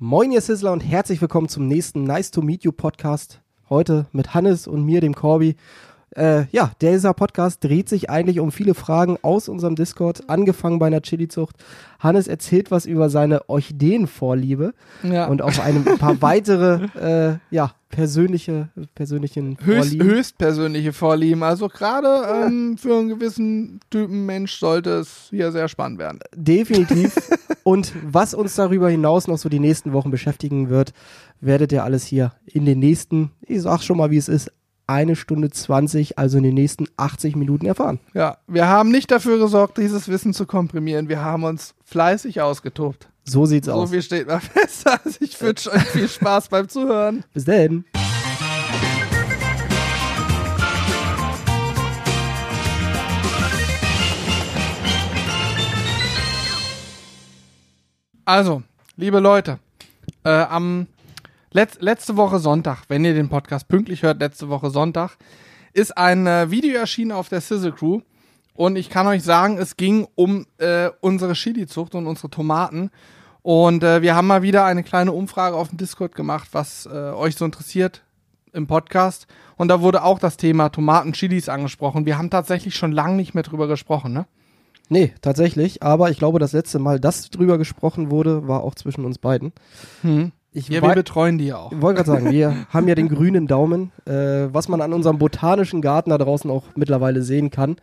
[0.00, 3.40] Moin, ihr Sizzler und herzlich willkommen zum nächsten Nice to Meet You Podcast.
[3.70, 5.54] Heute mit Hannes und mir, dem Corby.
[6.16, 10.86] Äh, ja, dieser Podcast dreht sich eigentlich um viele Fragen aus unserem Discord, angefangen bei
[10.86, 11.56] einer Chili-Zucht.
[11.98, 15.26] Hannes erzählt was über seine Orchideenvorliebe Ja.
[15.26, 20.08] und auch ein paar weitere, äh, ja, persönliche, persönlichen Höchst, Vorlieben.
[20.08, 21.42] höchstpersönliche Vorlieben.
[21.44, 22.08] Also gerade
[22.46, 26.18] ähm, für einen gewissen Typen Mensch sollte es hier sehr spannend werden.
[26.34, 27.14] Definitiv.
[27.62, 30.92] Und was uns darüber hinaus noch so die nächsten Wochen beschäftigen wird,
[31.40, 34.52] werdet ihr alles hier in den nächsten, ich sag schon mal, wie es ist,
[34.86, 38.00] eine Stunde 20, also in den nächsten 80 Minuten erfahren.
[38.12, 41.08] Ja, wir haben nicht dafür gesorgt, dieses Wissen zu komprimieren.
[41.08, 43.08] Wir haben uns fleißig ausgetobt.
[43.24, 43.90] So sieht's So aus.
[43.90, 44.86] viel steht mal fest.
[44.86, 47.24] Also ich wünsche euch viel Spaß beim Zuhören.
[47.32, 47.84] Bis dann.
[58.24, 58.62] Also,
[58.96, 59.58] liebe Leute,
[60.24, 60.86] äh, am
[61.56, 65.16] Letz letzte Woche Sonntag, wenn ihr den Podcast pünktlich hört, letzte Woche Sonntag,
[65.72, 68.00] ist ein äh, Video erschienen auf der Sizzle Crew.
[68.54, 72.90] Und ich kann euch sagen, es ging um äh, unsere Chili-Zucht und unsere Tomaten.
[73.42, 76.90] Und äh, wir haben mal wieder eine kleine Umfrage auf dem Discord gemacht, was äh,
[76.90, 78.02] euch so interessiert
[78.52, 79.28] im Podcast.
[79.54, 82.04] Und da wurde auch das Thema Tomaten, Chilis angesprochen.
[82.04, 84.26] Wir haben tatsächlich schon lange nicht mehr drüber gesprochen, ne?
[84.88, 85.84] Nee, tatsächlich.
[85.84, 89.52] Aber ich glaube, das letzte Mal, dass drüber gesprochen wurde, war auch zwischen uns beiden.
[90.02, 90.32] Hm.
[90.56, 91.72] Ich Ja, wir betreuen die ja auch.
[91.72, 95.18] Ich wollte gerade sagen, wir haben ja den grünen Daumen, äh, was man an unserem
[95.18, 97.76] botanischen Garten da draußen auch mittlerweile sehen kann.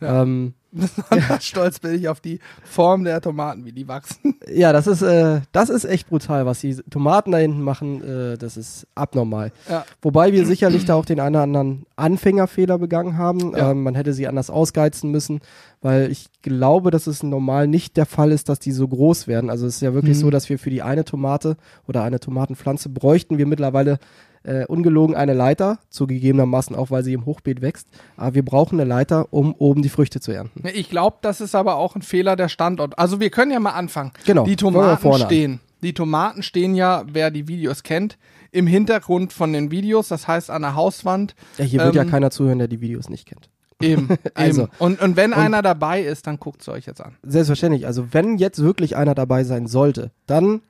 [0.00, 0.22] Ja.
[0.22, 4.36] Ähm, Besonders stolz bin ich auf die Form der Tomaten, wie die wachsen.
[4.54, 8.04] ja, das ist, äh, das ist echt brutal, was die Tomaten da hinten machen.
[8.04, 9.50] Äh, das ist abnormal.
[9.68, 9.84] Ja.
[10.00, 13.50] Wobei wir sicherlich da auch den einen oder anderen Anfängerfehler begangen haben.
[13.56, 13.72] Ja.
[13.72, 15.40] Ähm, man hätte sie anders ausgeizen müssen,
[15.82, 19.50] weil ich glaube, dass es normal nicht der Fall ist, dass die so groß werden.
[19.50, 20.20] Also es ist ja wirklich Mhm.
[20.20, 21.56] so, dass wir für die eine Tomate
[21.88, 23.98] oder eine Tomatenpflanze bräuchten wir mittlerweile
[24.42, 27.88] äh, ungelogen eine Leiter, zugegebenermaßen auch, weil sie im Hochbeet wächst.
[28.16, 30.62] Aber wir brauchen eine Leiter, um oben die Früchte zu ernten.
[30.74, 32.98] Ich glaube, das ist aber auch ein Fehler der Standort.
[32.98, 34.12] Also wir können ja mal anfangen.
[34.24, 34.44] Genau.
[34.44, 35.28] Die Tomaten vorne an.
[35.30, 35.60] stehen.
[35.82, 38.18] Die Tomaten stehen ja, wer die Videos kennt,
[38.52, 41.34] im Hintergrund von den Videos, das heißt an der Hauswand.
[41.56, 43.48] Ja, hier wird ja Ähm, keiner zuhören, der die Videos nicht kennt.
[43.80, 44.08] Eben.
[44.34, 44.62] Also.
[44.64, 44.70] eben.
[44.78, 47.16] Und, und wenn einer dabei ist, dann guckt es euch jetzt an.
[47.22, 47.86] Selbstverständlich.
[47.86, 50.60] Also wenn jetzt wirklich einer dabei sein sollte, dann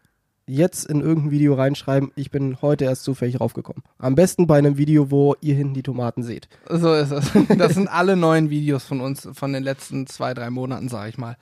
[0.51, 3.83] jetzt in irgendein Video reinschreiben, ich bin heute erst zufällig raufgekommen.
[3.99, 6.49] Am besten bei einem Video, wo ihr hinten die Tomaten seht.
[6.69, 7.31] So ist es.
[7.57, 11.19] Das sind alle neuen Videos von uns von den letzten zwei, drei Monaten, sage ich
[11.19, 11.37] mal.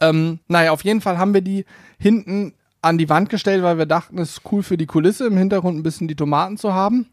[0.00, 1.64] Ähm, naja, auf jeden Fall haben wir die
[1.98, 5.36] hinten an die Wand gestellt, weil wir dachten, es ist cool für die Kulisse, im
[5.36, 7.06] Hintergrund ein bisschen die Tomaten zu haben.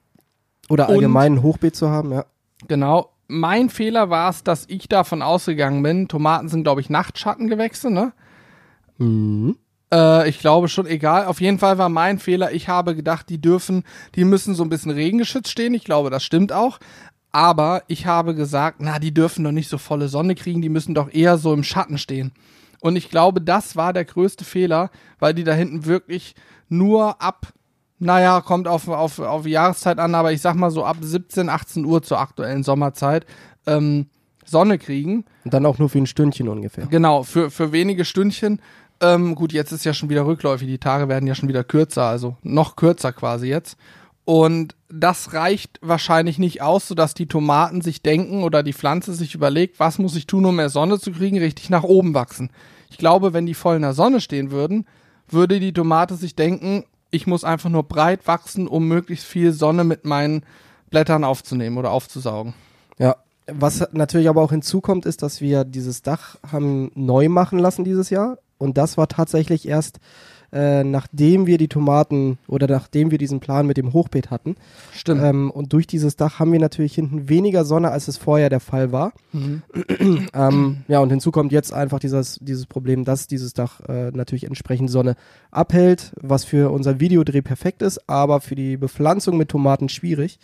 [0.69, 2.25] Oder allgemein ein Hochbeet zu haben, ja.
[2.67, 3.09] Genau.
[3.27, 8.11] Mein Fehler war es, dass ich davon ausgegangen bin, Tomaten sind, glaube ich, Nachtschattengewächse, ne?
[8.97, 9.55] Mhm.
[9.93, 11.25] Äh, ich glaube schon, egal.
[11.25, 13.83] Auf jeden Fall war mein Fehler, ich habe gedacht, die dürfen,
[14.15, 15.73] die müssen so ein bisschen regengeschützt stehen.
[15.73, 16.79] Ich glaube, das stimmt auch.
[17.31, 20.93] Aber ich habe gesagt, na, die dürfen doch nicht so volle Sonne kriegen, die müssen
[20.93, 22.33] doch eher so im Schatten stehen.
[22.81, 26.35] Und ich glaube, das war der größte Fehler, weil die da hinten wirklich
[26.67, 27.53] nur ab,
[27.99, 31.85] naja, kommt auf, auf, auf Jahreszeit an, aber ich sag mal so ab 17, 18
[31.85, 33.25] Uhr zur aktuellen Sommerzeit
[33.65, 34.07] ähm,
[34.43, 35.25] Sonne kriegen.
[35.45, 36.87] Und dann auch nur für ein Stündchen ungefähr.
[36.87, 38.61] Genau, für, für wenige Stündchen.
[39.01, 42.03] Ähm, gut, jetzt ist ja schon wieder rückläufig, die Tage werden ja schon wieder kürzer,
[42.03, 43.77] also noch kürzer quasi jetzt.
[44.23, 49.33] Und das reicht wahrscheinlich nicht aus, sodass die Tomaten sich denken oder die Pflanze sich
[49.33, 52.51] überlegt, was muss ich tun, um mehr Sonne zu kriegen, richtig nach oben wachsen.
[52.91, 54.85] Ich glaube, wenn die voll in der Sonne stehen würden,
[55.27, 59.83] würde die Tomate sich denken, ich muss einfach nur breit wachsen, um möglichst viel Sonne
[59.83, 60.43] mit meinen
[60.91, 62.53] Blättern aufzunehmen oder aufzusaugen.
[62.99, 63.15] Ja.
[63.47, 68.09] Was natürlich aber auch hinzukommt, ist, dass wir dieses Dach haben neu machen lassen dieses
[68.09, 68.37] Jahr.
[68.61, 69.99] Und das war tatsächlich erst,
[70.53, 74.55] äh, nachdem wir die Tomaten oder nachdem wir diesen Plan mit dem Hochbeet hatten.
[74.93, 75.21] Stimmt.
[75.23, 78.59] Ähm, und durch dieses Dach haben wir natürlich hinten weniger Sonne, als es vorher der
[78.59, 79.13] Fall war.
[79.31, 79.61] Mhm.
[80.33, 84.45] Ähm, ja, und hinzu kommt jetzt einfach dieses, dieses Problem, dass dieses Dach äh, natürlich
[84.45, 85.15] entsprechend Sonne
[85.51, 90.39] abhält, was für unser Videodreh perfekt ist, aber für die Bepflanzung mit Tomaten schwierig.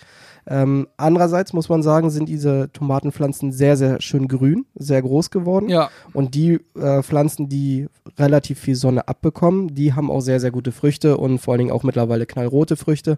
[0.50, 5.68] Ähm, andererseits muss man sagen, sind diese Tomatenpflanzen sehr, sehr schön grün, sehr groß geworden.
[5.68, 7.88] Ja, Und die äh, Pflanzen, die
[8.18, 11.72] relativ viel Sonne abbekommen, die haben auch sehr, sehr gute Früchte und vor allen Dingen
[11.72, 13.18] auch mittlerweile knallrote Früchte,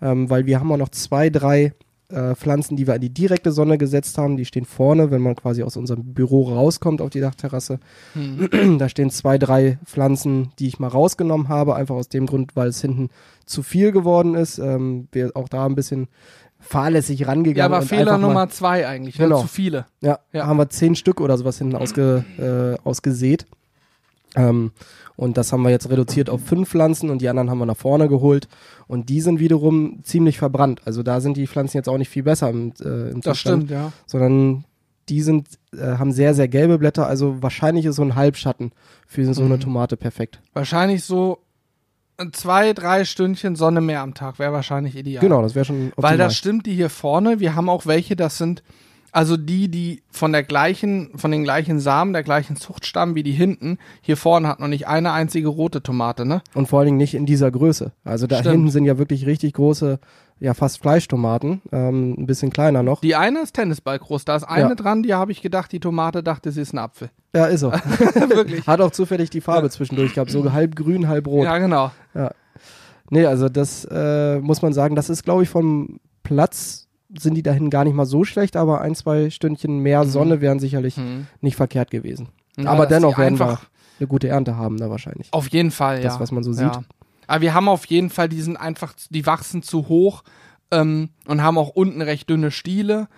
[0.00, 1.72] ähm, weil wir haben auch noch zwei, drei
[2.10, 4.36] äh, Pflanzen, die wir in die direkte Sonne gesetzt haben.
[4.36, 7.80] Die stehen vorne, wenn man quasi aus unserem Büro rauskommt auf die Dachterrasse.
[8.14, 8.78] hm.
[8.78, 12.68] da stehen zwei, drei Pflanzen, die ich mal rausgenommen habe, einfach aus dem Grund, weil
[12.68, 13.10] es hinten
[13.44, 14.58] zu viel geworden ist.
[14.58, 16.08] Ähm, wir auch da ein bisschen
[16.60, 17.72] fahrlässig rangegangen.
[17.72, 19.18] Ja, aber Fehler Nummer zwei eigentlich.
[19.18, 19.26] Ne?
[19.26, 19.42] Genau.
[19.42, 19.86] Zu viele.
[20.00, 20.46] ja, Ja.
[20.46, 23.46] haben wir zehn Stück oder sowas hinten ausge, äh, ausgesät.
[24.36, 24.72] Ähm,
[25.16, 27.76] und das haben wir jetzt reduziert auf fünf Pflanzen und die anderen haben wir nach
[27.76, 28.48] vorne geholt.
[28.86, 30.80] Und die sind wiederum ziemlich verbrannt.
[30.84, 33.64] Also da sind die Pflanzen jetzt auch nicht viel besser im, äh, im Das Zustand,
[33.64, 33.92] stimmt, ja.
[34.06, 34.64] sondern
[35.08, 37.06] die sind, äh, haben sehr, sehr gelbe Blätter.
[37.06, 38.72] Also wahrscheinlich ist so ein Halbschatten
[39.06, 39.60] für so eine Mhm.
[39.60, 40.40] Tomate perfekt.
[40.52, 41.38] Wahrscheinlich so
[42.32, 45.20] zwei, drei Stündchen Sonne mehr am Tag wäre wahrscheinlich ideal.
[45.20, 46.10] Genau, das wäre schon optimal.
[46.12, 48.62] Weil das stimmt, die hier vorne, wir haben auch welche, das sind
[49.12, 53.22] also die, die von der gleichen, von den gleichen Samen, der gleichen Zucht stammen wie
[53.22, 53.78] die hinten.
[54.00, 56.42] Hier vorne hat noch nicht eine einzige rote Tomate, ne?
[56.54, 57.92] Und vor allen Dingen nicht in dieser Größe.
[58.04, 58.52] Also da Stimmt.
[58.52, 59.98] hinten sind ja wirklich richtig große,
[60.40, 63.00] ja fast Fleischtomaten, ähm, ein bisschen kleiner noch.
[63.00, 64.74] Die eine ist Tennisball groß, da ist eine Ja.
[64.74, 67.10] dran, die habe ich gedacht, die Tomate dachte, sie ist ein Apfel.
[67.34, 67.72] Ja, ist er.
[68.28, 68.66] Wirklich.
[68.66, 71.44] Hat auch zufällig die Farbe zwischendurch gehabt, so halb grün, halb rot.
[71.44, 71.90] Ja, genau.
[73.10, 77.42] Nee, also das äh, muss man sagen, das ist glaube ich vom Platz sind die
[77.42, 80.08] dahin gar nicht mal so schlecht, aber ein, zwei Stündchen mehr Mhm.
[80.10, 81.26] Sonne wären sicherlich Hm.
[81.40, 82.28] nicht verkehrt gewesen.
[82.58, 83.68] Ja, aber dennoch werden wir einfach
[84.00, 85.28] eine gute Ernte haben da wahrscheinlich.
[85.32, 86.20] auf jeden Fall, Das, ja.
[86.20, 86.62] was man so sieht.
[86.64, 86.82] Ja.
[87.26, 90.22] Aber wir haben auf jeden Fall, die sind einfach, die wachsen zu hoch
[90.70, 93.08] ähm, und haben auch unten recht dünne Stiele.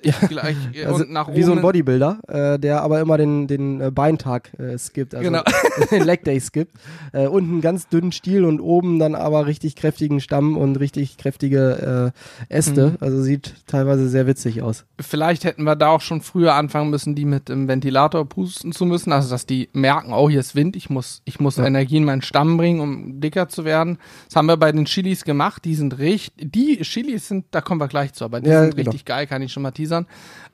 [0.00, 3.46] Ich gleich, äh, Also nach wie so ein oben- Bodybuilder, äh, der aber immer den,
[3.48, 5.42] den äh, Beintag äh, skippt, also Genau.
[5.90, 6.72] den Leg Day skippt.
[7.12, 11.16] Äh, unten einen ganz dünnen Stiel und oben dann aber richtig kräftigen Stamm und richtig
[11.16, 12.12] kräftige
[12.48, 12.90] äh, Äste.
[12.90, 12.96] Mhm.
[13.00, 14.84] Also sieht teilweise sehr witzig aus.
[15.00, 18.86] Vielleicht hätten wir da auch schon früher anfangen müssen, die mit dem Ventilator pusten zu
[18.86, 21.66] müssen, also dass die merken, oh, hier ist Wind, ich muss, ich muss Ja.
[21.66, 23.98] Energie in meinen Stamm bringen, um dicker zu werden.
[24.26, 27.80] Das haben wir bei den Chilis gemacht, die sind richtig, die Chilis sind, da kommen
[27.80, 28.90] wir gleich zu, aber die Ja, sind genau.
[28.90, 30.06] richtig geil, kann ich schon mal teasern.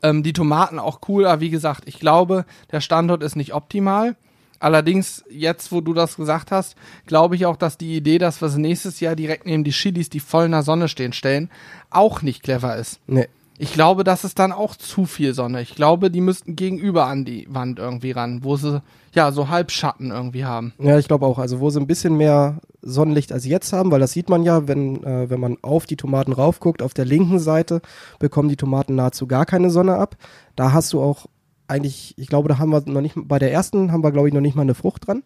[0.03, 4.17] Ähm, die Tomaten auch cool, aber wie gesagt, ich glaube, der Standort ist nicht optimal.
[4.61, 6.77] Allerdings, jetzt, wo du das gesagt hast,
[7.07, 10.09] glaube ich auch, dass die Idee, dass wir sie nächstes Jahr direkt neben die Chilis,
[10.09, 11.51] die voll in der Sonne stehen, stellen,
[11.91, 13.01] auch nicht clever ist.
[13.07, 13.29] Nee.
[13.57, 15.63] Ich glaube, das ist dann auch zu viel Sonne.
[15.63, 18.83] Ich glaube, die müssten gegenüber an die Wand irgendwie ran, wo sie
[19.15, 20.73] ja so Halbschatten irgendwie haben.
[20.79, 21.39] Ja, ich glaube auch.
[21.39, 24.69] Also wo sie ein bisschen mehr Sonnenlicht als jetzt haben, weil das sieht man ja,
[24.69, 27.81] wenn, äh, wenn man auf die Tomaten raufguckt, auf der linken Seite
[28.19, 30.17] bekommen die Tomaten nahezu gar keine Sonne ab.
[30.57, 31.27] Da hast du auch
[31.67, 34.35] eigentlich, ich glaube, da haben wir noch nicht, bei der ersten haben wir, glaube ich,
[34.35, 35.23] noch nicht mal eine Frucht dran.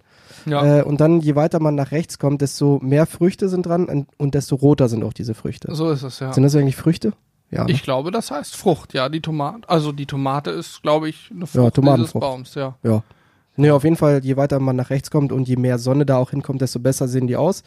[0.46, 3.86] Ja, Äh, und dann, je weiter man nach rechts kommt, desto mehr Früchte sind dran
[3.86, 5.74] und, und desto roter sind auch diese Früchte.
[5.74, 6.32] so ist es ja.
[6.32, 7.12] Sind das eigentlich Früchte?
[7.50, 7.64] Ja.
[7.64, 7.72] ne?
[7.72, 9.68] Ich glaube, das heißt Frucht, ja, die Tomate.
[9.68, 12.20] Also die Tomate ist, glaube ich, eine Frucht dieses Tomatenfrucht.
[12.20, 12.76] Baums, ja.
[12.82, 13.02] Ja.
[13.58, 16.16] Nee, auf jeden Fall, je weiter man nach rechts kommt und je mehr Sonne da
[16.16, 17.64] auch hinkommt, desto besser sehen die aus.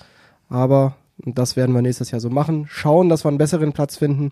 [0.47, 2.65] Aber das werden wir nächstes Jahr so machen.
[2.69, 4.31] Schauen, dass wir einen besseren Platz finden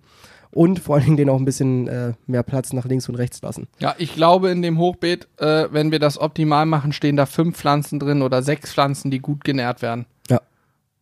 [0.51, 3.41] und vor allen Dingen den auch ein bisschen äh, mehr Platz nach links und rechts
[3.41, 3.67] lassen.
[3.79, 7.57] Ja, ich glaube, in dem Hochbeet, äh, wenn wir das optimal machen, stehen da fünf
[7.57, 10.05] Pflanzen drin oder sechs Pflanzen, die gut genährt werden.
[10.29, 10.39] Ja.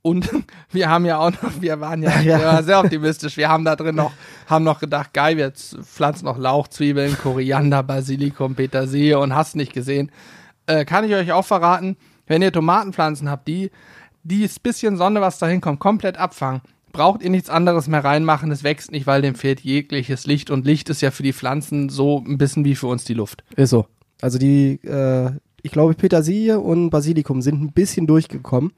[0.02, 0.30] Und
[0.72, 2.40] wir haben ja auch noch, wir waren ja, Ja.
[2.40, 3.38] Wir waren sehr optimistisch.
[3.38, 4.12] Wir haben da drin noch,
[4.48, 9.72] haben noch gedacht, geil, wir pflanzen noch Lauch, Zwiebeln, Koriander, Basilikum, Petersilie und hast nicht
[9.72, 10.12] gesehen.
[10.68, 11.98] Äh, kann ich euch auch verraten,
[12.28, 13.72] wenn ihr Tomatenpflanzen habt, die
[14.24, 16.62] dieses bisschen Sonne, was da hinkommt, komplett abfangen,
[16.92, 18.52] braucht ihr nichts anderes mehr reinmachen.
[18.52, 20.50] Es wächst nicht, weil dem fehlt jegliches Licht.
[20.50, 23.44] Und Licht ist ja für die Pflanzen so ein bisschen wie für uns die Luft.
[23.56, 23.86] Ist so.
[24.22, 25.32] Also die, äh,
[25.62, 28.72] ich glaube, Petersilie und Basilikum sind ein bisschen durchgekommen,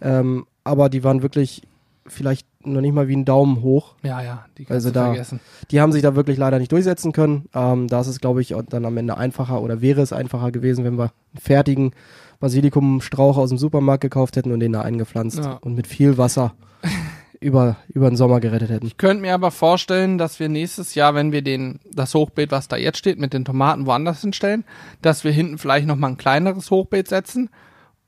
[0.00, 1.62] ähm, aber die waren wirklich
[2.06, 3.94] vielleicht noch nicht mal wie ein Daumen hoch.
[4.02, 5.40] Ja, ja, die kannst Also da- vergessen.
[5.70, 7.46] Die haben sich da wirklich leider nicht durchsetzen können.
[7.54, 10.84] Ähm, da ist es, glaube ich, dann am Ende einfacher oder wäre es einfacher gewesen,
[10.84, 11.04] wenn wir
[11.34, 11.92] einen fertigen
[12.40, 15.52] Basilikumstrauch aus dem Supermarkt gekauft hätten und den da eingepflanzt Ja.
[15.62, 16.54] und mit viel Wasser
[17.40, 18.86] über, über den Sommer gerettet hätten.
[18.86, 22.68] Ich könnte mir aber vorstellen, dass wir nächstes Jahr, wenn wir den, das Hochbeet, was
[22.68, 24.64] da jetzt steht, mit den Tomaten woanders hinstellen,
[25.02, 27.48] dass wir hinten vielleicht nochmal ein kleineres Hochbeet setzen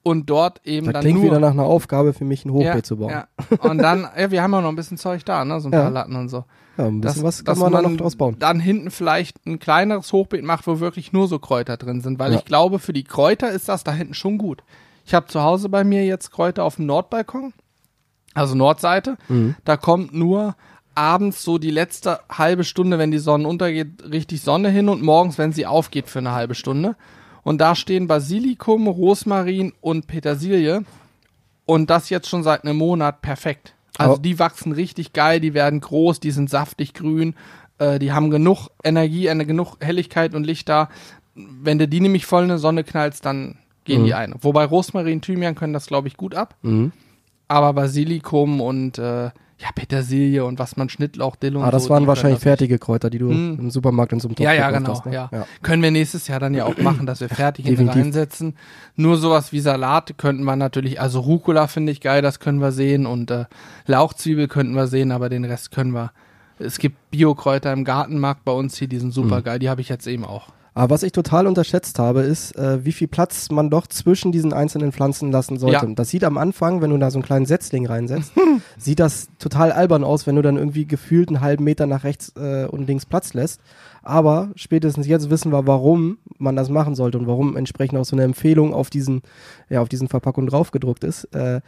[0.04, 2.74] und dort eben Das dann klingt nur wieder nach einer Aufgabe für mich, ein Hochbeet
[2.76, 3.10] ja, zu bauen.
[3.10, 3.26] Ja.
[3.58, 5.60] Und dann, ja, wir haben ja noch ein bisschen Zeug da, ne?
[5.60, 5.80] So ein Ja.
[5.82, 6.44] paar Latten und so.
[6.76, 8.36] Ja, ein Dass, bisschen was kann dass man da noch draus bauen.
[8.38, 12.18] Dann hinten vielleicht ein kleineres Hochbeet macht, wo wirklich nur so Kräuter drin sind.
[12.18, 14.62] Weil ich glaube, für die Kräuter ist das da hinten schon gut.
[15.06, 17.52] Ich habe zu Hause bei mir jetzt Kräuter auf dem Nordbalkon,
[18.34, 19.16] also Nordseite.
[19.28, 19.54] Mhm.
[19.64, 20.56] Da kommt nur
[20.94, 25.38] abends so die letzte halbe Stunde, wenn die Sonne untergeht, richtig Sonne hin und morgens,
[25.38, 26.96] wenn sie aufgeht, für eine halbe Stunde.
[27.44, 30.84] Und da stehen Basilikum, Rosmarin und Petersilie.
[31.66, 33.74] Und das jetzt schon seit einem Monat perfekt.
[33.96, 37.34] Also die wachsen richtig geil, die werden groß, die sind saftig grün,
[37.78, 40.88] äh, die haben genug Energie, eine, genug Helligkeit und Licht da.
[41.36, 44.06] Wenn du die nämlich voll in die Sonne knallst, dann gehen Mhm.
[44.06, 44.34] die ein.
[44.40, 46.56] Wobei Rosmarin, Thymian können das, glaube ich, gut ab.
[46.62, 46.92] Mhm.
[47.46, 49.30] Aber Basilikum und äh,
[49.60, 53.08] ja, Petersilie und was man Schnittlauch, Dill und Ah, das so, waren wahrscheinlich fertige Kräuter,
[53.08, 53.58] die du Mhm.
[53.58, 54.44] im Supermarkt in so einem das.
[54.44, 54.98] Ja, ja, gekauft genau.
[54.98, 55.14] hast, ne?
[55.14, 55.28] ja.
[55.32, 55.46] ja.
[55.62, 58.56] Können wir nächstes Jahr dann ja auch machen, dass wir fertig reinsetzen.
[58.96, 62.72] Nur sowas wie Salat könnten wir natürlich, also Rucola finde ich geil, das können wir
[62.72, 63.44] sehen und äh,
[63.86, 66.12] Lauchzwiebel könnten wir sehen, aber den Rest können wir.
[66.58, 69.88] Es gibt Biokräuter im Gartenmarkt bei uns hier, die sind super geil, die habe ich
[69.88, 70.48] jetzt eben auch.
[70.76, 74.52] Aber was ich total unterschätzt habe, ist, äh, wie viel Platz man doch zwischen diesen
[74.52, 75.86] einzelnen Pflanzen lassen sollte.
[75.86, 75.94] Ja.
[75.94, 78.32] Das sieht am Anfang, wenn du da so einen kleinen Setzling reinsetzt,
[78.76, 82.32] sieht das total albern aus, wenn du dann irgendwie gefühlt einen halben Meter nach rechts
[82.36, 83.60] äh, und links Platz lässt.
[84.02, 88.16] Aber spätestens jetzt wissen wir, warum man das machen sollte und warum entsprechend auch so
[88.16, 89.22] eine Empfehlung auf diesen,
[89.70, 91.24] ja, auf diesen Verpackungen draufgedruckt ist.
[91.34, 91.60] Äh,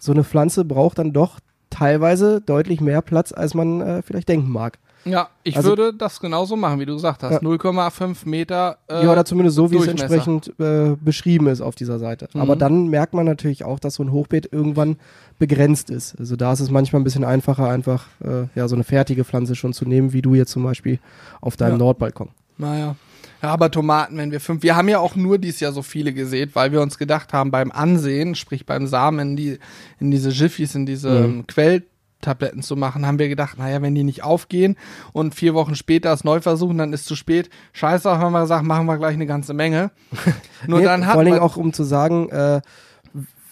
[0.00, 1.38] so eine Pflanze braucht dann doch
[1.78, 4.78] teilweise deutlich mehr Platz, als man äh, vielleicht denken mag.
[5.04, 7.32] Ja, ich Also- würde das genauso machen, wie du gesagt hast.
[7.34, 7.38] Ja.
[7.40, 8.78] 0,5 Meter.
[8.88, 12.28] Äh, ja, oder zumindest so, wie es entsprechend äh, beschrieben ist auf dieser Seite.
[12.34, 12.40] Mhm.
[12.40, 14.96] Aber dann merkt man natürlich auch, dass so ein Hochbeet irgendwann
[15.38, 16.18] begrenzt ist.
[16.18, 19.54] Also da ist es manchmal ein bisschen einfacher, einfach äh, ja so eine fertige Pflanze
[19.54, 20.98] schon zu nehmen, wie du jetzt zum Beispiel
[21.40, 21.78] auf deinem Ja.
[21.78, 22.28] Nordbalkon.
[22.58, 22.96] Naja.
[23.42, 24.62] Ja, aber Tomaten, wenn wir fünf.
[24.62, 27.50] Wir haben ja auch nur dieses Jahr so viele gesät, weil wir uns gedacht haben,
[27.50, 29.58] beim Ansehen, sprich beim Samen in, die,
[30.00, 31.24] in diese Jiffys, in diese Mhm.
[31.24, 34.76] ähm, Quelltabletten zu machen, haben wir gedacht, naja, wenn die nicht aufgehen
[35.12, 37.48] und vier Wochen später es neu versuchen, dann ist zu spät.
[37.74, 39.92] Scheiße, haben wir gesagt, machen wir gleich eine ganze Menge.
[40.66, 42.60] Nur Nee, dann vor hat Dingen man, auch, um zu sagen, äh,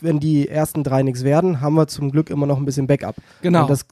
[0.00, 3.16] wenn die ersten drei nichts werden, haben wir zum Glück immer noch ein bisschen Backup.
[3.40, 3.62] Genau.
[3.62, 3.86] Und das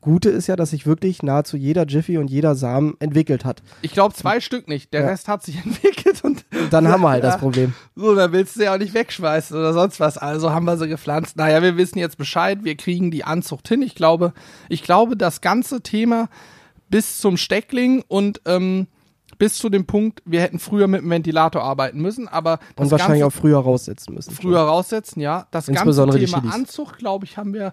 [0.00, 3.62] Gute ist ja, dass sich wirklich nahezu jeder Jiffy und jeder Samen entwickelt hat.
[3.82, 4.92] ich glaube zwei Stück nicht.
[4.92, 5.06] Der Ja.
[5.08, 7.38] Rest hat sich entwickelt und Dann haben wir halt das Ja.
[7.38, 7.72] Problem.
[7.96, 10.18] So, da willst du sie auch nicht wegschmeißen oder sonst was.
[10.18, 11.36] Also haben wir sie gepflanzt.
[11.36, 12.58] Naja, wir wissen jetzt Bescheid.
[12.62, 13.80] Wir kriegen die Anzucht hin.
[13.82, 14.32] Ich glaube,
[14.68, 16.28] ich glaube, das ganze Thema
[16.90, 18.86] bis zum Steckling und ähm,
[19.38, 22.90] bis zu dem Punkt, wir hätten früher mit dem Ventilator arbeiten müssen, aber das Und
[22.92, 24.30] wahrscheinlich ganze auch früher raussetzen müssen.
[24.32, 25.46] früher raussetzen, ja.
[25.50, 26.44] Das ganze Thema.
[26.52, 27.72] Anzucht, glaube ich, haben wir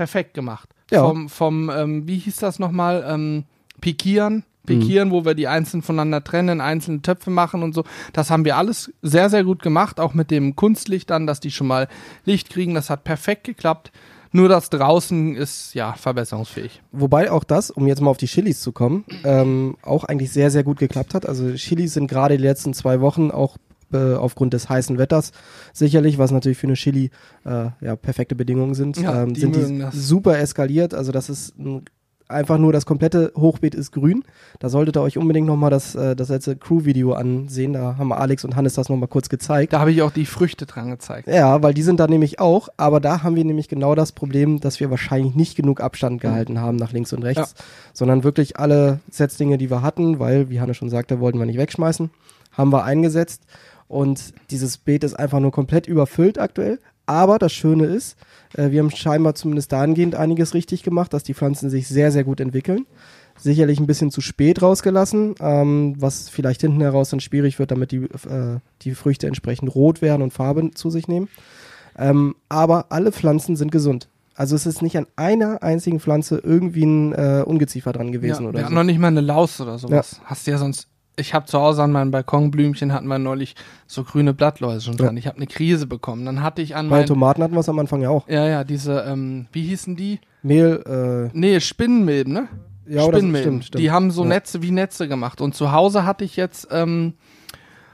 [0.00, 0.70] perfekt gemacht.
[0.90, 1.06] Ja.
[1.06, 3.04] Vom, vom ähm, wie hieß das nochmal?
[3.06, 3.44] Ähm,
[3.82, 4.44] Pikieren.
[4.64, 7.84] Pikieren, wo wir die einzeln voneinander trennen, einzelne Töpfe machen und so.
[8.14, 11.50] Das haben wir alles sehr, sehr gut gemacht, auch mit dem Kunstlicht dann, dass die
[11.50, 11.86] schon mal
[12.24, 12.74] Licht kriegen.
[12.74, 13.92] Das hat perfekt geklappt.
[14.32, 16.80] Nur das draußen ist ja verbesserungsfähig.
[16.92, 20.50] Wobei auch das, um jetzt mal auf die Chilis zu kommen, ähm, auch eigentlich sehr,
[20.50, 21.28] sehr gut geklappt hat.
[21.28, 23.58] Also Chilis sind gerade die letzten zwei Wochen auch
[23.92, 25.32] äh, aufgrund des heißen Wetters
[25.72, 27.10] sicherlich, was natürlich für eine Chili
[27.44, 29.94] äh, ja, perfekte Bedingungen sind, Ja, ähm, die sind die das.
[29.94, 30.94] super eskaliert.
[30.94, 31.84] Also das ist ein,
[32.28, 34.22] einfach nur das komplette Hochbeet ist grün.
[34.60, 37.72] Da solltet ihr euch unbedingt nochmal das, äh, das letzte Crew-Video ansehen.
[37.72, 39.72] Da haben Alex und Hannes das nochmal kurz gezeigt.
[39.72, 41.26] Da habe ich auch die Früchte dran gezeigt.
[41.28, 44.60] Ja, weil die sind da nämlich auch, aber da haben wir nämlich genau das Problem,
[44.60, 47.54] dass wir wahrscheinlich nicht genug Abstand gehalten haben nach links und rechts,
[47.92, 51.58] sondern wirklich alle Setzlinge, die wir hatten, weil, wie Hanne schon sagte, wollten wir nicht
[51.58, 52.10] wegschmeißen,
[52.52, 53.42] haben wir eingesetzt
[53.90, 56.78] und dieses Beet ist einfach nur komplett überfüllt aktuell.
[57.06, 58.16] Aber das Schöne ist,
[58.56, 62.22] äh, wir haben scheinbar zumindest dahingehend einiges richtig gemacht, dass die Pflanzen sich sehr, sehr
[62.22, 62.86] gut entwickeln.
[63.36, 67.90] Sicherlich ein bisschen zu spät rausgelassen, ähm, was vielleicht hinten heraus dann schwierig wird, damit
[67.90, 71.28] die, äh, die Früchte entsprechend rot werden und Farbe zu sich nehmen.
[71.98, 74.08] Ähm, aber alle Pflanzen sind gesund.
[74.36, 78.48] Also es ist nicht an einer einzigen Pflanze irgendwie ein äh, Ungeziefer dran gewesen ja,
[78.50, 78.72] oder wir so.
[78.72, 80.20] noch nicht mal eine Laus oder sowas.
[80.24, 80.86] Hast du ja sonst.
[81.20, 83.54] Ich habe zu Hause an meinem Balkonblümchen hatten wir neulich
[83.86, 85.16] so grüne Blattläuse schon dran.
[85.16, 86.24] Ich habe eine Krise bekommen.
[86.24, 88.26] Dann hatte ich an Bei meinen Tomaten hatten wir es am Anfang ja auch.
[88.28, 90.20] ja ja diese ähm, wie hießen die?
[90.42, 92.48] Mehl, äh, Nee Spinnenmilben ne?
[92.86, 93.40] ja, Spinnenmilben.
[93.42, 93.82] stimmt, stimmt.
[93.82, 94.28] Die haben so Ja.
[94.30, 95.40] Netze wie Netze gemacht.
[95.40, 97.14] Und zu Hause hatte ich jetzt ähm,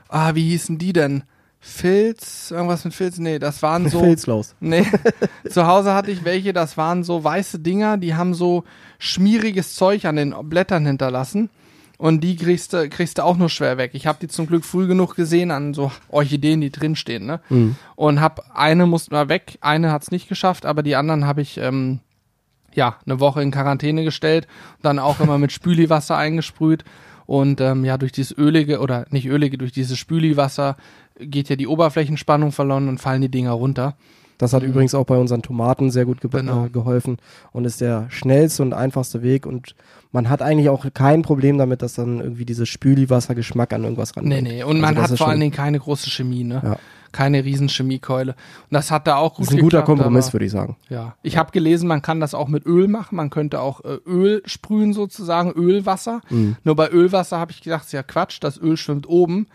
[0.08, 1.24] ah wie hießen die denn?
[1.58, 3.18] Filz irgendwas mit Filz?
[3.18, 4.54] Nee, das waren so Filzlaus.
[4.60, 4.86] Nee,
[5.50, 8.62] zu Hause hatte ich welche, das waren so weiße Dinger, die haben so
[9.00, 11.50] schmieriges Zeug an den Blättern hinterlassen.
[11.98, 13.92] Und die kriegst du, kriegst du auch nur schwer weg.
[13.94, 17.40] Ich habe die zum Glück früh genug gesehen an so Orchideen, die drinstehen, ne?
[17.48, 17.76] Mhm.
[17.94, 21.56] Und hab eine musste mal weg, eine hat's nicht geschafft, aber die anderen habe ich
[21.58, 22.00] ähm,
[22.74, 24.46] ja eine Woche in Quarantäne gestellt,
[24.82, 26.84] dann auch immer mit Spüliwasser eingesprüht.
[27.24, 30.76] Und ähm, ja, durch dieses ölige oder nicht ölige, durch dieses Spüliwasser
[31.18, 33.96] geht ja die Oberflächenspannung verloren und fallen die Dinger runter.
[34.38, 36.66] Das hat übrigens auch bei unseren Tomaten sehr gut ge Genau.
[36.66, 37.16] äh, geholfen
[37.52, 39.74] und ist der schnellste und einfachste Weg und
[40.16, 44.20] man hat eigentlich auch kein Problem damit, dass dann irgendwie dieses Spüliwasser-Geschmack an irgendwas Nee,
[44.22, 44.42] rankommt.
[44.42, 44.62] nee.
[44.64, 46.60] Und Also man das hat vor allen Dingen keine große Chemie, ne?
[46.64, 46.76] Ja.
[47.12, 48.32] Keine riesen Chemiekeule.
[48.32, 50.52] Und das hat da auch gut Das ist ein guter geklappt, Kompromiss, aber- würde ich
[50.52, 50.76] sagen.
[50.90, 51.14] Ja.
[51.22, 53.16] Ich habe gelesen, man kann das auch mit Öl machen.
[53.16, 56.20] Man könnte auch äh, Öl sprühen sozusagen, Ölwasser.
[56.30, 56.56] Mhm.
[56.64, 59.46] Nur bei Ölwasser habe ich gedacht, ist ja Quatsch, das Öl schwimmt oben.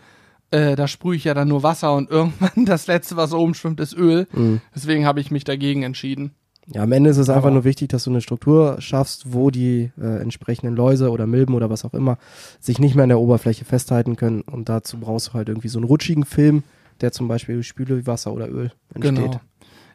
[0.50, 3.80] Äh, da sprühe ich ja dann nur Wasser und irgendwann das letzte, was oben schwimmt,
[3.80, 4.26] ist Öl.
[4.32, 4.60] Mhm.
[4.74, 6.32] Deswegen habe ich mich dagegen entschieden.
[6.68, 9.50] Ja, am Ende ist es einfach Aber- nur wichtig, dass du eine Struktur schaffst, wo
[9.50, 12.18] die äh, entsprechenden Läuse oder Milben oder was auch immer
[12.60, 14.42] sich nicht mehr an der Oberfläche festhalten können.
[14.42, 16.62] Und dazu brauchst du halt irgendwie so einen rutschigen Film,
[17.00, 19.14] der zum Beispiel durch Spülwasser oder Öl entsteht.
[19.16, 19.40] Genau.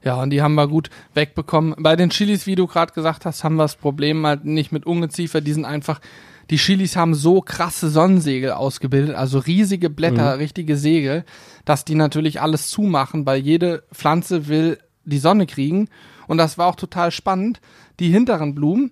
[0.03, 1.75] Ja, und die haben wir gut wegbekommen.
[1.79, 4.86] Bei den Chilis, wie du gerade gesagt hast, haben wir das Problem halt nicht mit
[4.86, 5.41] Ungeziefer.
[5.41, 6.00] Die sind einfach,
[6.50, 11.25] die Chilis haben so krasse Sonnensegel ausgebildet, also riesige Blätter, richtige Segel,
[11.65, 14.77] dass die natürlich alles zumachen, weil jede Pflanze will
[15.11, 15.89] die Sonne kriegen.
[16.27, 17.61] Und das war auch total spannend.
[17.99, 18.91] Die hinteren Blumen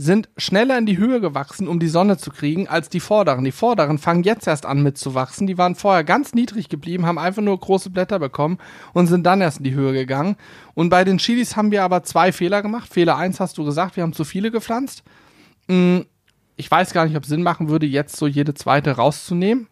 [0.00, 3.44] sind schneller in die Höhe gewachsen, um die Sonne zu kriegen, als die vorderen.
[3.44, 5.48] Die vorderen fangen jetzt erst an mitzuwachsen.
[5.48, 8.58] Die waren vorher ganz niedrig geblieben, haben einfach nur große Blätter bekommen
[8.92, 10.36] und sind dann erst in die Höhe gegangen.
[10.74, 12.92] Und bei den Chilis haben wir aber zwei Fehler gemacht.
[12.92, 15.02] Fehler eins hast du gesagt, wir haben zu viele gepflanzt.
[15.66, 16.02] Mm,
[16.54, 19.66] ich weiß gar nicht, ob es Sinn machen würde, jetzt so jede zweite rauszunehmen.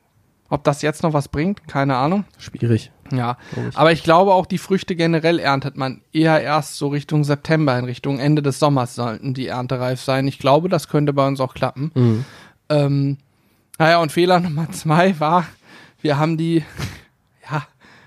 [0.48, 2.24] Ob das jetzt noch was bringt, keine Ahnung.
[2.38, 2.90] Schwierig.
[3.12, 3.76] Ja, Logisch.
[3.76, 7.84] aber ich glaube auch, die Früchte generell erntet man eher erst so Richtung September, in
[7.84, 10.26] Richtung Ende des Sommers sollten die erntereif sein.
[10.26, 11.90] Ich glaube, das könnte bei uns auch klappen.
[11.94, 12.24] Mhm.
[12.68, 13.18] Ähm,
[13.78, 15.46] naja, und Fehler Nummer zwei war,
[16.02, 16.64] wir haben die,
[17.50, 17.62] ja,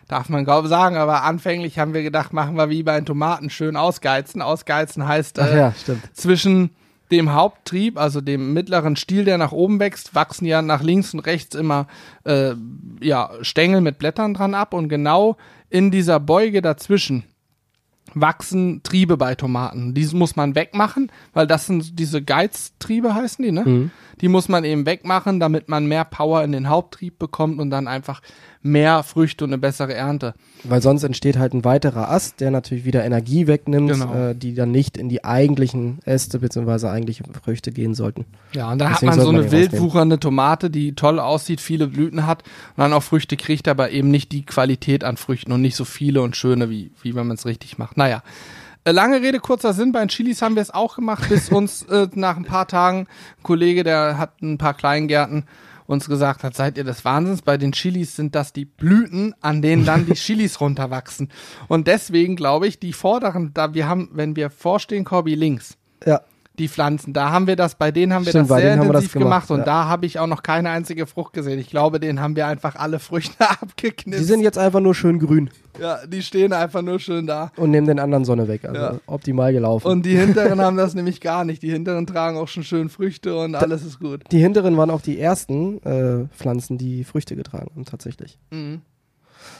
[0.07, 3.49] darf man glaube sagen, aber anfänglich haben wir gedacht, machen wir wie bei den Tomaten
[3.49, 4.41] schön ausgeizen.
[4.41, 5.73] Ausgeizen heißt, äh, ja,
[6.13, 6.71] zwischen
[7.11, 11.21] dem Haupttrieb, also dem mittleren Stiel, der nach oben wächst, wachsen ja nach links und
[11.21, 11.87] rechts immer
[12.23, 12.53] äh,
[13.01, 15.37] ja, Stängel mit Blättern dran ab und genau
[15.69, 17.23] in dieser Beuge dazwischen
[18.13, 19.93] wachsen Triebe bei Tomaten.
[19.93, 23.63] Diese muss man wegmachen, weil das sind diese Geiztriebe heißen die, ne?
[23.65, 23.91] Mhm.
[24.21, 27.87] Die muss man eben wegmachen, damit man mehr Power in den Haupttrieb bekommt und dann
[27.87, 28.21] einfach
[28.61, 30.33] mehr Früchte und eine bessere Ernte.
[30.63, 34.13] Weil sonst entsteht halt ein weiterer Ast, der natürlich wieder Energie wegnimmt, Genau.
[34.13, 36.87] äh, die dann nicht in die eigentlichen Äste bzw.
[36.87, 38.25] eigentliche Früchte gehen sollten.
[38.53, 41.87] Ja, und dann Deswegen hat man so man eine wildwuchernde Tomate, die toll aussieht, viele
[41.87, 42.43] Blüten hat
[42.75, 45.85] und dann auch Früchte kriegt, aber eben nicht die Qualität an Früchten und nicht so
[45.85, 47.95] viele und schöne, wie, wie wenn man es richtig macht.
[47.95, 48.23] Naja.
[48.83, 51.83] Äh, Lange Rede, kurzer Sinn, bei den Chilis haben wir es auch gemacht, bis uns
[51.83, 52.99] äh, nach ein paar Tagen
[53.37, 55.45] ein Kollege, der hat ein paar Kleingärten,
[55.89, 57.41] uns gesagt hat, seid ihr des Wahnsinns?
[57.41, 61.29] Bei den Chilis sind das die Blüten, an denen dann die Chilis runterwachsen.
[61.67, 66.21] Und deswegen glaube ich, die vorderen, da wir haben, wenn wir vorstehen, Corby links, Ja,
[66.59, 67.13] die Pflanzen.
[67.13, 69.47] Da haben wir das, bei denen haben wir Stimmt, das sehr wir das intensiv gemacht,
[69.47, 69.65] gemacht, und ja.
[69.65, 71.59] da habe ich auch noch keine einzige Frucht gesehen.
[71.59, 74.19] Ich glaube, denen haben wir einfach alle Früchte abgeknipst.
[74.19, 75.49] die sind jetzt einfach nur schön grün
[75.79, 77.51] ja, die stehen einfach nur schön da.
[77.55, 78.65] und nehmen den anderen Sonne weg.
[78.65, 78.99] Also Ja.
[79.05, 79.87] optimal gelaufen.
[79.87, 81.61] Und die hinteren haben das nämlich gar nicht.
[81.61, 84.23] Die hinteren tragen auch schon schön Früchte und alles ist gut.
[84.31, 88.37] die hinteren waren auch die ersten äh, Pflanzen, die Früchte getragen haben, tatsächlich.
[88.51, 88.81] Mhm.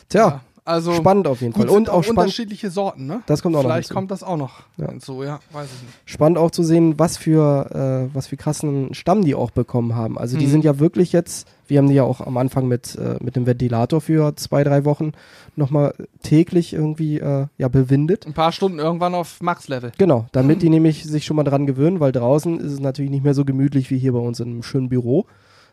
[0.10, 1.69] Tja, also spannend auf jeden gut, Fall.
[1.69, 3.21] Und sind auch unterschiedliche Sorten, ne?
[3.25, 3.93] das kommt auch noch Vielleicht hinzu.
[3.95, 4.89] kommt das auch noch Ja.
[4.89, 5.93] hinzu, ja, weiß ich nicht.
[6.05, 10.17] Spannend auch zu sehen, was für, äh, was für krassen Stamm die auch bekommen haben.
[10.17, 10.51] Also die Mhm.
[10.51, 13.46] sind ja wirklich jetzt, wir haben die ja auch am Anfang mit, äh, mit dem
[13.46, 15.11] Ventilator für zwei, drei Wochen
[15.55, 18.25] nochmal täglich irgendwie äh, ja, bewindet.
[18.27, 19.91] Ein paar Stunden irgendwann auf Max-Level.
[19.98, 23.24] Genau, damit die nämlich sich schon mal dran gewöhnen, weil draußen ist es natürlich nicht
[23.24, 25.25] mehr so gemütlich wie hier bei uns in einem schönen Büro,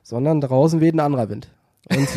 [0.02, 1.48] sondern draußen weht ein anderer Wind.
[1.88, 2.08] Und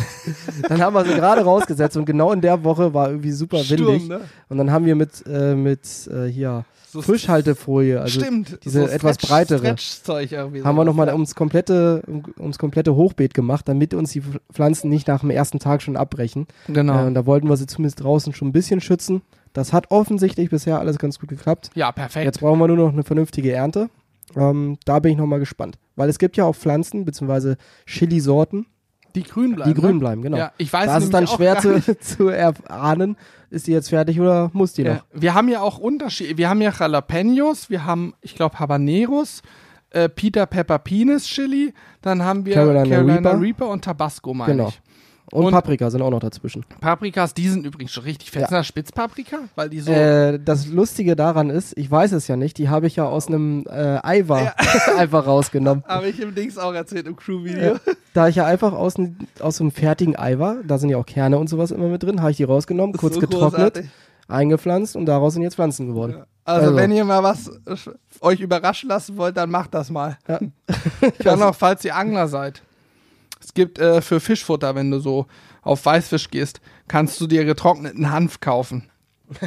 [0.68, 4.08] dann haben wir sie gerade rausgesetzt und genau in der Woche war irgendwie super windig.
[4.08, 4.20] ne?
[4.48, 8.58] Und dann haben wir mit, äh, mit äh, hier So Frischhaltefolie, also Stimmt.
[8.64, 9.64] diese etwas breitere.
[9.64, 10.64] Irgendwie.
[10.64, 11.12] haben wir sowas, nochmal ja.
[11.12, 15.60] ums komplette, um, ums komplette Hochbeet gemacht, damit uns die Pflanzen nicht nach dem ersten
[15.60, 16.48] Tag schon abbrechen.
[16.66, 17.04] Genau.
[17.04, 19.22] Äh, und da wollten wir sie zumindest draußen schon ein bisschen schützen.
[19.52, 21.70] Das hat offensichtlich bisher alles ganz gut geklappt.
[21.74, 22.24] ja, perfekt.
[22.24, 23.88] Jetzt brauchen wir nur noch eine vernünftige Ernte.
[24.36, 25.78] Ähm, da bin ich nochmal gespannt.
[25.96, 27.56] Weil es gibt ja auch Pflanzen, beziehungsweise
[27.86, 28.66] Chili-Sorten,
[29.14, 29.74] die grün bleiben.
[29.74, 29.98] die grün ne?
[30.00, 30.36] bleiben, genau.
[30.36, 33.16] Ja, ich weiß da ist es dann schwer zu, zu erahnen,
[33.50, 35.04] ist die jetzt fertig oder muss die Ja, noch?
[35.12, 36.36] wir haben ja auch Unterschiede.
[36.38, 39.42] Wir haben ja Jalapenos, wir haben, ich glaube, Habaneros,
[39.90, 43.40] äh, Peter Pepper Penis Chili, dann haben wir Carolina Reaper.
[43.40, 43.68] Reaper.
[43.68, 44.68] und Tabasco, meine Genau.
[44.68, 44.80] ich.
[45.32, 46.64] Und, Und- Paprika sind auch noch dazwischen.
[46.80, 48.42] Paprikas, die sind übrigens schon richtig fett.
[48.42, 48.48] Ja.
[48.48, 49.38] Sind das Spitzpaprika?
[49.54, 49.92] Weil die so.
[49.92, 53.28] Äh, das Lustige daran ist, ich weiß es ja nicht, die habe ich ja aus
[53.28, 54.52] einem äh, Eiwa
[54.98, 55.84] einfach rausgenommen.
[55.86, 57.74] Habe ich im Dings auch erzählt, im Crew-Video.
[57.74, 57.78] Äh,
[58.12, 58.94] da ich ja einfach aus,
[59.38, 62.32] aus einem fertigen Eiwa, da sind ja auch Kerne und sowas immer mit drin, habe
[62.32, 63.90] ich die rausgenommen, kurz So getrocknet, großartig.
[64.26, 66.24] eingepflanzt und daraus sind jetzt Pflanzen geworden.
[66.44, 66.76] Also, Also.
[66.76, 67.50] wenn ihr mal was
[68.20, 70.18] euch überraschen lassen wollt, dann macht das mal.
[70.26, 70.40] Ja.
[71.22, 72.62] Dann auch, falls ihr Angler seid.
[73.50, 75.26] Es gibt äh, für Fischfutter, wenn du so
[75.62, 78.88] auf Weißfisch gehst, kannst du dir getrockneten Hanf kaufen.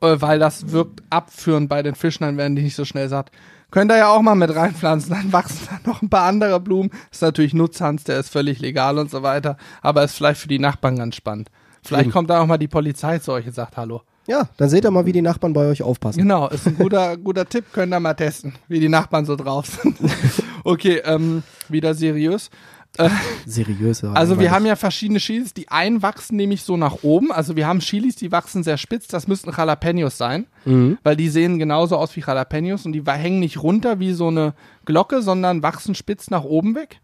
[0.00, 3.30] äh, weil das wirkt abführend bei den Fischen, dann werden die nicht so schnell satt.
[3.70, 6.90] Könnt ihr ja auch mal mit reinpflanzen, dann wachsen da noch ein paar andere Blumen.
[7.12, 10.58] ist natürlich Nutzhans, der ist völlig legal und so weiter, aber ist vielleicht für die
[10.58, 11.50] Nachbarn ganz spannend.
[11.82, 12.12] Vielleicht Eben.
[12.12, 14.00] kommt da auch mal die Polizei zu euch und sagt Hallo.
[14.26, 16.20] Ja, dann seht ihr mal, wie die Nachbarn bei euch aufpassen.
[16.20, 19.66] Genau, ist ein guter, guter Tipp, könnt ihr mal testen, wie die Nachbarn so drauf
[19.66, 19.98] sind.
[20.64, 22.50] okay, ähm, wieder seriös.
[23.46, 24.02] Seriös.
[24.04, 27.32] Also wir haben ja verschiedene Chilis, die einen wachsen nämlich so nach oben.
[27.32, 30.98] Also wir haben Chilis, die wachsen sehr spitz, das müssten Jalapenos sein, Mhm.
[31.02, 34.54] weil die sehen genauso aus wie Jalapenos und die hängen nicht runter wie so eine
[34.84, 37.00] Glocke, sondern wachsen spitz nach oben weg.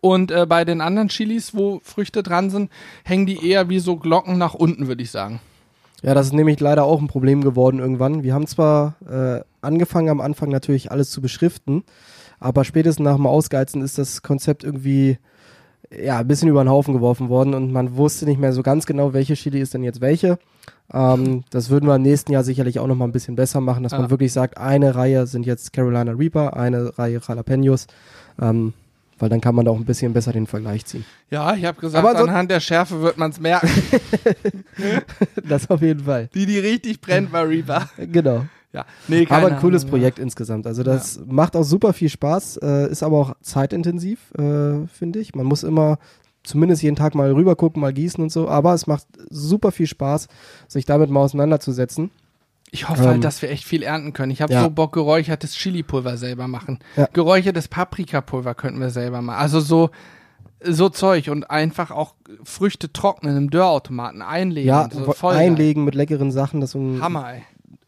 [0.00, 2.70] Und äh, bei den anderen Chilis, wo Früchte dran sind,
[3.04, 5.40] hängen die eher wie so Glocken nach unten, würde ich sagen.
[6.02, 8.22] Ja, das ist nämlich leider auch ein Problem geworden irgendwann.
[8.22, 11.82] Wir haben zwar äh, angefangen am Anfang natürlich alles zu beschriften,
[12.44, 15.18] aber spätestens nach dem Ausgeizen ist das Konzept irgendwie
[15.90, 18.84] ja, ein bisschen über den Haufen geworfen worden und man wusste nicht mehr so ganz
[18.86, 20.38] genau, welche Chili ist denn jetzt welche.
[20.92, 23.82] Ähm, das würden wir im nächsten Jahr sicherlich auch noch mal ein bisschen besser machen,
[23.82, 23.98] dass Ja.
[24.00, 27.86] man wirklich sagt, eine Reihe sind jetzt Carolina Reaper, eine Reihe Jalapenos,
[28.40, 28.72] ähm,
[29.18, 31.04] weil dann kann man da auch ein bisschen besser den Vergleich ziehen.
[31.30, 33.68] Ja, ich habe gesagt, Aber so- anhand der Schärfe wird man es merken.
[35.48, 36.28] das auf jeden Fall.
[36.34, 37.88] Die, die richtig brennt, war Reaper.
[37.98, 38.44] Genau.
[38.74, 40.66] Ja, nee, aber ein cooles Ahnung, Projekt insgesamt.
[40.66, 45.34] Also das macht auch super viel Spaß, äh, ist aber auch zeitintensiv, äh, finde ich.
[45.34, 45.98] Man muss immer
[46.42, 49.86] zumindest jeden Tag mal rüber gucken, mal gießen und so, aber es macht super viel
[49.86, 50.26] Spaß,
[50.68, 52.10] sich damit mal auseinanderzusetzen.
[52.72, 54.32] Ich hoffe Ähm, halt, dass wir echt viel ernten können.
[54.32, 54.64] Ich habe ja.
[54.64, 56.80] so Bock, geräuchertes Chili-Pulver selber machen.
[56.96, 57.08] Ja.
[57.12, 59.38] Geräuchertes Paprikapulver könnten wir selber machen.
[59.38, 59.90] Also so,
[60.60, 64.66] so Zeug und einfach auch Früchte trocknen im Dörrautomaten einlegen.
[64.68, 65.12] Ja, so.
[65.12, 65.46] Voll geil.
[65.46, 67.42] einlegen mit leckeren Sachen, du ein- Hammer, ey.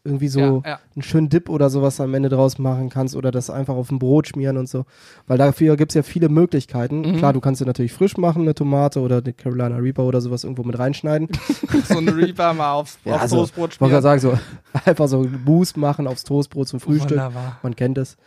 [0.07, 0.79] Irgendwie so Ja, ja.
[0.95, 3.99] einen schönen Dip oder sowas am Ende draus machen kannst oder das einfach auf ein
[3.99, 4.85] Brot schmieren und so.
[5.27, 7.01] Weil dafür gibt's ja viele Möglichkeiten.
[7.01, 7.17] Mhm.
[7.17, 10.43] Klar, du kannst sie natürlich frisch machen, eine Tomate oder eine Carolina Reaper oder sowas
[10.43, 11.27] irgendwo mit reinschneiden.
[11.87, 14.03] So ein Reaper mal aufs, Ja, aufs also, Toastbrot Ich wollte schmieren.
[14.03, 14.39] gerade sagen,
[14.73, 17.11] so einfach so einen Boost machen aufs Toastbrot zum Frühstück.
[17.17, 17.59] Wunderbar.
[17.61, 18.17] Man kennt es.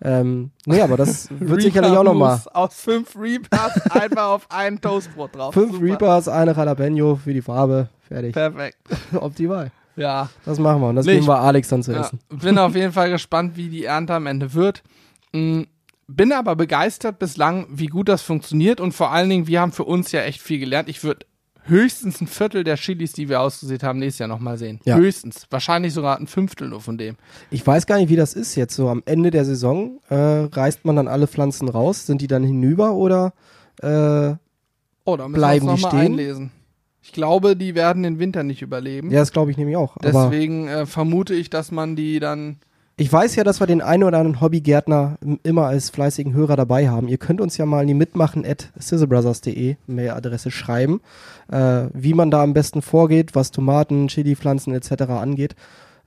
[0.00, 2.40] Ähm, nee, aber das wird sicherlich auch nochmal.
[2.52, 5.54] Aus fünf Reapers einfach auf ein Toastbrot drauf.
[5.54, 5.84] Fünf Super.
[5.84, 7.88] Reapers, eine Jalapeno für die Farbe.
[8.06, 8.32] Fertig.
[8.32, 8.76] Perfekt.
[9.14, 9.70] Optimal.
[9.98, 10.30] Ja.
[10.44, 10.88] Das machen wir.
[10.88, 12.00] Und das Nee, geben wir Alex dann zu ja.
[12.00, 12.20] essen.
[12.30, 14.82] Bin auf jeden Fall gespannt, wie die Ernte am Ende wird.
[15.32, 15.62] Mm,
[16.06, 19.84] Bin aber begeistert bislang, wie gut das funktioniert und vor allen Dingen, wir haben für
[19.84, 20.88] uns ja echt viel gelernt.
[20.88, 21.26] Ich würde
[21.64, 24.80] höchstens ein Viertel der Chilis, die wir ausgesät haben, nächstes Jahr nochmal sehen.
[24.84, 24.96] Ja.
[24.96, 25.46] Höchstens.
[25.50, 27.16] Wahrscheinlich sogar ein Fünftel nur von dem.
[27.50, 28.74] Ich weiß gar nicht, wie das ist jetzt.
[28.74, 32.06] So am Ende der Saison äh, reißt man dann alle Pflanzen raus.
[32.06, 33.34] Sind die dann hinüber oder
[33.82, 34.34] äh,
[35.04, 36.00] Oh, da müssen Bleiben wir die uns mal stehen?
[36.12, 36.50] einlesen.
[37.08, 39.10] Ich glaube, die werden den Winter nicht überleben.
[39.10, 39.96] ja, das glaube ich nämlich auch.
[39.96, 42.58] Deswegen äh, vermute ich, dass man die dann.
[42.98, 46.90] ich weiß ja, dass wir den einen oder anderen Hobbygärtner immer als fleißigen Hörer dabei
[46.90, 47.08] haben.
[47.08, 51.00] Ihr könnt uns ja mal in die mitmachen at sizzlebrothers.de Mailadresse schreiben,
[51.50, 55.04] äh, wie man da am besten vorgeht, was Tomaten, Chili-Pflanzen etc.
[55.04, 55.56] angeht.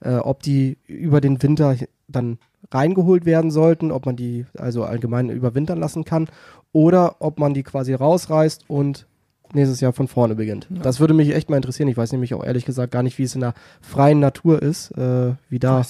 [0.04, 1.74] Äh, ob die über den Winter
[2.06, 2.38] dann
[2.70, 6.28] reingeholt werden sollten, ob man die also allgemein überwintern lassen kann
[6.70, 9.08] oder ob man die quasi rausreißt und
[9.54, 10.66] nächstes Jahr von vorne beginnt.
[10.70, 11.88] Das würde mich echt mal interessieren.
[11.88, 14.90] Ich weiß nämlich auch ehrlich gesagt gar nicht, wie es in der freien Natur ist,
[14.92, 15.84] äh, wie da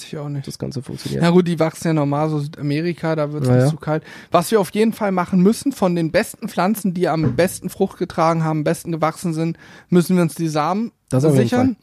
[0.44, 1.22] das Ganze funktioniert.
[1.22, 3.70] Na gut, die wachsen ja normal so Südamerika, da wird es Ja, nicht ja.
[3.70, 4.02] zu kalt.
[4.30, 7.98] Was wir auf jeden Fall machen müssen, von den besten Pflanzen, die am besten Frucht
[7.98, 9.56] getragen haben, am besten gewachsen sind,
[9.88, 11.76] müssen wir uns die Samen Das sichern.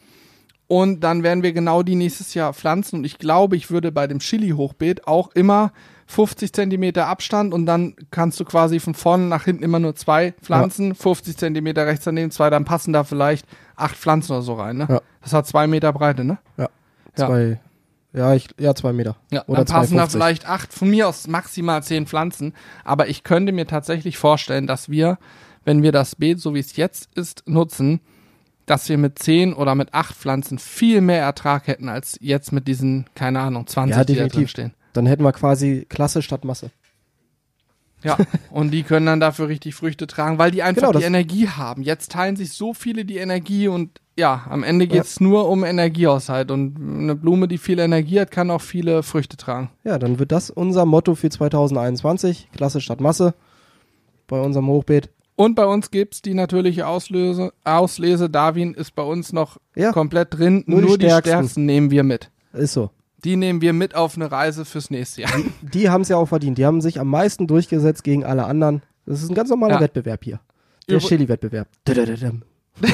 [0.68, 2.98] Und dann werden wir genau die nächstes Jahr pflanzen.
[2.98, 5.72] Und ich glaube, ich würde bei dem Chili-Hochbeet auch immer
[6.10, 10.32] 50 Zentimeter Abstand und dann kannst du quasi von vorne nach hinten immer nur zwei
[10.42, 13.46] Pflanzen, 50 Zentimeter rechts daneben, zwei, dann passen da vielleicht
[13.76, 14.78] acht Pflanzen oder so rein.
[14.78, 14.88] Ne?
[14.90, 15.02] Ja.
[15.22, 16.40] Das hat zwei Meter Breite, ne?
[16.58, 16.70] Ja.
[17.14, 17.60] Zwei,
[18.12, 19.18] ja, ich, ja, zwei Meter.
[19.32, 20.10] Ja, Oder dann passen da 2,50.
[20.10, 22.54] vielleicht acht, von mir aus maximal zehn Pflanzen.
[22.84, 25.20] Aber ich könnte mir tatsächlich vorstellen, dass wir,
[25.64, 28.02] wenn wir das Beet, so wie es jetzt ist, nutzen,
[28.66, 32.68] dass wir mit zehn oder mit acht Pflanzen viel mehr Ertrag hätten, als jetzt mit
[32.68, 34.50] diesen, keine Ahnung, 20, Ja, die da drin definitiv.
[34.50, 34.74] stehen.
[35.00, 36.72] Dann hätten wir quasi Klasse statt Masse.
[38.04, 38.18] Ja,
[38.52, 41.84] und die können dann dafür richtig Früchte tragen, weil die einfach Genau, die Energie haben.
[41.84, 46.52] Jetzt teilen sich so viele die Energie und ja, am Ende geht's nur um Energiehaushalt.
[46.52, 49.70] Und eine Blume, die viel Energie hat, kann auch viele Früchte tragen.
[49.86, 52.50] Ja, dann wird das unser Motto für 2021.
[52.52, 53.34] Klasse statt Masse.
[54.28, 55.10] Bei unserem Hochbeet.
[55.38, 58.30] Und bei uns gibt's die natürliche Auslöse, Auslese.
[58.30, 59.94] Darwin ist bei uns noch Ja.
[59.94, 60.66] komplett drin.
[60.68, 61.30] Nur Nur, die die, Stärksten.
[61.32, 61.66] stärksten.
[61.66, 62.30] nehmen wir mit.
[62.52, 62.90] Ist so.
[63.24, 65.32] Die nehmen wir mit auf eine Reise fürs nächste Jahr.
[65.62, 66.58] Die haben es ja auch verdient.
[66.58, 68.82] Die haben sich am meisten durchgesetzt gegen alle anderen.
[69.06, 69.80] Das ist ein ganz normaler Ja.
[69.82, 70.40] Wettbewerb hier.
[70.90, 71.68] Der Chili-Wettbewerb.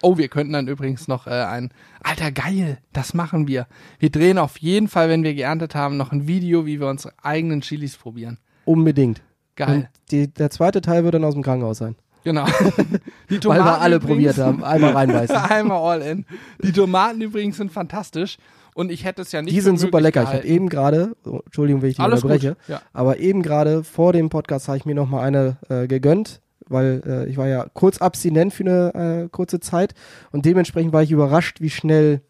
[0.00, 1.70] Oh, wir könnten dann übrigens noch äh, ein.
[2.02, 3.66] Alter, geil, das machen wir.
[3.98, 7.12] Wir drehen auf jeden Fall, wenn wir geerntet haben, noch ein Video, wie wir unsere
[7.22, 8.38] eigenen Chilis probieren.
[8.64, 9.22] Unbedingt.
[9.56, 9.90] Geil.
[10.10, 11.96] Die, der zweite Teil wird dann aus dem Krankenhaus sein.
[12.24, 12.46] Genau.
[13.30, 14.62] Die Weil wir alle übrigens- probiert haben.
[14.64, 15.36] Einmal reinbeißen.
[15.50, 16.24] Einmal all in.
[16.62, 18.38] Die Tomaten übrigens sind fantastisch.
[18.74, 20.22] Und ich hätte es ja nicht Die sind super lecker.
[20.22, 20.54] Ich habe gehalten.
[20.54, 22.56] eben gerade, oh, Entschuldigung, wenn ich die Alles unterbreche.
[22.68, 22.80] Ja.
[22.92, 27.02] aber eben gerade vor dem Podcast habe ich mir noch mal eine äh, gegönnt, weil
[27.06, 29.92] äh, ich war ja kurz abstinent für eine äh, kurze Zeit
[30.30, 32.22] und dementsprechend war ich überrascht, wie schnell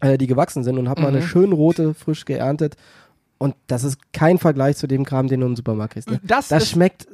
[0.00, 1.16] äh, die gewachsen sind und habe mal Mhm.
[1.18, 2.74] eine schön rote, frisch geerntet.
[3.42, 6.08] Und das ist kein Vergleich zu dem Kram, den du im Supermarkt kriegst.
[6.08, 6.20] Ne?
[6.22, 7.08] Das, Das schmeckt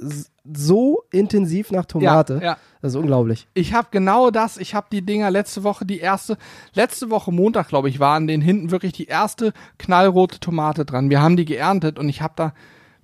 [0.44, 2.34] so intensiv nach Tomate.
[2.34, 2.56] Ja, ja.
[2.82, 3.48] Das ist unglaublich.
[3.54, 4.58] Ich habe genau das.
[4.58, 6.36] Ich habe die Dinger letzte Woche, die erste,
[6.74, 11.08] letzte Woche Montag, glaube ich, war an den hinten wirklich die erste knallrote Tomate dran.
[11.08, 12.52] Wir haben die geerntet und ich habe da,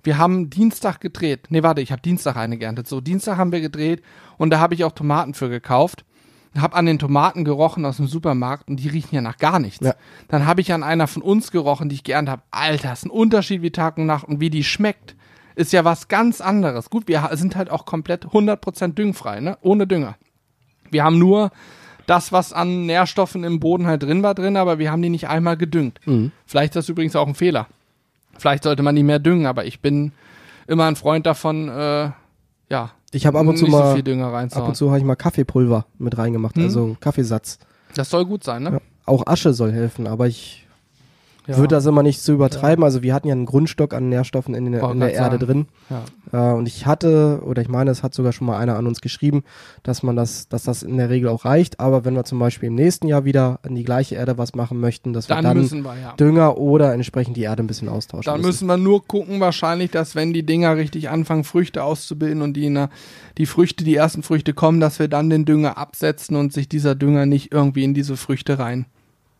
[0.03, 1.47] wir haben Dienstag gedreht.
[1.49, 2.87] Nee, warte, ich habe Dienstag eine geerntet.
[2.87, 4.03] So, Dienstag haben wir gedreht
[4.37, 6.05] und da habe ich auch Tomaten für gekauft.
[6.57, 9.85] Hab an den Tomaten gerochen aus dem Supermarkt und die riechen ja nach gar nichts.
[9.85, 9.95] Ja.
[10.29, 12.41] Dann habe ich an einer von uns gerochen, die ich geerntet habe.
[12.51, 15.15] Alter, ist ein Unterschied wie Tag und Nacht und wie die schmeckt.
[15.55, 16.89] ist ja was ganz anderes.
[16.89, 19.57] Gut, wir sind halt auch komplett 100% düngfrei, ne?
[19.61, 20.15] Ohne Dünger.
[20.91, 21.51] Wir haben nur
[22.05, 25.27] das, was an Nährstoffen im Boden halt drin war, drin, aber wir haben die nicht
[25.27, 25.99] einmal gedüngt.
[26.05, 26.31] Mhm.
[26.45, 27.67] Vielleicht ist das übrigens auch ein Fehler.
[28.37, 30.11] Vielleicht sollte man die mehr düngen, aber ich bin
[30.67, 32.11] immer ein Freund davon, äh,
[32.69, 34.99] ja, Ich habe ab und zu nicht so mal, viel Dünger ab und zu habe
[34.99, 36.63] ich mal Kaffeepulver mit reingemacht, Mhm.
[36.63, 37.59] also Kaffeesatz.
[37.95, 38.71] Das soll gut sein, ne?
[38.73, 38.79] Ja.
[39.05, 40.64] Auch Asche soll helfen, aber ich
[41.47, 41.57] Ja.
[41.57, 42.83] würde das immer nicht zu übertreiben.
[42.83, 45.67] Also wir hatten ja einen Grundstock an Nährstoffen in, der- in der Erde drin.
[46.31, 46.51] Ja.
[46.51, 48.99] Äh, und ich hatte, oder ich meine, es hat sogar schon mal einer an uns
[49.01, 49.43] geschrieben,
[49.83, 51.79] dass man das, dass das in der Regel auch reicht.
[51.79, 54.79] Aber wenn wir zum Beispiel im nächsten Jahr wieder an die gleiche Erde was machen
[54.79, 56.13] möchten, dass wir Dann, dann müssen wir, ja.
[56.13, 58.47] Dünger oder entsprechend die Erde ein bisschen austauschen Dann müssen.
[58.47, 62.69] müssen wir nur gucken, wahrscheinlich, dass wenn die Dinger richtig anfangen, Früchte auszubilden und die,
[62.69, 62.89] ne,
[63.37, 66.95] die Früchte, die ersten Früchte kommen, dass wir dann den Dünger absetzen und sich dieser
[66.95, 68.87] Dünger nicht irgendwie in diese Früchte rein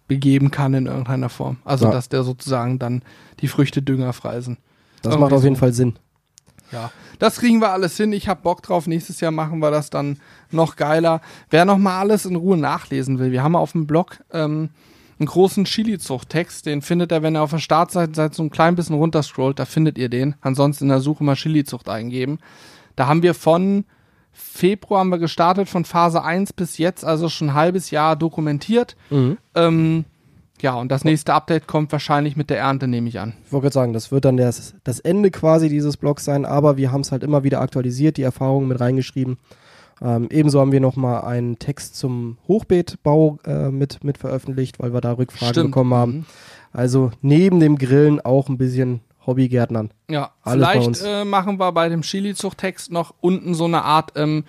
[0.07, 1.57] begeben kann in irgendeiner Form.
[1.65, 1.91] Also, Ja.
[1.91, 3.01] dass der sozusagen dann
[3.39, 4.59] die Früchte düngerfrei sind.
[5.01, 5.59] Das irgendwie macht auf jeden so.
[5.59, 5.95] Fall Sinn.
[6.71, 8.11] Ja, das kriegen wir alles hin.
[8.11, 8.87] Ich hab Bock drauf.
[8.87, 10.17] Nächstes Jahr machen wir das dann
[10.51, 11.21] noch geiler.
[11.51, 14.69] Wer noch mal alles in Ruhe nachlesen will, wir haben auf dem Blog ähm,
[15.19, 16.65] einen großen Chili-Zucht-Text.
[16.65, 19.97] Den findet ihr, wenn ihr auf der Startseite so ein klein bisschen runterscrollt, da findet
[19.97, 20.35] ihr den.
[20.41, 22.39] Ansonsten in der Suche mal Chili-Zucht eingeben.
[22.95, 23.85] Da haben wir von
[24.35, 28.97] Februar haben wir gestartet, von Phase 1 bis jetzt, also schon ein halbes Jahr dokumentiert.
[29.55, 30.05] Ähm,
[30.61, 33.33] ja, und das nächste Update kommt wahrscheinlich mit der Ernte, nehme ich an.
[33.45, 36.77] Ich wollte gerade sagen, das wird dann das, das Ende quasi dieses Blogs sein, aber
[36.77, 39.37] wir haben es halt immer wieder aktualisiert, die Erfahrungen mit reingeschrieben.
[40.01, 45.01] Ähm, ebenso haben wir nochmal einen Text zum Hochbeetbau äh, mit, mit veröffentlicht, weil wir
[45.01, 46.11] da Rückfragen bekommen haben.
[46.11, 46.25] Mhm.
[46.73, 49.91] Also neben dem Grillen auch ein bisschen Hobbygärtnern.
[50.09, 54.43] Ja, Alles vielleicht äh, machen wir bei dem Chili-Zuchttext noch unten so eine Art, ähm,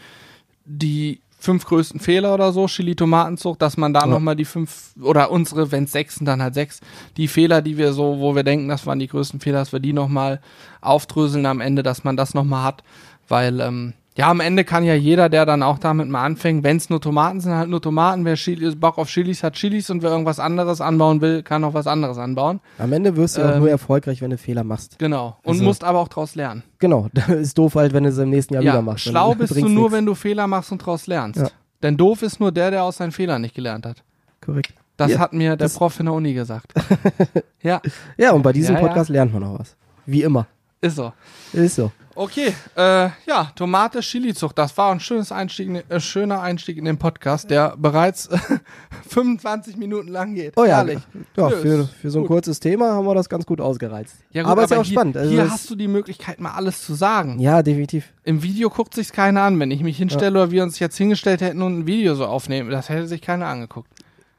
[0.65, 4.07] die fünf größten Fehler oder so, Chili-Tomatenzucht, dass man da Ja.
[4.07, 6.81] nochmal die fünf, oder unsere, wenn es sechs sind, dann halt sechs,
[7.17, 9.81] die Fehler, die wir so, wo wir denken, das waren die größten Fehler, dass wir
[9.81, 10.41] die nochmal
[10.81, 12.83] aufdröseln am Ende, dass man das nochmal hat,
[13.29, 16.79] weil, ähm, ja, am Ende kann ja jeder, der dann auch damit mal anfängt, wenn
[16.79, 18.25] es nur Tomaten sind, halt nur Tomaten.
[18.25, 21.75] Wer Chili, Bock auf Chilis hat Chilis und wer irgendwas anderes anbauen will, kann auch
[21.75, 22.61] was anderes anbauen.
[22.79, 24.99] Am Ende wirst du auch Ähm, nur erfolgreich, wenn du Fehler machst.
[24.99, 25.37] Genau.
[25.43, 26.63] Und Also- musst aber auch draus lernen.
[26.79, 29.05] Genau, ist doof halt, wenn du es im nächsten Jahr Ja, wieder machst.
[29.05, 29.93] Schlau bist du nur, nix.
[29.93, 31.41] wenn du Fehler machst und daraus lernst.
[31.41, 31.49] Ja.
[31.83, 34.03] Denn doof ist nur der, der aus seinen Fehlern nicht gelernt hat.
[34.41, 34.73] Korrekt.
[34.97, 36.73] Das Ja, hat mir der Prof in der Uni gesagt.
[37.63, 37.83] ja,
[38.17, 38.77] Ja, und bei diesem.
[38.77, 39.77] Podcast lernt man noch was.
[40.07, 40.47] Wie immer.
[40.81, 41.13] ist so.
[41.53, 41.93] Ist so.
[42.17, 46.87] Okay, äh, ja, Tomate Chilizucht, das war ein schönes Einstieg, in- äh, schöner Einstieg in
[46.87, 48.29] den Podcast, der bereits
[49.09, 50.55] 25 Minuten lang geht.
[50.57, 50.99] Oh ja, Herrlich.
[51.37, 52.29] ja, Ja, für, für so ein gut.
[52.29, 54.17] kurzes Thema haben wir das ganz gut ausgereizt.
[54.33, 55.17] Ja, gut, aber ist ja auch hier, spannend.
[55.17, 57.39] Also hier hast du die Möglichkeit, mal alles zu sagen.
[57.39, 58.13] ja, definitiv.
[58.25, 59.61] Im Video guckt sich's keiner an.
[59.61, 62.71] Wenn ich mich hinstelle oder wir uns jetzt hingestellt hätten und ein Video so aufnehmen,
[62.71, 63.91] das hätte sich keiner angeguckt.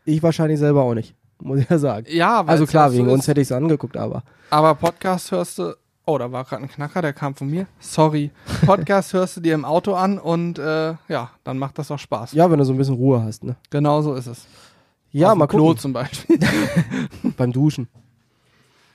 [0.03, 2.07] Ich wahrscheinlich selber auch nicht, muss ich ja sagen.
[2.09, 4.73] Ja, weil Also es klar, ja so wegen uns hätte ich es angeguckt, aber Aber
[4.75, 5.73] Podcast hörst du.
[6.09, 7.67] Oh, da war gerade ein Knacker, der kam von mir.
[7.79, 8.31] Sorry.
[8.65, 12.31] Podcast hörst du dir im Auto an und äh, ja, dann macht das auch Spaß.
[12.31, 13.57] ja, wenn du so ein bisschen Ruhe hast, ne?
[13.69, 14.47] Genau so ist es.
[15.11, 15.79] Ja, Auf mal Klo gucken.
[15.79, 16.39] zum Beispiel.
[17.37, 17.89] Beim Duschen.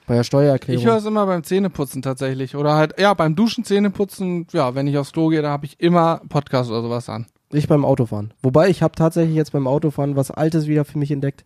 [0.07, 0.81] Bei der Steuererklärung.
[0.81, 2.57] Ich höre es immer beim Zähneputzen tatsächlich.
[2.57, 5.79] Oder halt, ja, beim Duschen, Zähneputzen, ja, wenn ich aufs Klo gehe, da habe ich
[5.81, 7.27] immer Podcast oder sowas an.
[7.51, 8.33] Ich beim Autofahren.
[8.43, 11.45] Wobei, ich habe tatsächlich jetzt beim Autofahren was Altes wieder für mich entdeckt.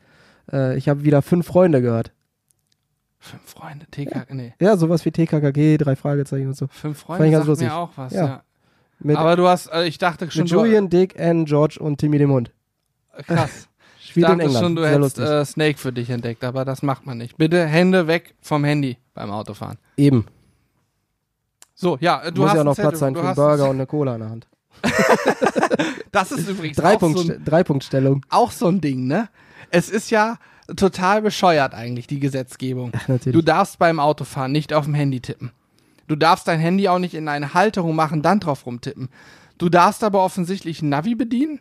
[0.51, 2.13] Äh, ich habe wieder fünf Freunde gehört.
[3.27, 4.55] Fünf Freunde, TK, nee.
[4.61, 6.67] Ja, sowas wie TKKG, drei Fragezeichen und so.
[6.69, 7.69] Fünf Freunde sagt lustig.
[7.69, 8.27] mir auch was, Ja.
[8.27, 8.43] ja.
[8.99, 12.19] Mit, Aber du hast, äh, ich dachte schon, mit Julian, Dick, Anne, George und Timmy
[12.19, 12.51] dem Hund.
[13.17, 13.69] du, krass.
[14.15, 14.65] Ich dachte England.
[14.65, 17.37] schon, du Sehr hättest äh, Snake für dich entdeckt, aber das macht man nicht.
[17.37, 19.77] Bitte Hände weg vom Handy beim Autofahren.
[19.99, 20.25] Eben.
[21.75, 23.77] So, ja, äh, du Muss hast ja noch Zettel, Platz sein für einen Burger und
[23.77, 24.49] eine Cola in der Hand.
[26.13, 28.25] Das ist übrigens Drei auch, so Punkt, ein, Dreipunktstellung.
[28.31, 29.29] auch so ein Ding, ne?
[29.71, 30.39] Es ist ja
[30.75, 32.93] total bescheuert eigentlich, die Gesetzgebung.
[32.97, 33.39] Ach, natürlich.
[33.39, 35.53] Du darfst beim Autofahren nicht auf dem Handy tippen.
[36.09, 39.09] Du darfst dein Handy auch nicht in eine Halterung machen, dann drauf rumtippen.
[39.59, 41.61] Du darfst aber offensichtlich ein Navi bedienen.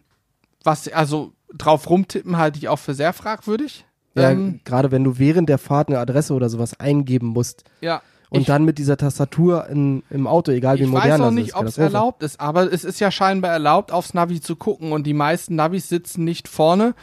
[0.64, 3.86] Was, also drauf rumtippen halte ich auch für sehr fragwürdig.
[4.16, 8.02] ja, ähm, gerade wenn du während der Fahrt eine Adresse oder sowas eingeben musst ja.
[8.30, 11.26] und ich, dann mit dieser Tastatur in, im Auto, egal wie ich modern weiß auch
[11.26, 11.56] das nicht, ist.
[11.56, 15.06] ob es erlaubt ist, aber es ist ja scheinbar erlaubt, aufs Navi zu gucken und
[15.06, 16.96] die meisten Navis sitzen nicht vorne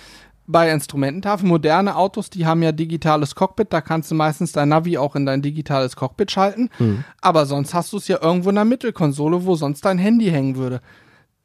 [0.46, 1.48] bei Instrumententafeln.
[1.48, 5.24] Moderne Autos, die haben ja digitales Cockpit, da kannst du meistens dein Navi auch in
[5.26, 7.04] dein digitales Cockpit schalten, Hm.
[7.20, 10.56] aber sonst hast du es ja irgendwo in der Mittelkonsole, wo sonst dein Handy hängen
[10.56, 10.80] würde.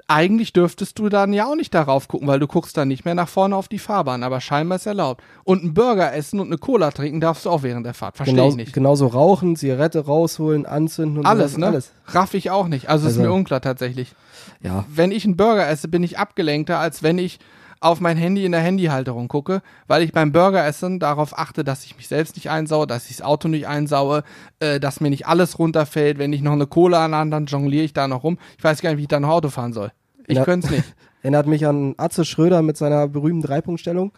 [0.10, 3.14] Eigentlich dürftest du dann ja auch nicht darauf gucken, weil du guckst dann nicht mehr
[3.14, 5.22] nach vorne auf die Fahrbahn, aber scheinbar ist erlaubt.
[5.44, 8.36] Und einen Burger essen und eine Cola trinken darfst du auch während der Fahrt, verstehe
[8.36, 8.72] Genau, ich nicht.
[8.74, 11.68] genauso rauchen, Zigarette rausholen, anzünden und Alles, sowas, ne?
[11.68, 11.92] Alles.
[12.08, 12.88] Raff ich auch nicht.
[12.90, 14.16] Also, ist Also- mir unklar tatsächlich.
[14.62, 14.86] Ja.
[14.88, 17.40] Wenn ich einen Burger esse, bin ich abgelenkter, als wenn ich
[17.80, 21.96] auf mein Handy in der Handyhalterung gucke, weil ich beim Burgeressen darauf achte, dass ich
[21.98, 24.24] mich selbst nicht einsaue, dass ich das Auto nicht einsaue,
[24.60, 26.18] äh, dass mir nicht alles runterfällt.
[26.18, 28.38] Wenn ich noch eine Cola an der Hand, dann jongliere ich da noch rum.
[28.58, 29.92] Ich weiß gar nicht, wie ich da noch Auto fahren soll.
[30.28, 30.96] Ich könnte es nicht.
[31.22, 34.12] Erinnert mich an Atze Schröder mit seiner berühmten Dreipunktstellung.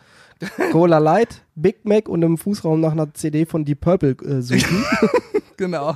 [0.72, 4.86] Cola Light, Big Mac und im Fußraum nach einer CD von Deep Purple äh, suchen.
[5.58, 5.96] genau.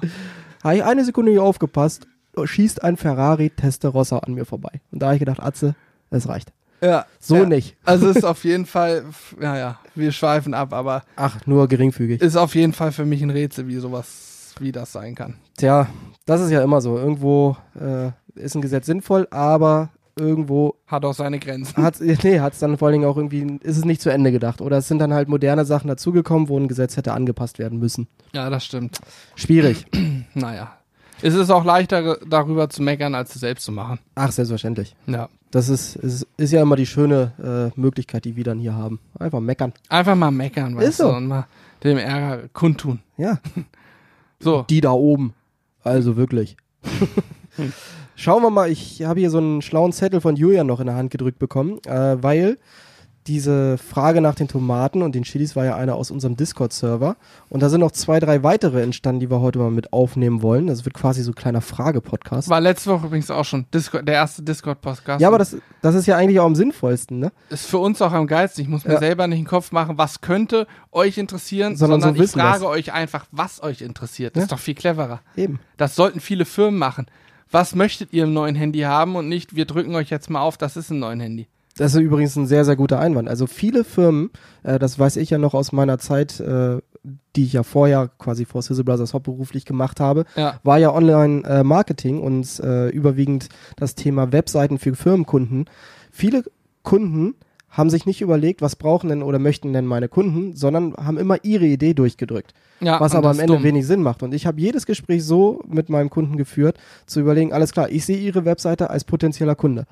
[0.64, 2.08] Habe ich eine Sekunde nicht aufgepasst,
[2.42, 4.82] schießt ein Ferrari Testarossa an mir vorbei.
[4.92, 5.76] Und da habe ich gedacht, Atze,
[6.10, 6.52] es reicht.
[6.84, 7.06] Ja.
[7.20, 7.46] So ja.
[7.46, 7.76] nicht.
[7.86, 9.06] Also ist auf jeden Fall,
[9.42, 12.22] ja, ja, wir schweifen ab, aber Ach, nur geringfügig.
[12.22, 15.36] ist auf jeden Fall für mich ein Rätsel, wie sowas, wie das sein kann.
[15.58, 15.88] Tja,
[16.26, 16.98] das ist ja immer so.
[16.98, 21.82] Irgendwo äh, ist ein Gesetz sinnvoll, aber irgendwo Hat auch seine Grenzen.
[21.82, 24.62] hat nee, hat's dann vor allen Dingen auch irgendwie, ist es nicht zu Ende gedacht.
[24.62, 28.08] Oder es sind dann halt moderne Sachen dazugekommen, wo ein Gesetz hätte angepasst werden müssen.
[28.34, 29.00] Ja, das stimmt.
[29.36, 29.86] Schwierig.
[30.36, 30.78] Naja.
[31.24, 34.00] Es ist auch leichter, darüber zu meckern, als es selbst zu machen.
[34.16, 34.94] Ach, selbstverständlich.
[35.08, 35.30] Ja.
[35.52, 39.00] Das ist, ist, ist ja immer die schöne äh, Möglichkeit, die wir dann hier haben.
[39.18, 39.72] Einfach meckern.
[39.88, 41.10] Einfach mal meckern, weißt Ist so.
[41.10, 41.48] du, und mal
[41.84, 43.00] dem Ärger kundtun.
[43.18, 43.40] Ja.
[44.40, 44.66] So.
[44.70, 45.34] Die da oben.
[45.84, 46.58] Also wirklich.
[48.18, 50.98] Schauen wir mal, ich habe hier so einen schlauen Zettel von Julian noch in der
[50.98, 52.58] Hand gedrückt bekommen, äh, weil
[53.28, 57.16] diese Frage nach den Tomaten und den Chilis war ja eine aus unserem Discord-Server.
[57.50, 60.68] Und da sind noch zwei, drei weitere entstanden, die wir heute mal mit aufnehmen wollen.
[60.68, 62.50] Das wird quasi so ein kleiner Frage-Podcast.
[62.50, 65.22] War letzte Woche übrigens auch schon Discord, der erste Discord-Podcast.
[65.22, 67.32] Ja, aber das, das ist ja eigentlich auch am sinnvollsten, ne?
[67.50, 68.62] ist für uns auch am geilsten.
[68.64, 69.00] Ich muss mir Ja.
[69.00, 72.68] selber nicht den Kopf machen, was könnte euch interessieren, Sondern sondern, so ich frage das.
[72.70, 74.36] euch einfach, was euch interessiert.
[74.36, 74.44] Das Ja.
[74.46, 75.22] ist doch viel cleverer.
[75.36, 75.60] Eben.
[75.78, 77.06] Das sollten viele Firmen machen.
[77.52, 80.58] Was möchtet ihr im neuen Handy haben und nicht, wir drücken euch jetzt mal auf,
[80.58, 81.48] das ist ein neues Handy.
[81.78, 83.28] Das ist übrigens ein sehr, sehr guter Einwand.
[83.28, 84.30] Also viele Firmen,
[84.64, 86.78] äh, das weiß ich ja noch aus meiner Zeit, äh,
[87.36, 90.60] die ich ja vorher quasi vor Sizzle Brothers hauptberuflich gemacht habe, Ja.
[90.64, 95.66] war ja Online-Marketing und äh, überwiegend das Thema Webseiten für Firmenkunden.
[96.12, 96.44] Viele
[96.84, 97.36] Kunden
[97.70, 101.44] haben sich nicht überlegt, was brauchen denn oder möchten denn meine Kunden, sondern haben immer
[101.44, 103.64] ihre Idee durchgedrückt, ja was aber am Ende dumm.
[103.64, 104.22] wenig Sinn macht.
[104.22, 108.06] Und ich habe jedes Gespräch so mit meinem Kunden geführt, zu überlegen, alles klar, ich
[108.06, 109.86] sehe ihre Webseite als potenzieller Kunde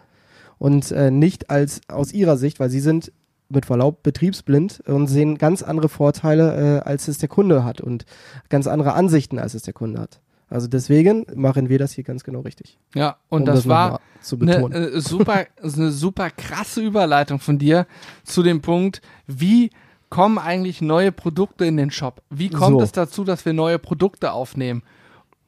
[0.62, 3.12] und äh, nicht als aus ihrer Sicht, weil sie sind
[3.50, 8.06] mit Verlaub betriebsblind und sehen ganz andere Vorteile, äh, als es der Kunde hat und
[8.50, 10.22] ganz andere Ansichten, als es der Kunde hat.
[10.50, 12.78] Also deswegen machen wir das hier ganz genau richtig.
[12.94, 14.94] Ja, und um das, war nochmal zu eine betonen.
[14.94, 17.88] äh, super, eine super krasse Überleitung von dir
[18.24, 19.72] zu dem Punkt, wie
[20.12, 22.22] kommen eigentlich neue Produkte in den Shop?
[22.30, 22.84] Wie kommt So.
[22.84, 24.84] es dazu, dass wir neue Produkte aufnehmen?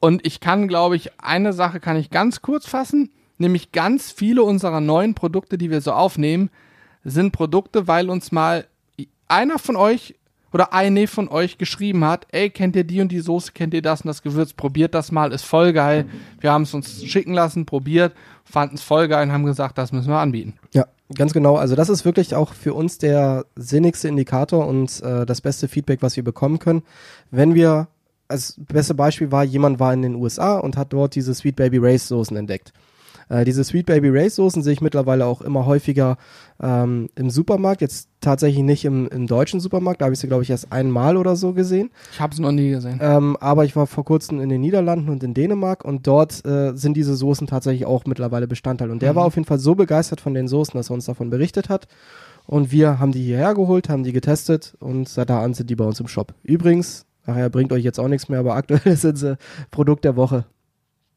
[0.00, 4.42] Und ich kann, glaube ich, eine Sache kann ich ganz kurz fassen, nämlich ganz viele
[4.42, 6.50] unserer neuen Produkte, die wir so aufnehmen,
[7.04, 8.66] sind Produkte, weil uns mal
[9.28, 10.14] einer von euch
[10.54, 13.82] oder eine von euch geschrieben hat, ey, kennt ihr die und die Soße, kennt ihr
[13.82, 16.06] das und das Gewürz, probiert das mal, ist voll geil.
[16.40, 19.90] Wir haben es uns schicken lassen, probiert, fanden es voll geil und haben gesagt, das
[19.90, 20.54] müssen wir anbieten.
[20.72, 21.56] Ja, ganz genau.
[21.56, 26.02] Also das ist wirklich auch für uns der sinnigste Indikator und äh, das beste Feedback,
[26.02, 26.84] was wir bekommen können.
[27.32, 27.88] Wenn wir,
[28.28, 31.78] als beste Beispiel war, jemand war in den USA und hat dort diese Sweet Baby
[31.78, 32.72] Race Soßen entdeckt.
[33.34, 36.16] Äh, diese Sweet Baby Race Soßen sehe ich mittlerweile auch immer häufiger
[36.62, 37.80] ähm, im Supermarkt.
[37.80, 41.16] Jetzt tatsächlich nicht im, im deutschen Supermarkt, da habe ich sie, glaube ich, erst einmal
[41.16, 41.90] oder so gesehen.
[42.12, 42.98] Ich habe es noch nie gesehen.
[43.02, 46.72] Ähm, aber ich war vor kurzem in den Niederlanden und in Dänemark und dort äh,
[46.76, 48.90] sind diese Soßen tatsächlich auch mittlerweile Bestandteil.
[48.90, 49.16] Und der Mhm.
[49.16, 51.88] war auf jeden Fall so begeistert von den Soßen, dass er uns davon berichtet hat.
[52.46, 55.76] Und wir haben die hierher geholt, haben die getestet und seit da an sind die
[55.76, 56.34] bei uns im Shop.
[56.42, 59.38] Übrigens, nachher bringt euch jetzt auch nichts mehr, aber aktuell sind sie
[59.70, 60.44] Produkt der Woche.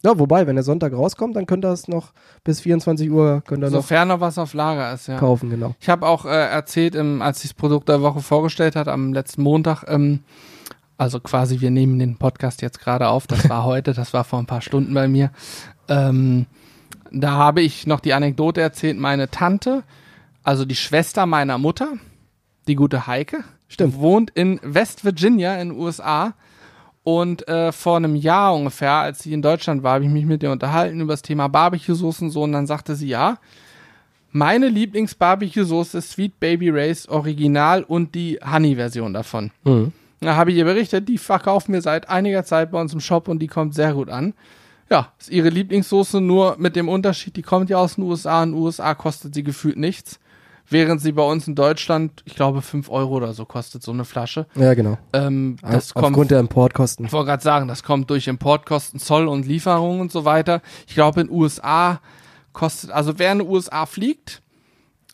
[0.03, 2.11] Ja, wobei, wenn der Sonntag rauskommt, dann könnt ihr es noch
[2.43, 5.17] bis 24 Uhr könnt ihr noch Sofern noch was auf Lager ist, ja.
[5.17, 5.75] kaufen, genau.
[5.79, 9.11] Ich habe auch äh, erzählt, ähm, als ich das Produkt der Woche vorgestellt hat, am
[9.11, 10.19] letzten Montag, ähm,
[10.97, 14.39] also quasi, wir nehmen den Podcast jetzt gerade auf, das war heute, das war vor
[14.39, 15.31] ein paar Stunden bei mir.
[15.87, 16.45] Ähm,
[17.11, 19.83] da habe ich noch die Anekdote erzählt, meine Tante,
[20.43, 21.93] also die Schwester meiner Mutter,
[22.67, 23.99] die gute Heike, Stimmt.
[23.99, 26.33] wohnt in West Virginia in den USA.
[27.07, 30.43] Und äh, vor einem Jahr ungefähr, als sie in Deutschland war, habe ich mich mit
[30.43, 32.41] ihr unterhalten über das Thema Barbecue-Soßen und so.
[32.41, 33.37] Und dann sagte sie, ja,
[34.33, 39.51] meine Lieblings-Barbecue-Soße ist Sweet Baby Race Original und die Honey-Version davon.
[39.63, 39.93] Mhm.
[40.19, 43.29] Da habe ich ihr berichtet, die verkaufen wir seit einiger Zeit bei uns im Shop
[43.29, 44.33] und die kommt sehr gut an.
[44.89, 48.43] Ja, ist ihre Lieblingssoße, nur mit dem Unterschied, die kommt ja aus den USA.
[48.43, 50.19] In den USA kostet sie gefühlt nichts.
[50.69, 54.03] Während sie bei uns in Deutschland, ich glaube, 5 Euro oder so kostet so eine
[54.03, 54.47] Flasche.
[54.55, 54.97] Ja, genau.
[55.13, 57.05] Ähm, das Aufgrund kommt der Importkosten.
[57.05, 60.61] ich wollte gerade sagen, das kommt durch Importkosten, Zoll und Lieferungen und so weiter.
[60.87, 62.01] Ich glaube, in USA
[62.51, 64.41] kostet, also wer in die USA fliegt,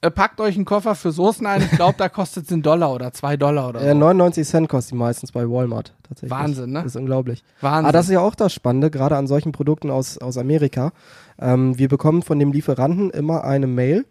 [0.01, 1.61] äh, packt euch einen Koffer für Soßen ein.
[1.61, 3.85] Ich glaube, da kostet es einen Dollar oder zwei Dollar oder so.
[3.85, 6.31] Äh, 99 Cent kostet die meistens bei Walmart tatsächlich.
[6.31, 6.79] Wahnsinn, ne?
[6.79, 7.43] Das ist unglaublich.
[7.61, 7.85] Wahnsinn.
[7.85, 10.91] Aber das ist ja auch das Spannende, gerade an solchen Produkten aus, aus Amerika.
[11.39, 14.05] Ähm, wir bekommen von dem Lieferanten immer eine Mail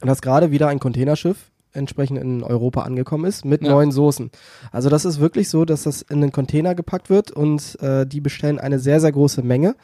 [0.00, 3.70] dass gerade wieder ein Containerschiff entsprechend in Europa angekommen ist mit Ja.
[3.70, 4.30] neuen Soßen.
[4.72, 8.20] Also das ist wirklich so, dass das in den Container gepackt wird und äh, die
[8.20, 9.76] bestellen eine sehr, sehr große Menge,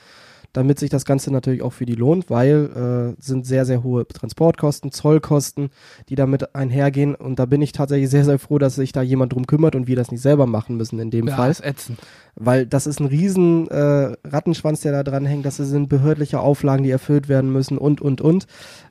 [0.52, 4.06] damit sich das Ganze natürlich auch für die lohnt, weil äh, sind sehr, sehr hohe
[4.06, 5.70] Transportkosten, Zollkosten,
[6.08, 9.32] die damit einhergehen und da bin ich tatsächlich sehr, sehr froh, dass sich da jemand
[9.32, 11.50] drum kümmert und wir das nicht selber machen müssen in dem Ja, Fall.
[11.50, 11.98] ist ätzend.
[12.34, 15.44] Weil das ist ein riesen äh, Rattenschwanz, der da dran hängt.
[15.44, 18.46] Das sind behördliche Auflagen, die erfüllt werden müssen und, und, und.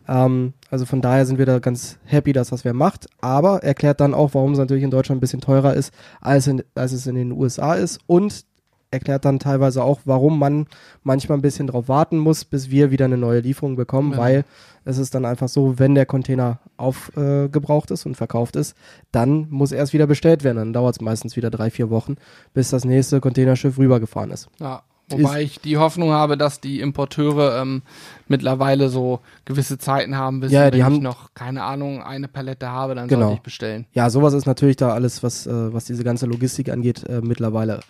[0.07, 3.07] Ähm, also von daher sind wir da ganz happy, dass das wer macht.
[3.19, 6.61] Aber erklärt dann auch, warum es natürlich in Deutschland ein bisschen teurer ist, als, in,
[6.75, 7.99] als es in den USA ist.
[8.05, 8.45] Und
[8.91, 10.67] erklärt dann teilweise auch, warum man
[11.03, 14.21] manchmal ein bisschen drauf warten muss, bis wir wieder eine neue Lieferung bekommen, Genau.
[14.21, 14.45] weil
[14.83, 18.75] es ist dann einfach so, wenn der Container aufgebraucht äh, ist und verkauft ist,
[19.11, 20.57] dann muss erst wieder bestellt werden.
[20.57, 22.15] Dann dauert es meistens wieder drei, vier Wochen,
[22.53, 24.49] bis das nächste Containerschiff rübergefahren ist.
[24.59, 24.83] Ja.
[25.09, 27.81] Wobei ich die Hoffnung habe, dass die Importeure ähm,
[28.29, 32.95] mittlerweile so gewisse Zeiten haben, bis Ja, wenn ich noch, keine Ahnung, eine Palette habe,
[32.95, 33.23] dann Genau.
[33.23, 33.85] sollte ich bestellen.
[33.91, 37.81] Ja, sowas ist natürlich da alles, was, äh, was diese ganze Logistik angeht, äh, mittlerweile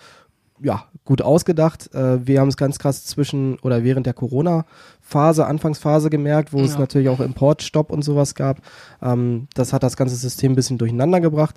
[0.63, 1.93] ja, gut ausgedacht.
[1.93, 6.73] Äh, wir haben es ganz krass zwischen oder während der Corona-Phase, Anfangsphase gemerkt, wo es
[6.73, 6.79] Ja.
[6.79, 8.61] natürlich auch Importstopp und sowas gab.
[9.01, 11.55] Ähm, das hat das ganze System ein bisschen durcheinander gebracht.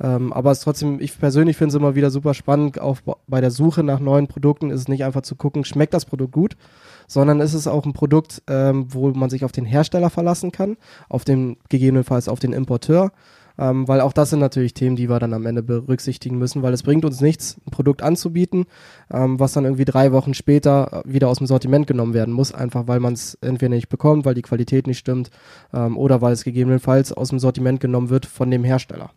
[0.00, 2.78] Ähm, aber es trotzdem, ich persönlich finde es immer wieder super spannend.
[2.78, 6.04] Auch bei der Suche nach neuen Produkten ist es nicht einfach zu gucken, schmeckt das
[6.04, 6.56] Produkt gut,
[7.06, 10.76] sondern ist es auch ein Produkt, ähm, wo man sich auf den Hersteller verlassen kann,
[11.08, 13.10] auf den gegebenenfalls auf den Importeur.
[13.58, 16.72] Ähm, weil auch das sind natürlich Themen, die wir dann am Ende berücksichtigen müssen, weil
[16.72, 18.66] es bringt uns nichts, ein Produkt anzubieten,
[19.10, 22.52] ähm, was dann irgendwie drei Wochen später äh, wieder aus dem Sortiment genommen werden muss,
[22.52, 25.30] einfach weil man es entweder nicht bekommt, weil die Qualität nicht stimmt
[25.72, 29.10] ähm, oder weil es gegebenenfalls aus dem Sortiment genommen wird von dem Hersteller.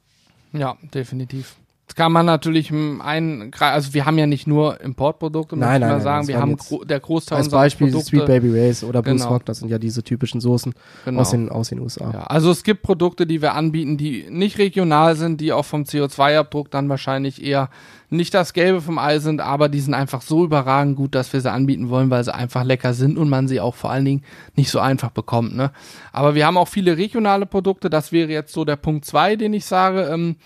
[0.53, 1.57] Ja, definitiv.
[1.95, 5.89] Kann man natürlich einen, also wir haben ja nicht nur Importprodukte, muss Nein, ich nein,
[5.89, 6.21] mal nein, sagen.
[6.21, 8.09] das Wir haben gro der Großteil Als unserer Beispiel Produkte.
[8.09, 9.29] Sweet Baby Race oder Bruce Genau.
[9.33, 10.73] Rock, das sind ja diese typischen Soßen
[11.05, 11.21] genau.
[11.21, 12.11] aus, den, aus den USA.
[12.11, 15.83] Ja, also es gibt Produkte, die wir anbieten, die nicht regional sind, die auch vom
[15.83, 17.69] CO2-Abdruck dann wahrscheinlich eher
[18.11, 21.41] nicht das Gelbe vom Ei sind, aber die sind einfach so überragend gut, dass wir
[21.41, 24.23] sie anbieten wollen, weil sie einfach lecker sind und man sie auch vor allen Dingen
[24.55, 25.55] nicht so einfach bekommt.
[25.55, 25.71] Ne?
[26.11, 29.53] Aber wir haben auch viele regionale Produkte, das wäre jetzt so der Punkt zwei, den
[29.53, 30.03] ich sage.
[30.11, 30.37] Ähm,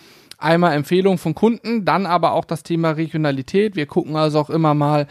[0.43, 3.75] einmal Empfehlung von Kunden, dann aber auch das Thema Regionalität.
[3.75, 5.07] Wir gucken also auch immer mal,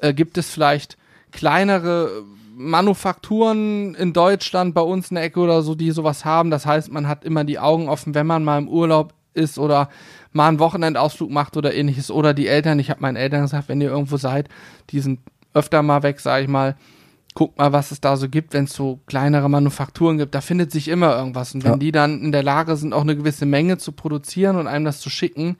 [0.00, 0.96] äh, gibt es vielleicht
[1.32, 2.24] kleinere
[2.56, 6.50] Manufakturen in Deutschland bei uns in der Ecke oder so, die sowas haben.
[6.50, 9.88] Das heißt, man hat immer die Augen offen, wenn man mal im Urlaub ist oder
[10.32, 12.10] mal einen Wochenendausflug macht oder ähnliches.
[12.10, 14.48] Oder die Eltern, ich habe meinen Eltern gesagt, wenn ihr irgendwo seid,
[14.90, 15.20] die sind
[15.54, 16.76] öfter mal weg, sage ich mal,
[17.38, 20.34] guckt mal, was es da so gibt, wenn es so kleinere Manufakturen gibt.
[20.34, 21.54] Da findet sich immer irgendwas.
[21.54, 21.76] Und wenn Ja.
[21.78, 24.98] die dann in der Lage sind, auch eine gewisse Menge zu produzieren und einem das
[24.98, 25.56] zu schicken,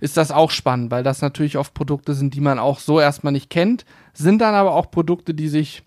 [0.00, 3.32] ist das auch spannend, weil das natürlich oft Produkte sind, die man auch so erstmal
[3.32, 5.84] nicht kennt, sind dann aber auch Produkte, die sich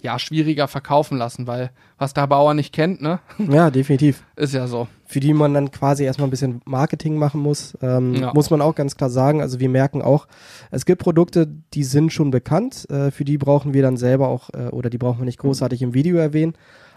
[0.00, 4.24] ja schwieriger verkaufen lassen, weil was der Bauer nicht kennt, ne, Ja, definitiv.
[4.36, 4.88] ist ja so.
[5.06, 8.32] Für die man dann quasi erstmal ein bisschen Marketing machen muss, ähm, Ja.
[8.34, 9.40] muss man auch ganz klar sagen.
[9.40, 10.26] Also wir merken auch,
[10.70, 14.50] es gibt Produkte, die sind schon bekannt, äh, für die brauchen wir dann selber auch,
[14.50, 16.54] äh, oder die brauchen wir nicht großartig im Video erwähnen.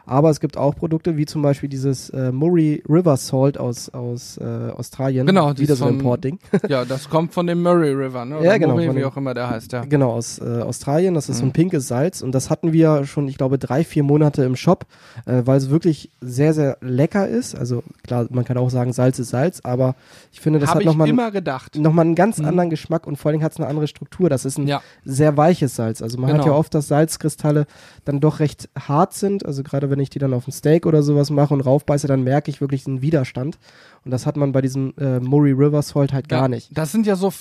[0.09, 4.37] Aber es gibt auch Produkte, wie zum Beispiel dieses äh, Murray River Salt aus, aus
[4.37, 5.27] äh, Australien.
[5.27, 6.39] Genau, wieder so ein Importding.
[6.67, 8.37] Ja, das kommt von dem Murray River, ne?
[8.39, 9.85] Oder Ja, genau, Murray, wie auch immer der heißt, ja.
[9.85, 11.13] Genau, aus äh, Australien.
[11.13, 11.49] Das ist so Mhm.
[11.49, 14.85] ein pinkes Salz und das hatten wir schon, ich glaube, drei, vier Monate im Shop,
[15.25, 17.55] äh, weil es wirklich sehr, sehr lecker ist.
[17.55, 19.95] Also klar, man kann auch sagen, Salz ist Salz, aber
[20.31, 21.75] ich finde, das Habe hat nochmal immer gedacht.
[21.75, 22.45] nochmal einen ganz Mhm.
[22.45, 24.27] anderen Geschmack und vor allem hat es eine andere Struktur.
[24.29, 26.01] Das ist ein Ja, sehr weiches Salz.
[26.01, 26.53] Also man hat Genau.
[26.53, 27.67] ja oft, dass Salzkristalle
[28.05, 29.45] dann doch recht hart sind.
[29.45, 32.23] Also gerade wenn ich die dann auf ein Steak oder sowas mache und raufbeiße, dann
[32.23, 33.57] merke ich wirklich einen Widerstand.
[34.05, 36.47] Und das hat man bei diesem äh, Murray River Salt halt gar ja.
[36.47, 36.69] nicht.
[36.71, 37.33] Das sind ja so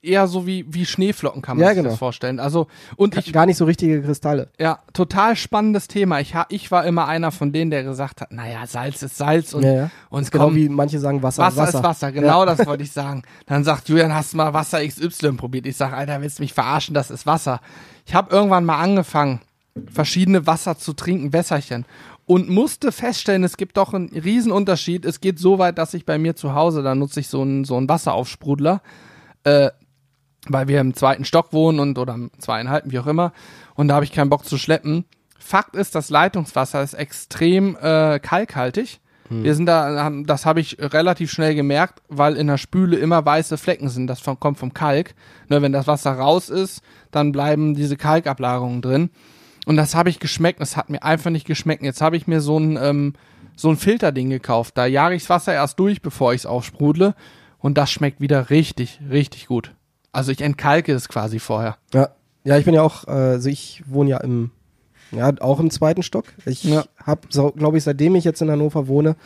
[0.00, 1.90] eher so wie, wie Schneeflocken, kann man Ja, sich genau.
[1.90, 2.40] das vorstellen.
[2.40, 4.48] Also, und ich, Gar nicht so richtige Kristalle.
[4.58, 6.20] ja, total spannendes Thema.
[6.20, 9.62] Ich, ich war immer einer von denen, der gesagt hat, naja, Salz ist Salz und,
[9.64, 11.78] ja, und ist genau komm, wie manche sagen Wasser, Wasser, Wasser.
[11.78, 13.22] ist Wasser, genau das wollte ich sagen.
[13.44, 15.66] Dann sagt Julian, hast du mal Wasser XY probiert?
[15.66, 16.94] Ich sag, Alter, willst du mich verarschen?
[16.94, 17.60] Das ist Wasser.
[18.06, 19.40] Ich habe irgendwann mal angefangen,
[19.90, 21.84] verschiedene Wasser zu trinken, Wässerchen.
[22.24, 25.04] Und musste feststellen, es gibt doch einen Riesenunterschied.
[25.04, 27.64] Es geht so weit, dass ich bei mir zu Hause, da nutze ich so einen,
[27.64, 28.82] so einen Wasseraufsprudler,
[29.44, 29.70] äh,
[30.48, 33.32] weil wir im zweiten Stock wohnen und oder im zweieinhalben, wie auch immer.
[33.74, 35.04] Und da habe ich keinen Bock zu schleppen.
[35.38, 39.00] Fakt ist, das Leitungswasser ist extrem äh, kalkhaltig.
[39.28, 43.58] Wir sind da, das habe ich relativ schnell gemerkt, weil in der Spüle immer weiße
[43.58, 44.06] Flecken sind.
[44.06, 45.14] Das von, kommt vom Kalk.
[45.48, 49.10] Ne, wenn das Wasser raus ist, dann bleiben diese Kalkablagerungen drin.
[49.66, 50.60] Und das habe ich geschmeckt.
[50.60, 51.82] Das hat mir einfach nicht geschmeckt.
[51.82, 53.12] Jetzt habe ich mir so ein ähm,
[53.56, 54.76] so ein Filterding gekauft.
[54.78, 57.14] Da jage ich das Wasser erst durch, bevor ich es aufsprudle.
[57.58, 59.74] Und das schmeckt wieder richtig, richtig gut.
[60.12, 61.76] Also ich entkalke es quasi vorher.
[61.92, 62.10] Ja.
[62.44, 64.50] ja, ich bin ja auch, äh, also ich wohne ja im
[65.10, 66.26] Ja, auch im zweiten Stock.
[66.44, 66.84] Ich Ja.
[67.04, 69.16] habe, so, glaube ich, seitdem ich jetzt in Hannover wohne,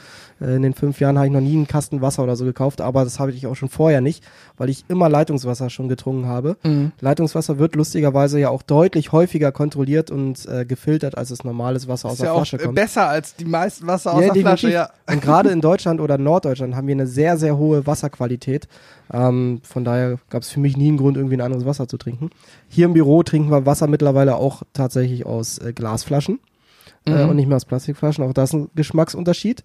[0.41, 3.05] in den fünf Jahren habe ich noch nie einen Kasten Wasser oder so gekauft, aber
[3.05, 4.25] das habe ich auch schon vorher nicht,
[4.57, 6.57] weil ich immer Leitungswasser schon getrunken habe.
[6.63, 6.93] Mhm.
[7.01, 12.09] Leitungswasser wird lustigerweise ja auch deutlich häufiger kontrolliert und äh, gefiltert, als es normales Wasser
[12.09, 12.75] aus Ist der ja auch Flasche äh, kommt.
[12.75, 14.91] besser als die meisten Wasser aus Ja, der Flasche, ja.
[15.11, 18.67] Und gerade in Deutschland oder Norddeutschland haben wir eine sehr, sehr hohe Wasserqualität.
[19.13, 21.99] Ähm, von daher gab es für mich nie einen Grund, irgendwie ein anderes Wasser zu
[21.99, 22.31] trinken.
[22.69, 26.39] Hier im Büro trinken wir Wasser mittlerweile auch tatsächlich aus äh, Glasflaschen
[27.07, 27.31] äh, Mhm.
[27.31, 28.25] und nicht mehr aus Plastikflaschen.
[28.25, 29.65] Auch das ist ein Geschmacksunterschied.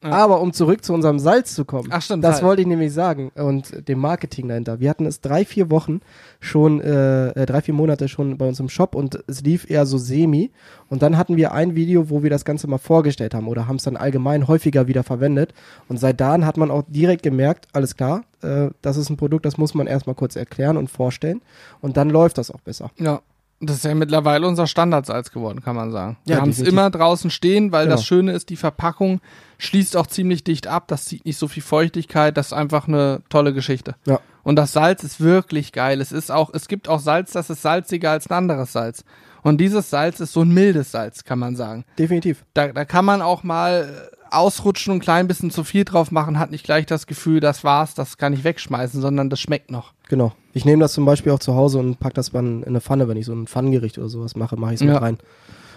[0.00, 0.10] Ja.
[0.10, 2.44] Aber um zurück zu unserem Salz zu kommen, Ach stimmt, das Salz.
[2.46, 4.78] wollte ich nämlich sagen und dem Marketing dahinter.
[4.78, 6.02] Wir hatten es drei, vier Wochen
[6.38, 9.86] schon, äh, äh, drei, vier Monate schon bei uns im Shop und es lief eher
[9.86, 10.52] so semi.
[10.88, 13.74] Und dann hatten wir ein Video, wo wir das Ganze mal vorgestellt haben oder haben
[13.74, 15.52] es dann allgemein häufiger wieder verwendet.
[15.88, 19.46] Und seit dann hat man auch direkt gemerkt, alles klar, äh, das ist ein Produkt,
[19.46, 21.42] das muss man erstmal kurz erklären und vorstellen.
[21.80, 22.92] Und dann läuft das auch besser.
[23.00, 23.20] Ja.
[23.60, 26.16] Das ist ja mittlerweile unser Standardsalz geworden, kann man sagen.
[26.26, 27.96] Ja, Wir haben es immer draußen stehen, weil Genau.
[27.96, 29.20] das Schöne ist, die Verpackung
[29.58, 30.84] schließt auch ziemlich dicht ab.
[30.86, 32.36] Das zieht nicht so viel Feuchtigkeit.
[32.36, 33.96] Das ist einfach eine tolle Geschichte.
[34.06, 34.20] Ja.
[34.44, 36.00] Und das Salz ist wirklich geil.
[36.00, 39.04] Es ist auch, es gibt auch Salz, das ist salziger als ein anderes Salz.
[39.42, 41.84] Und dieses Salz ist so ein mildes Salz, kann man sagen.
[41.98, 42.44] Definitiv.
[42.54, 46.38] Da, da kann man auch mal ausrutschen und ein klein bisschen zu viel drauf machen,
[46.38, 49.92] hat nicht gleich das Gefühl, das war's, das kann ich wegschmeißen, sondern das schmeckt noch.
[50.08, 50.32] Genau.
[50.52, 53.08] Ich nehme das zum Beispiel auch zu Hause und pack das dann in eine Pfanne,
[53.08, 54.94] wenn ich so ein Pfannengericht oder sowas mache, mache ich es Ja.
[54.94, 55.18] mit rein.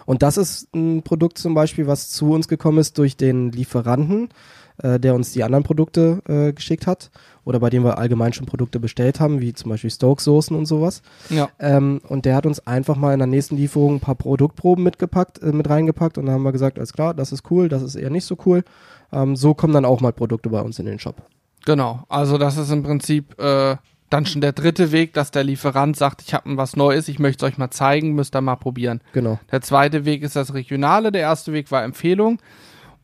[0.05, 4.29] Und das ist ein Produkt zum Beispiel, was zu uns gekommen ist durch den Lieferanten,
[4.77, 7.11] äh, der uns die anderen Produkte äh, geschickt hat
[7.43, 11.01] oder bei dem wir allgemein schon Produkte bestellt haben, wie zum Beispiel Stoke-Soßen und sowas.
[11.29, 11.49] Ja.
[11.59, 15.41] Ähm, und der hat uns einfach mal in der nächsten Lieferung ein paar Produktproben mitgepackt,
[15.41, 17.95] äh, mit reingepackt und dann haben wir gesagt, alles klar, das ist cool, das ist
[17.95, 18.63] eher nicht so cool.
[19.11, 21.21] Ähm, so kommen dann auch mal Produkte bei uns in den Shop.
[21.65, 23.77] Genau, also das ist im Prinzip äh,
[24.11, 27.45] dann schon der dritte Weg, dass der Lieferant sagt, ich habe was Neues, ich möchte
[27.45, 29.01] es euch mal zeigen, müsst ihr mal probieren.
[29.13, 29.39] Genau.
[29.51, 32.39] Der zweite Weg ist das Regionale, der erste Weg war Empfehlung.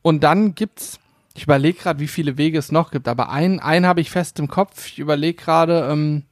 [0.01, 0.99] Und dann gibt's,
[1.33, 4.37] ich überlege gerade, wie viele Wege es noch gibt, aber einen, einen habe ich fest
[4.39, 4.87] im Kopf.
[4.87, 6.23] Ich überlege gerade, ähm,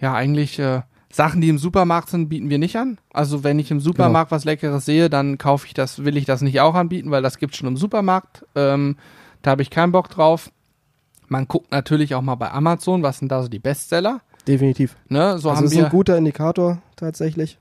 [0.00, 2.98] ja, eigentlich äh, Sachen, die im Supermarkt sind, bieten wir nicht an.
[3.10, 6.42] Also wenn ich im Supermarkt was Leckeres sehe, dann kaufe ich das, will ich das
[6.42, 8.44] nicht auch anbieten, weil das gibt's schon im Supermarkt.
[8.54, 8.96] Ähm,
[9.40, 10.50] da habe ich keinen Bock drauf.
[11.28, 14.20] Man guckt natürlich auch mal bei Amazon, was sind da so die Bestseller.
[14.46, 14.96] Definitiv.
[15.08, 15.38] Ne?
[15.38, 17.58] So also haben ist wir ein guter Indikator tatsächlich.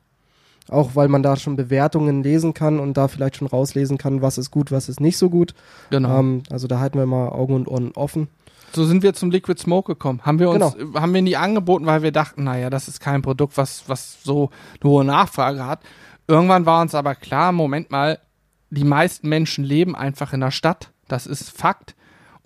[0.70, 4.38] Auch weil man da schon Bewertungen lesen kann und da vielleicht schon rauslesen kann, was
[4.40, 5.54] ist gut, was ist nicht so gut.
[5.92, 6.20] genau.
[6.20, 8.30] Ähm, also da halten wir mal Augen und Ohren offen.
[8.74, 10.22] So sind wir zum Liquid Smoke gekommen.
[10.24, 11.00] Haben wir uns, Genau.
[11.00, 14.50] haben wir nie angeboten, weil wir dachten, naja, das ist kein Produkt, was, was so
[14.82, 15.82] eine hohe Nachfrage hat.
[16.28, 18.20] Irgendwann war uns aber klar, Moment mal,
[18.72, 20.90] die meisten Menschen leben einfach in der Stadt.
[21.08, 21.96] Das ist Fakt.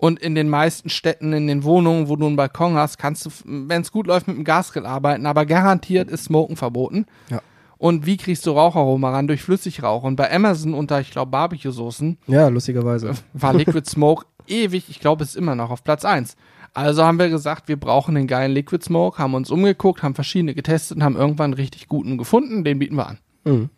[0.00, 3.30] Und in den meisten Städten, in den Wohnungen, wo du einen Balkon hast, kannst du,
[3.44, 5.26] wenn es gut läuft, mit dem Gasgrill arbeiten.
[5.26, 7.04] Aber garantiert ist Smoken verboten.
[7.28, 7.42] Ja.
[7.76, 9.26] Und wie kriegst du Raucharoma ran?
[9.26, 10.02] Durch Flüssigrauch.
[10.02, 13.12] Und bei Amazon unter, ich glaube, Barbecue-Soßen Ja, lustigerweise.
[13.34, 16.34] war Liquid Smoke ewig, ich glaube, es ist immer noch auf Platz 1.
[16.72, 20.54] Also haben wir gesagt, wir brauchen einen geilen Liquid Smoke, haben uns umgeguckt, haben verschiedene
[20.54, 23.18] getestet und haben irgendwann einen richtig guten gefunden, den bieten wir an.
[23.44, 23.68] Mhm.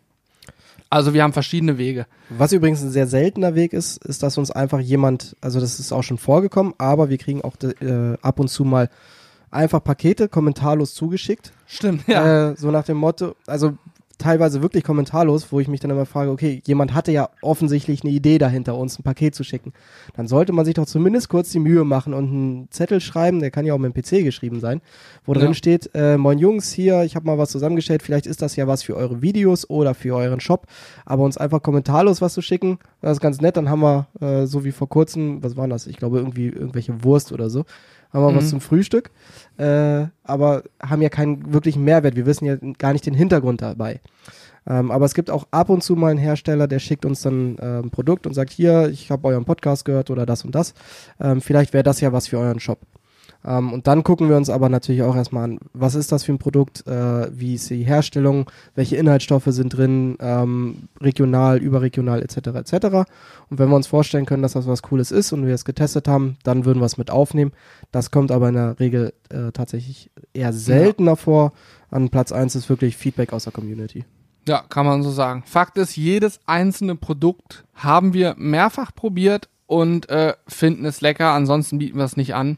[0.93, 2.05] Also wir haben verschiedene Wege.
[2.29, 5.91] Was übrigens ein sehr seltener Weg ist, ist, dass uns einfach jemand, also das ist
[5.91, 8.91] auch schon vorgekommen, aber wir kriegen auch äh, ab und zu mal
[9.49, 11.51] einfach Pakete kommentarlos zugeschickt.
[11.65, 12.51] Stimmt, ja.
[12.51, 13.75] Äh, so nach dem Motto, also
[14.23, 18.11] teilweise wirklich kommentarlos, wo ich mich dann immer frage, okay, jemand hatte ja offensichtlich eine
[18.11, 19.73] Idee dahinter, uns ein Paket zu schicken.
[20.15, 23.51] Dann sollte man sich doch zumindest kurz die Mühe machen und einen Zettel schreiben, der
[23.51, 24.81] kann ja auch mit dem PC geschrieben sein,
[25.25, 25.39] wo Ja.
[25.41, 28.67] drin steht, äh, moin Jungs, hier, ich habe mal was zusammengestellt, vielleicht ist das ja
[28.67, 30.67] was für eure Videos oder für euren Shop,
[31.05, 34.45] aber uns einfach kommentarlos was zu schicken, das ist ganz nett, dann haben wir, äh,
[34.47, 37.65] so wie vor kurzem, was war das, ich glaube irgendwie irgendwelche Wurst oder so,
[38.13, 38.49] haben wir was Mhm.
[38.49, 39.11] zum Frühstück,
[39.57, 42.15] äh, aber haben ja keinen wirklichen Mehrwert.
[42.15, 43.99] Wir wissen ja gar nicht den Hintergrund dabei.
[44.65, 47.57] Ähm, aber es gibt auch ab und zu mal einen Hersteller, der schickt uns dann
[47.57, 50.73] äh, ein Produkt und sagt, hier, ich habe euren Podcast gehört oder das und das.
[51.19, 52.79] Ähm, vielleicht wäre das ja was für euren Shop.
[53.45, 56.33] Ähm, und dann gucken wir uns aber natürlich auch erstmal an, was ist das für
[56.33, 62.37] ein Produkt, äh, wie ist die Herstellung, welche Inhaltsstoffe sind drin, ähm, regional, überregional etc.
[62.55, 62.73] etc.
[63.49, 66.07] Und wenn wir uns vorstellen können, dass das was Cooles ist und wir es getestet
[66.07, 67.51] haben, dann würden wir es mit aufnehmen.
[67.91, 71.53] Das kommt aber in der Regel äh, tatsächlich eher seltener vor.
[71.91, 74.05] An Platz 1 ist wirklich Feedback aus der Community.
[74.47, 75.43] Ja, kann man so sagen.
[75.45, 81.77] Fakt ist, jedes einzelne Produkt haben wir mehrfach probiert und äh, finden es lecker, ansonsten
[81.77, 82.57] bieten wir es nicht an.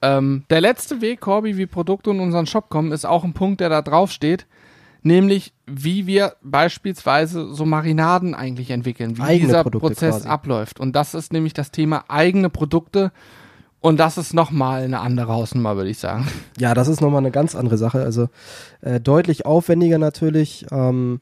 [0.00, 3.60] Ähm, der letzte Weg, Corby, wie Produkte in unseren Shop kommen, ist auch ein Punkt,
[3.60, 4.46] der da drauf steht.
[5.02, 10.28] Nämlich, wie wir beispielsweise so Marinaden eigentlich entwickeln, wie Eigene dieser Produkte Prozess quasi.
[10.28, 10.80] abläuft.
[10.80, 13.12] Und das ist nämlich das Thema eigene Produkte.
[13.80, 16.26] Und das ist nochmal eine andere Hausnummer, würde ich sagen.
[16.58, 18.02] Ja, das ist nochmal eine ganz andere Sache.
[18.02, 18.28] Also
[18.80, 20.66] äh, deutlich aufwendiger natürlich.
[20.72, 21.20] Ähm,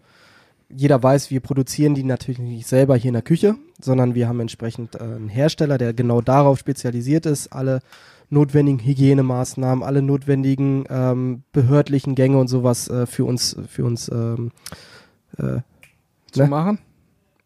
[0.69, 4.41] jeder weiß, wir produzieren die natürlich nicht selber hier in der Küche, sondern wir haben
[4.41, 7.81] entsprechend äh, einen Hersteller, der genau darauf spezialisiert ist, alle
[8.31, 14.51] notwendigen Hygienemaßnahmen, alle notwendigen ähm, behördlichen Gänge und sowas äh, für uns, für uns ähm,
[15.39, 15.61] äh,
[16.33, 16.49] zu Ne?
[16.49, 16.79] machen.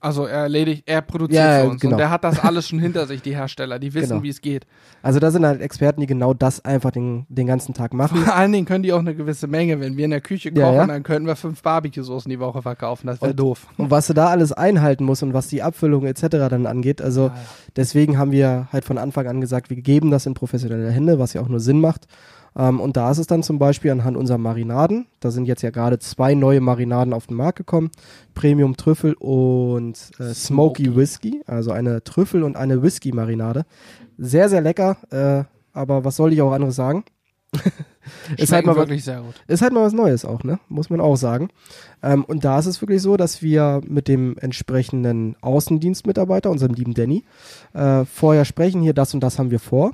[0.03, 1.81] Also er erledigt, er produziert Ja, für uns.
[1.83, 1.93] genau.
[1.95, 3.79] Und der hat das alles schon hinter sich, die Hersteller.
[3.79, 4.23] Die wissen, Genau.
[4.23, 4.67] wie es geht.
[5.03, 8.17] Also da sind halt Experten, die genau das einfach den, den ganzen Tag machen.
[8.25, 9.79] Vor allen Dingen können die auch eine gewisse Menge.
[9.79, 10.87] Wenn wir in der Küche kochen, Ja, ja.
[10.87, 13.09] dann könnten wir fünf Barbecue-Soßen die Woche verkaufen.
[13.09, 13.67] Das wäre doof.
[13.77, 16.29] Und was du da alles einhalten musst und was die Abfüllung etc.
[16.49, 17.31] dann angeht, also
[17.77, 21.35] deswegen haben wir halt von Anfang an gesagt, wir geben das in professionelle Hände, was
[21.35, 22.07] ja auch nur Sinn macht.
[22.57, 25.71] Ähm, und da ist es dann zum Beispiel anhand unserer Marinaden, da sind jetzt ja
[25.71, 27.91] gerade zwei neue Marinaden auf den Markt gekommen,
[28.35, 30.97] Premium Trüffel und äh, Smoky.
[30.97, 33.65] Whisky, also eine Trüffel und eine Whisky Marinade.
[34.19, 37.05] Sehr, sehr lecker, äh, aber was soll ich auch anderes sagen?
[38.37, 39.35] ist halt mal wirklich sehr gut.
[39.49, 40.61] ist halt mal was Neues auch, ne?
[40.69, 41.49] Muss man auch sagen.
[42.03, 46.95] Ähm, und da ist es wirklich so, dass wir mit dem entsprechenden Außendienstmitarbeiter, unserem lieben
[46.95, 47.25] Danny,
[47.73, 49.93] äh, vorher sprechen, hier das und das haben wir vor.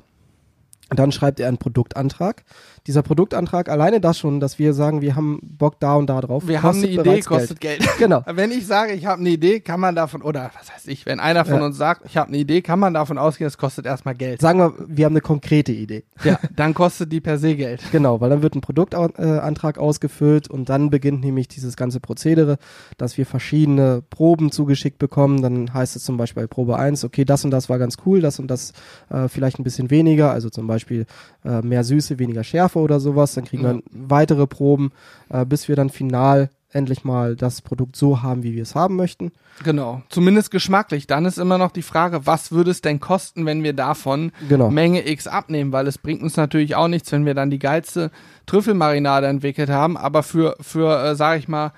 [0.89, 2.43] Dann schreibt er einen Produktantrag.
[2.87, 6.47] Dieser Produktantrag, alleine das schon, dass wir sagen, wir haben Bock da und da drauf.
[6.47, 7.85] Wir haben eine Idee, kostet Geld.
[7.99, 8.23] Genau.
[8.25, 11.19] Wenn ich sage, ich habe eine Idee, kann man davon, oder was heißt ich, wenn
[11.19, 11.65] einer von Ja.
[11.65, 14.39] uns sagt, ich habe eine Idee, kann man davon ausgehen, es kostet erstmal Geld.
[14.39, 16.05] Sagen wir, wir haben eine konkrete Idee.
[16.23, 17.81] Ja, dann kostet die per se Geld.
[17.91, 22.57] Genau, weil dann wird ein Produktantrag ausgefüllt und dann beginnt nämlich dieses ganze Prozedere,
[22.97, 25.41] dass wir verschiedene Proben zugeschickt bekommen.
[25.41, 28.21] Dann heißt es zum Beispiel bei Probe 1, okay, das und das war ganz cool,
[28.21, 28.71] das und das
[29.09, 31.05] äh, vielleicht ein bisschen weniger, also zum Beispiel
[31.43, 33.33] äh, mehr Süße, weniger Schärfe oder sowas.
[33.33, 33.73] Dann kriegen Ja.
[33.75, 34.91] wir weitere Proben,
[35.29, 38.97] äh, bis wir dann final endlich mal das Produkt so haben, wie wir es haben
[38.97, 39.31] möchten.
[39.63, 40.01] Genau.
[40.09, 41.07] Zumindest geschmacklich.
[41.07, 44.69] Dann ist immer noch die Frage, was würde es denn kosten, wenn wir davon Genau.
[44.69, 45.71] Menge X abnehmen?
[45.71, 48.11] Weil es bringt uns natürlich auch nichts, wenn wir dann die geilste
[48.47, 51.71] Trüffelmarinade entwickelt haben, aber für, für äh, sag ich mal,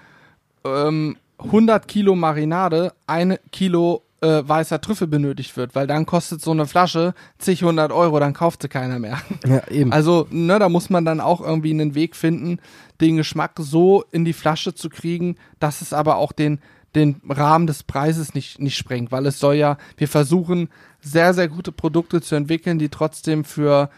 [0.66, 6.52] ähm, 100 Kilo Marinade ein Kilo äh, weißer Trüffel benötigt wird, weil dann kostet so
[6.52, 9.20] eine Flasche zig hundert Euro, dann kauft sie keiner mehr.
[9.46, 9.92] Ja, eben.
[9.92, 12.60] Also, ne, da muss man dann auch irgendwie einen Weg finden,
[13.02, 16.60] den Geschmack so in die Flasche zu kriegen, dass es aber auch den,
[16.96, 20.70] den Rahmen des Preises nicht, nicht sprengt, weil es soll ja, wir versuchen
[21.02, 23.90] sehr, sehr gute Produkte zu entwickeln, die trotzdem für,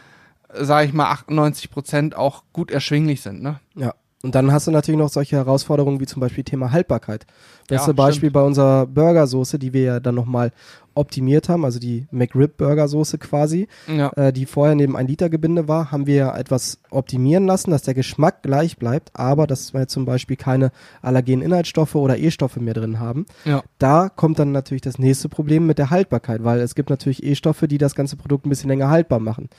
[0.49, 3.59] äh, sag ich mal, 98 Prozent auch gut erschwinglich sind, ne?
[3.76, 3.93] Ja.
[4.24, 7.26] Und dann hast du natürlich noch solche Herausforderungen wie zum Beispiel Thema Haltbarkeit.
[7.67, 8.34] Beste Ja, Beispiel stimmt.
[8.34, 10.51] bei unserer Burgersoße, die wir ja dann nochmal
[10.93, 14.09] optimiert haben, also die McRib Burgersoße quasi, Ja.
[14.17, 17.82] äh, die vorher neben ein Liter Gebinde war, haben wir ja etwas optimieren lassen, dass
[17.82, 22.74] der Geschmack gleich bleibt, aber dass wir zum Beispiel keine allergenen Inhaltsstoffe oder E-Stoffe mehr
[22.74, 23.26] drin haben.
[23.45, 23.63] Ja.
[23.80, 27.67] Da kommt dann natürlich das nächste Problem mit der Haltbarkeit, weil es gibt natürlich E-Stoffe,
[27.67, 29.49] die das ganze Produkt ein bisschen länger haltbar machen.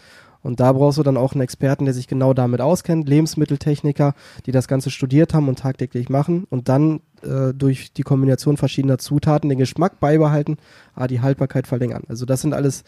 [0.42, 4.14] Und da brauchst du dann auch einen Experten, der sich genau damit auskennt, Lebensmitteltechniker,
[4.46, 8.98] die das Ganze studiert haben und tagtäglich machen und dann äh, durch die Kombination verschiedener
[8.98, 10.56] Zutaten den Geschmack beibehalten,
[10.94, 12.02] aber die Haltbarkeit verlängern.
[12.08, 12.84] Also das sind alles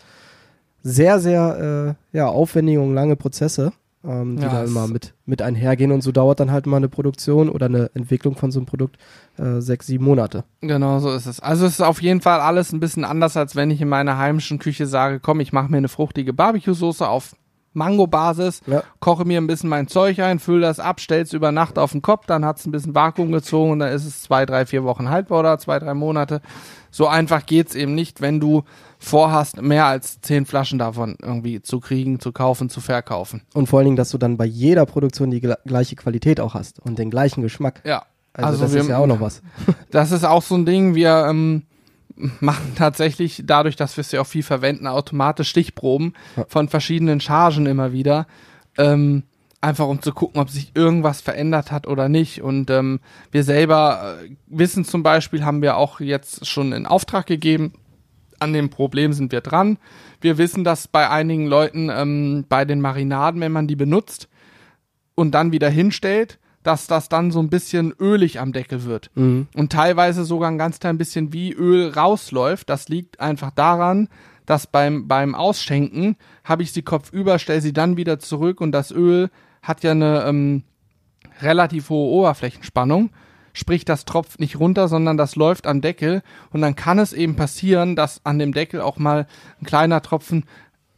[0.82, 3.72] sehr, sehr äh, ja, aufwendige und lange Prozesse,
[4.04, 6.88] ähm, die Ja, da immer mit, mit einhergehen und so dauert dann halt mal eine
[6.88, 8.98] Produktion oder eine Entwicklung von so einem Produkt
[9.38, 10.44] äh, sechs, sieben Monate.
[10.60, 11.40] Genau so ist es.
[11.40, 14.18] Also es ist auf jeden Fall alles ein bisschen anders, als wenn ich in meiner
[14.18, 17.34] heimischen Küche sage, komm, ich mache mir eine fruchtige Barbecue-Soße auf
[17.74, 18.82] Mango-Basis, Ja.
[19.00, 22.02] koche mir ein bisschen mein Zeug ein, fülle das ab, stell's über Nacht auf den
[22.02, 25.10] Kopf, dann hat's ein bisschen Vakuum gezogen und dann ist es zwei, drei, vier Wochen
[25.10, 26.40] haltbar oder zwei, drei Monate.
[26.90, 28.62] So einfach geht's eben nicht, wenn du
[28.98, 33.42] vorhast, mehr als zehn Flaschen davon irgendwie zu kriegen, zu kaufen, zu verkaufen.
[33.52, 36.78] Und vor allen Dingen, dass du dann bei jeder Produktion die gleiche Qualität auch hast
[36.80, 37.82] und den gleichen Geschmack.
[37.84, 38.04] Ja.
[38.32, 39.42] Also, das wir, ist ja auch noch was.
[39.90, 41.62] Das ist auch so ein Ding, wir ähm,
[42.40, 46.14] machen tatsächlich dadurch, dass wir es ja auch viel verwenden, automatisch Stichproben
[46.48, 48.26] von verschiedenen Chargen immer wieder.
[48.78, 49.24] Ähm,
[49.60, 52.42] einfach um zu gucken, ob sich irgendwas verändert hat oder nicht.
[52.42, 53.00] Und ähm,
[53.32, 57.72] wir selber äh, wissen zum Beispiel, haben wir auch jetzt schon in Auftrag gegeben,
[58.38, 59.78] an dem Problem sind wir dran.
[60.20, 64.28] Wir wissen, dass bei einigen Leuten ähm, bei den Marinaden, wenn man die benutzt
[65.14, 69.10] und dann wieder hinstellt, dass das dann so ein bisschen ölig am Deckel wird.
[69.14, 69.46] Mhm.
[69.54, 72.68] Und teilweise sogar ein ganz klein bisschen wie Öl rausläuft.
[72.68, 74.08] Das liegt einfach daran,
[74.46, 78.90] dass beim, beim Ausschenken habe ich sie kopfüber, stelle sie dann wieder zurück und das
[78.90, 79.30] Öl
[79.62, 80.64] hat ja eine ähm,
[81.40, 83.10] relativ hohe Oberflächenspannung.
[83.56, 86.22] Sprich, das tropft nicht runter, sondern das läuft am Deckel.
[86.50, 89.28] Und dann kann es eben passieren, dass an dem Deckel auch mal
[89.60, 90.44] ein kleiner Tropfen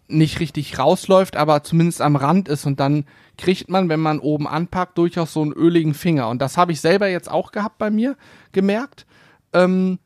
[0.08, 2.66] nicht richtig rausläuft, aber zumindest am Rand ist.
[2.66, 3.04] Und dann
[3.38, 6.28] kriegt man, wenn man oben anpackt, durchaus so einen öligen Finger.
[6.28, 8.16] Und das habe ich selber jetzt auch gehabt bei mir,
[8.52, 9.06] gemerkt.
[9.52, 9.98] Ähm,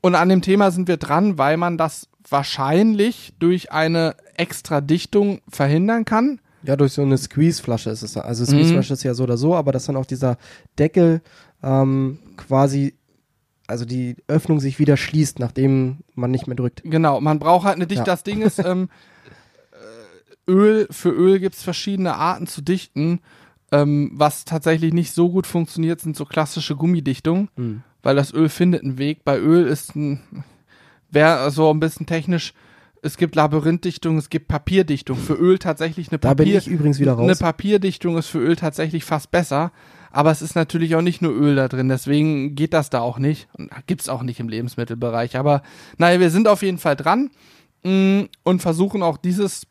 [0.00, 5.40] und an dem Thema sind wir dran, weil man das wahrscheinlich durch eine extra Dichtung
[5.48, 6.40] verhindern kann.
[6.62, 8.16] Ja, durch so eine Squeeze-Flasche ist es.
[8.16, 10.36] Also Squeeze-Flasche ist ja so oder so, aber dass dann auch dieser
[10.78, 11.22] Deckel
[11.62, 12.94] ähm, quasi
[13.66, 16.82] also die Öffnung sich wieder schließt, nachdem man nicht mehr drückt.
[16.84, 18.00] Genau, man braucht halt eine Dicht.
[18.00, 18.04] Ja.
[18.04, 18.86] Das Ding ist, ähm, äh,
[20.48, 23.20] Öl, für Öl gibt's verschiedene Arten zu dichten.
[23.72, 27.82] Ähm, was tatsächlich nicht so gut funktioniert, sind so klassische Gummidichtungen, Hm.
[28.02, 29.24] weil das Öl findet einen Weg.
[29.24, 30.20] Bei Öl ist ein,
[31.10, 32.54] wäre so ein bisschen technisch,
[33.02, 35.16] es gibt Labyrinthdichtung, es gibt Papierdichtung.
[35.16, 37.38] Für Öl tatsächlich eine Da bin Papier, ich übrigens wieder eine raus.
[37.38, 39.72] Papierdichtung ist für Öl tatsächlich fast besser.
[40.10, 43.18] Aber es ist natürlich auch nicht nur Öl da drin, deswegen geht das da auch
[43.18, 43.48] nicht.
[43.52, 45.36] Und gibt's auch nicht im Lebensmittelbereich.
[45.36, 45.62] Aber
[45.98, 47.30] naja, wir sind auf jeden Fall dran
[47.84, 49.66] mh, und versuchen auch dieses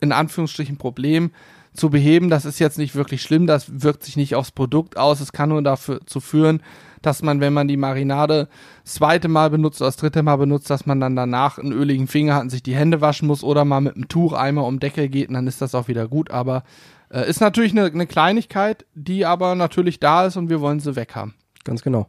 [0.00, 1.30] in Anführungsstrichen Problem
[1.74, 2.30] zu beheben.
[2.30, 5.20] Das ist jetzt nicht wirklich schlimm, das wirkt sich nicht aufs Produkt aus.
[5.20, 6.62] Es kann nur dafür zu führen,
[7.02, 8.48] dass man, wenn man die Marinade
[8.84, 12.08] das zweite Mal benutzt oder das dritte Mal benutzt, dass man dann danach einen öligen
[12.08, 14.80] Finger hat und sich die Hände waschen muss oder mal mit einem Tuch einmal um
[14.80, 16.30] Deckel geht und dann ist das auch wieder gut.
[16.30, 16.64] Aber
[17.10, 20.96] äh, ist natürlich eine, eine Kleinigkeit, die aber natürlich da ist und wir wollen sie
[20.96, 21.34] weghaben.
[21.64, 22.08] Ganz genau.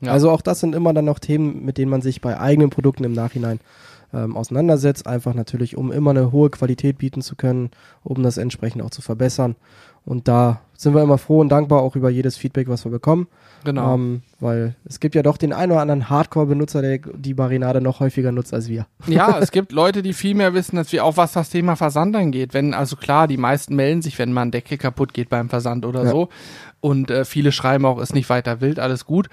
[0.00, 0.12] Ja.
[0.12, 3.04] Also auch das sind immer dann noch Themen, mit denen man sich bei eigenen Produkten
[3.04, 3.60] im Nachhinein
[4.14, 5.06] ähm, auseinandersetzt.
[5.06, 7.70] Einfach natürlich, um immer eine hohe Qualität bieten zu können,
[8.02, 9.56] um das entsprechend auch zu verbessern.
[10.06, 13.28] Und da sind wir immer froh und dankbar auch über jedes Feedback, was wir bekommen.
[13.64, 13.94] Genau.
[13.94, 18.00] Ähm, weil es gibt ja doch den einen oder anderen Hardcore-Benutzer, der die Marinade noch
[18.00, 18.86] häufiger nutzt als wir.
[19.06, 22.16] Ja, es gibt Leute, die viel mehr wissen als wir, auch was das Thema Versand
[22.16, 22.54] angeht.
[22.54, 25.84] Wenn, also klar, die meisten melden sich, wenn mal ein Deckel kaputt geht beim Versand
[25.84, 26.10] oder Ja.
[26.10, 26.30] so.
[26.80, 29.28] Und äh, viele schreiben auch, ist nicht weiter wild, alles gut.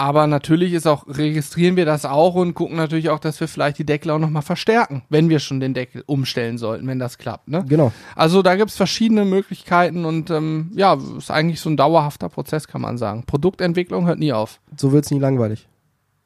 [0.00, 3.78] Aber natürlich ist auch, registrieren wir das auch und gucken natürlich auch, dass wir vielleicht
[3.78, 7.48] die Deckel auch nochmal verstärken, wenn wir schon den Deckel umstellen sollten, wenn das klappt.
[7.48, 7.64] Ne?
[7.68, 7.90] Genau.
[8.14, 12.80] Also da gibt's verschiedene Möglichkeiten und ähm, ja, ist eigentlich so ein dauerhafter Prozess, kann
[12.80, 13.24] man sagen.
[13.26, 14.60] Produktentwicklung hört nie auf.
[14.76, 15.66] So wird's nie langweilig.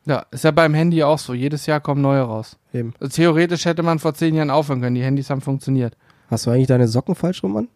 [0.04, 1.32] Ja, ist ja beim Handy auch so.
[1.32, 2.58] Jedes Jahr kommen neue raus.
[2.74, 2.92] Eben.
[3.00, 4.96] Also theoretisch hätte man vor zehn Jahren aufhören können.
[4.96, 5.96] Die Handys haben funktioniert.
[6.28, 7.68] Hast du eigentlich deine Socken falsch rum an?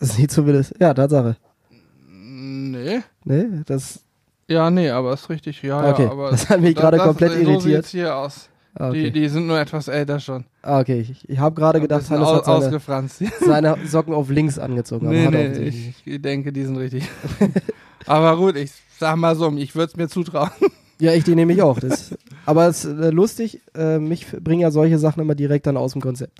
[0.00, 0.74] Das sieht das.
[0.80, 1.36] Ja, Tatsache.
[2.50, 3.00] Nee.
[3.24, 4.00] Nee, das.
[4.48, 5.62] Ja, nee, aber ist richtig.
[5.62, 7.62] Ja, Okay, ja, aber das hat mich gerade komplett So irritiert.
[7.84, 8.48] sieht's hier aus.
[8.74, 9.10] Ah, Die, okay.
[9.10, 10.44] die sind nur etwas älter schon.
[10.62, 11.00] Ah, okay.
[11.00, 13.08] Ich, ich habe gerade gedacht, Hannes hat seine,
[13.44, 15.08] seine Socken auf links angezogen.
[15.08, 17.04] Nee, nee, ich, ich denke, die sind richtig.
[18.06, 20.50] aber gut, ich sag mal so, ich würde es mir zutrauen.
[21.00, 21.78] Ja, ich die nehme ich auch.
[21.80, 22.14] Das,
[22.46, 25.92] aber es ist äh, lustig, äh, mich bringen ja solche Sachen immer direkt dann aus
[25.92, 26.38] dem Konzept.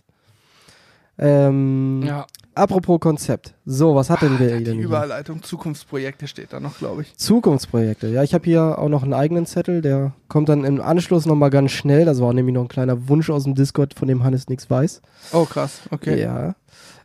[1.19, 2.27] Ähm, Ja,
[2.61, 3.55] Apropos Konzept.
[3.65, 4.85] So, was hat denn der die denn hier?
[4.85, 7.17] Überleitung Zukunftsprojekte steht da noch, glaube ich.
[7.17, 8.09] Zukunftsprojekte.
[8.09, 11.49] Ja, ich habe hier auch noch einen eigenen Zettel, der kommt dann im Anschluss nochmal
[11.51, 12.05] ganz schnell.
[12.05, 15.01] Das war nämlich noch ein kleiner Wunsch aus dem Discord, von dem Hannes nichts weiß.
[15.33, 15.81] Oh, krass.
[15.91, 16.21] Okay.
[16.21, 16.55] Ja.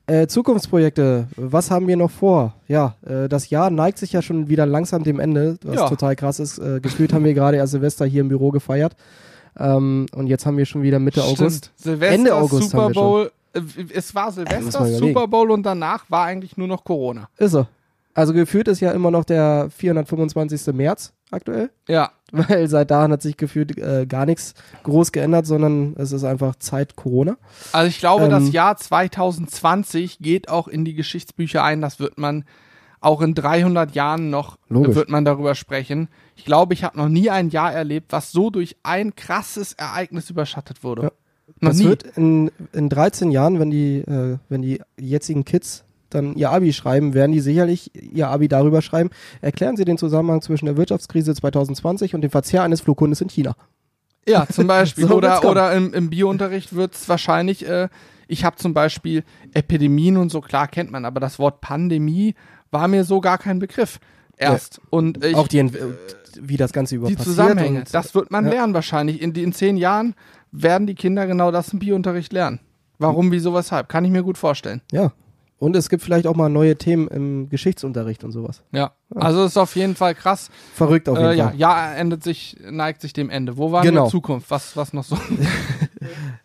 [0.08, 2.54] Äh, Zukunftsprojekte, was haben wir noch vor?
[2.68, 5.90] Ja, äh, das Jahr neigt sich ja schon wieder langsam dem Ende, was Ja.
[5.90, 6.60] total krass ist.
[6.60, 8.96] Äh, gefühlt haben wir gerade erst Silvester hier im Büro gefeiert.
[9.58, 11.40] Ähm, und jetzt haben wir schon wieder Mitte Stimmt.
[11.40, 11.72] August.
[11.78, 13.04] Silvester, Ende August Super haben wir schon.
[13.04, 13.32] Bowl.
[13.56, 13.62] Äh,
[13.94, 14.98] Es war Silvester, überlegen.
[15.00, 17.30] Super Bowl und danach war eigentlich nur noch Corona.
[17.38, 17.68] Ist so.
[18.14, 20.74] Also gefühlt ist ja immer noch der 425.
[20.74, 24.54] März aktuell, Ja, weil seit dahin hat sich gefühlt äh, gar nichts
[24.84, 27.36] groß geändert, sondern es ist einfach Zeit Corona.
[27.74, 31.82] Also ich glaube, Ähm, das Jahr 2020 geht auch in die Geschichtsbücher ein.
[31.82, 32.46] Das wird man
[33.02, 34.96] auch in 300 Jahren noch Logisch.
[34.96, 36.08] wird man darüber sprechen.
[36.36, 40.30] Ich glaube, ich habe noch nie ein Jahr erlebt, was so durch ein krasses Ereignis
[40.30, 41.04] überschattet wurde.
[41.04, 41.12] Ja.
[41.60, 41.86] Noch das nie.
[41.86, 46.74] wird in, in 13 Jahren, wenn die, äh, wenn die jetzigen Kids dann ihr Abi
[46.74, 49.10] schreiben, werden die sicherlich ihr Abi darüber schreiben.
[49.42, 53.56] Erklären Sie den Zusammenhang zwischen der Wirtschaftskrise 2020 und dem Verzehr eines Flughundes in China.
[54.28, 55.08] Ja, zum Beispiel.
[55.08, 57.90] So oder oder im, im Biounterricht wird es wahrscheinlich, äh,
[58.28, 59.24] ich habe zum Beispiel
[59.54, 62.34] Epidemien und so, klar kennt man, aber das Wort Pandemie
[62.72, 64.00] war mir so gar kein Begriff.
[64.38, 64.82] Erst.
[64.90, 65.72] Und ich, Auch die, äh,
[66.42, 68.52] wie das Ganze über die passiert Zusammenhänge, das wird man ja.
[68.52, 69.22] lernen wahrscheinlich.
[69.22, 70.16] In, in zehn Jahren
[70.62, 72.60] werden die Kinder genau das im Biounterricht lernen.
[72.98, 73.90] Warum, wieso, weshalb?
[73.90, 74.82] Kann ich mir gut vorstellen.
[74.92, 75.12] Ja.
[75.58, 78.62] Und es gibt vielleicht auch mal neue Themen im Geschichtsunterricht und sowas.
[78.72, 78.92] Ja.
[79.16, 80.50] Also ist auf jeden Fall krass.
[80.74, 81.56] Verrückt auf jeden Äh, ja, Fall.
[81.58, 83.58] ja, endet sich, neigt sich dem Ende.
[83.58, 84.06] Wo war Genau.
[84.06, 84.52] wir Zukunft?
[84.52, 85.18] Was, was noch so?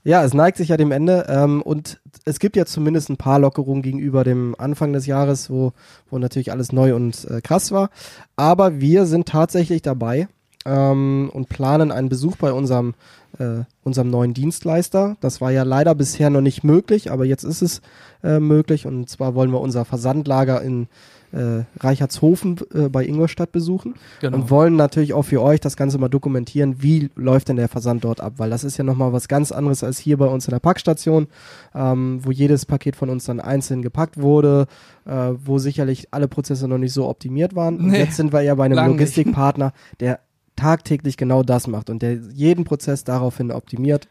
[0.02, 3.38] Ja, es neigt sich ja dem Ende ähm, und es gibt ja zumindest ein paar
[3.38, 5.72] Lockerungen gegenüber dem Anfang des Jahres, wo,
[6.08, 7.90] wo natürlich alles neu und äh, krass war.
[8.36, 10.28] Aber wir sind tatsächlich dabei
[10.64, 12.94] ähm, und planen einen Besuch bei unserem,
[13.40, 15.16] äh, unserem neuen Dienstleister.
[15.20, 17.80] Das war ja leider bisher noch nicht möglich, aber jetzt ist es
[18.22, 20.86] äh, möglich und zwar wollen wir unser Versandlager in
[21.32, 24.36] äh, Reichertshofen äh, bei Ingolstadt besuchen Genau.
[24.36, 28.02] und wollen natürlich auch für euch das Ganze mal dokumentieren, wie läuft denn der Versand
[28.04, 30.50] dort ab, weil das ist ja nochmal was ganz anderes als hier bei uns in
[30.50, 31.28] der Packstation,
[31.72, 34.66] ähm, wo jedes Paket von uns dann einzeln gepackt wurde,
[35.06, 37.78] äh, wo sicherlich alle Prozesse noch nicht so optimiert waren.
[37.78, 38.76] Und Nee, jetzt sind wir ja bei einem.
[38.88, 40.18] Logistikpartner, der
[40.60, 44.08] tagtäglich genau das macht und der jeden Prozess daraufhin optimiert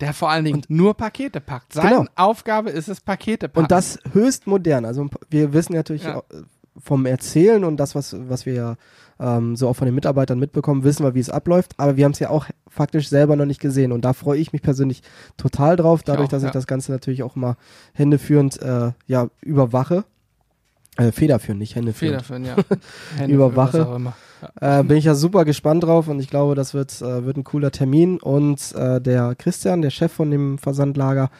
[0.00, 1.72] Der vor allen Dingen nur Pakete packt.
[1.74, 2.04] Seine Genau.
[2.16, 3.64] Aufgabe ist es, Pakete packen.
[3.64, 4.84] und das höchst modern.
[4.84, 6.16] Also wir wissen natürlich Ja.
[6.18, 6.24] auch,
[6.80, 8.76] vom Erzählen und das, was, was wir ja
[9.20, 12.12] ähm, so auch von den Mitarbeitern mitbekommen, wissen wir, wie es abläuft, aber wir haben
[12.12, 15.02] es ja auch faktisch selber noch nicht gesehen und da freue ich mich persönlich
[15.36, 16.48] total drauf, dadurch, auch, dass ja.
[16.48, 17.56] ich das Ganze natürlich auch mal
[17.92, 20.04] händeführend äh, ja, überwache.
[20.96, 22.22] Äh, federführend, nicht händeführend.
[22.22, 22.56] Federführen, ja.
[23.18, 23.84] Hände Überwache.
[23.84, 23.98] für
[24.60, 27.44] Äh, bin ich ja super gespannt drauf und ich glaube, das wird, äh, wird ein
[27.44, 28.18] cooler Termin.
[28.18, 31.30] Und äh, der Christian, der Chef von dem Versandlager,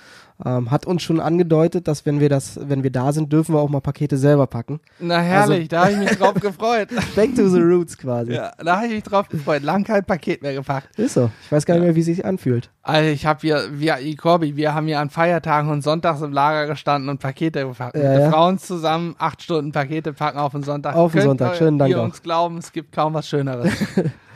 [0.44, 3.60] ähm, hat uns schon angedeutet, dass wenn wir das, wenn wir da sind, dürfen wir
[3.60, 4.80] auch mal Pakete selber packen.
[4.98, 6.88] Na herrlich, da habe ich mich drauf gefreut.
[7.16, 8.32] Back to the roots quasi.
[8.32, 9.62] Ja, da habe ich mich drauf gefreut.
[9.62, 10.98] Lang kein Paket mehr gepackt.
[10.98, 11.30] Ist so.
[11.44, 12.70] Ich weiß gar nicht mehr, wie es sich anfühlt.
[12.82, 16.66] Also ich habe hier, wir, Corby, wir haben hier an Feiertagen und Sonntags im Lager
[16.66, 17.96] gestanden und Pakete gepackt.
[17.96, 18.30] Ja, Mit ja.
[18.30, 20.96] Frauen zusammen acht Stunden Pakete packen auf den Sonntag.
[20.96, 21.56] Auf den Sonntag.
[21.56, 22.04] Schönen Dank Ihr auch.
[22.04, 23.72] uns glauben, es gibt kaum was Schöneres.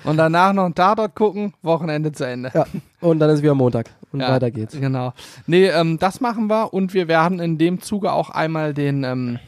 [0.05, 2.51] und danach noch einen Tatort gucken, Wochenende zu Ende.
[2.55, 2.67] Ja.
[3.01, 3.91] Und dann ist wieder Montag.
[4.13, 4.79] Und Ja, weiter geht's.
[4.79, 5.13] Genau.
[5.47, 9.39] Nee, ähm, das machen wir und wir werden in dem Zuge auch einmal den ähm,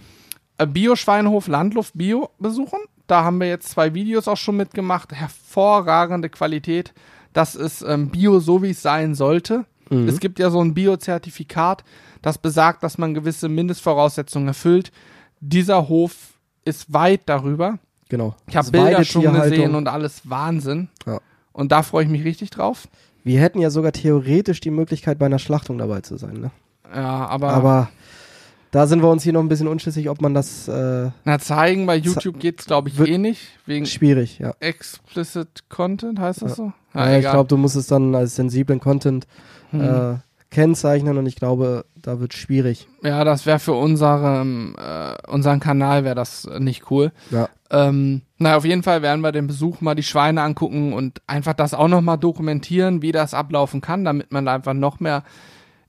[0.59, 2.79] äh, Bio-Schweinhof Landluft Bio besuchen.
[3.07, 5.13] Da haben wir jetzt zwei Videos auch schon mitgemacht.
[5.13, 6.93] Hervorragende Qualität.
[7.33, 9.65] Das ist ähm, Bio, so wie es sein sollte.
[9.91, 10.09] Mhm.
[10.09, 11.85] Es gibt ja so ein Bio-Zertifikat,
[12.23, 14.93] das besagt, dass man gewisse Mindestvoraussetzungen erfüllt.
[15.41, 16.35] Dieser Hof
[16.65, 17.79] ist weit darüber.
[18.09, 18.35] Genau.
[18.47, 20.89] Ich habe Bilder schon gesehen und alles Wahnsinn.
[21.07, 21.21] Ja.
[21.53, 22.89] Und da freue ich mich richtig drauf.
[23.25, 26.35] Wir hätten ja sogar theoretisch die Möglichkeit, bei einer Schlachtung dabei zu sein.
[26.41, 26.51] Ne?
[26.95, 27.89] Ja, aber, Aber
[28.71, 31.87] da sind wir uns hier noch ein bisschen unschlüssig, ob man das äh, na zeigen
[31.87, 34.55] bei YouTube geht's glaube ich eh nicht wegen schwierig, ja.
[34.61, 36.73] explicit Content heißt das so?
[36.95, 39.27] Ja, ich glaube, du musst es dann als sensiblen Content
[39.71, 39.81] Hm.
[39.81, 40.19] äh,
[40.51, 42.89] kennzeichnen und ich glaube, da wird schwierig.
[43.03, 47.13] ja, das wäre für unseren äh, unseren Kanal wäre das äh, nicht cool.
[47.31, 47.49] Ja.
[47.71, 51.53] Ähm, na, auf jeden Fall werden wir den Besuch mal die Schweine angucken und einfach
[51.53, 55.23] das auch nochmal dokumentieren, wie das ablaufen kann, damit man da einfach noch mehr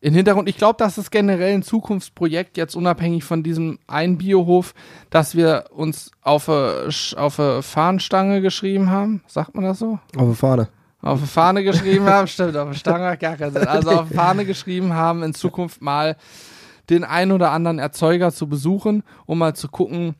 [0.01, 0.49] in Hintergrund.
[0.49, 4.73] Ich glaube, das ist generell ein Zukunftsprojekt, jetzt unabhängig von diesem einen Biohof,
[5.09, 9.21] dass wir uns auf eine, Sch- auf eine Fahnenstange geschrieben haben.
[9.27, 9.99] Sagt man das so?
[10.17, 10.67] Auf der Fahne.
[11.01, 13.67] Auf eine Fahne geschrieben haben, stimmt, auf eine Stange hat gar keinen Sinn.
[13.67, 16.17] Also auf eine Fahne geschrieben haben, in Zukunft mal
[16.89, 20.15] den ein oder anderen Erzeuger zu besuchen, um mal zu gucken,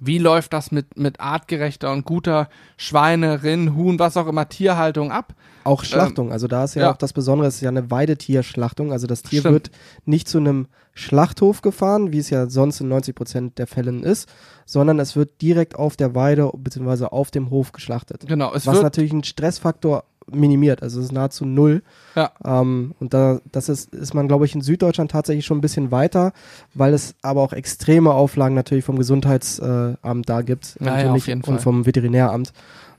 [0.00, 5.12] wie läuft das mit, mit artgerechter und guter Schweine, Rind, Huhn, was auch immer, Tierhaltung
[5.12, 5.34] ab.
[5.62, 6.90] Auch Schlachtung, also da ist ja, ja.
[6.90, 9.54] auch das Besondere, es ist ja eine Weidetierschlachtung, also das Tier Stimmt.
[9.54, 9.70] wird
[10.04, 14.28] nicht zu einem Schlachthof gefahren, wie es ja sonst in 90 Prozent der Fällen ist,
[14.64, 17.06] sondern es wird direkt auf der Weide bzw.
[17.06, 18.26] auf dem Hof geschlachtet.
[18.26, 21.82] Genau, was natürlich einen Stressfaktor minimiert, also es ist nahezu null.
[22.14, 22.30] Ja.
[22.44, 25.90] Ähm, und da das ist, ist man, glaube ich, in Süddeutschland tatsächlich schon ein bisschen
[25.90, 26.32] weiter,
[26.72, 31.22] weil es aber auch extreme Auflagen natürlich vom Gesundheitsamt Amt da gibt Ja, ja, natürlich,
[31.22, 31.54] auf jeden Fall.
[31.54, 32.52] und vom Veterinäramt.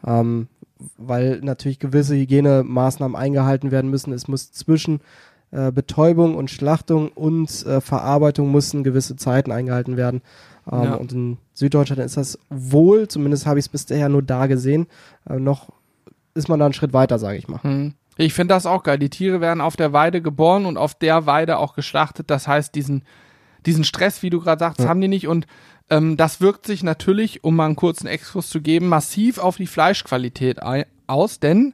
[0.05, 0.47] Ähm,
[0.97, 4.11] weil natürlich gewisse Hygienemaßnahmen eingehalten werden müssen.
[4.13, 4.99] Es muss zwischen
[5.55, 10.21] äh, Betäubung und Schlachtung und äh, Verarbeitung mussten gewisse Zeiten eingehalten werden.
[10.71, 10.93] Ähm, Ja.
[10.95, 14.87] Und in Süddeutschland ist das wohl, zumindest habe ich es bisher nur da gesehen,
[15.29, 15.69] äh, noch
[16.33, 17.61] ist man da einen Schritt weiter, sage ich mal.
[17.63, 17.93] Hm.
[18.17, 18.97] Ich finde das auch geil.
[18.99, 22.29] Die Tiere werden auf der Weide geboren und auf der Weide auch geschlachtet.
[22.29, 23.03] Das heißt, diesen,
[23.65, 24.87] diesen Stress, wie du gerade sagst, Ja.
[24.87, 25.27] haben die nicht.
[25.27, 25.47] Und
[25.89, 29.67] ähm, das wirkt sich natürlich, um mal einen kurzen Exkurs zu geben, massiv auf die
[29.67, 31.39] Fleischqualität ei- aus.
[31.39, 31.73] Denn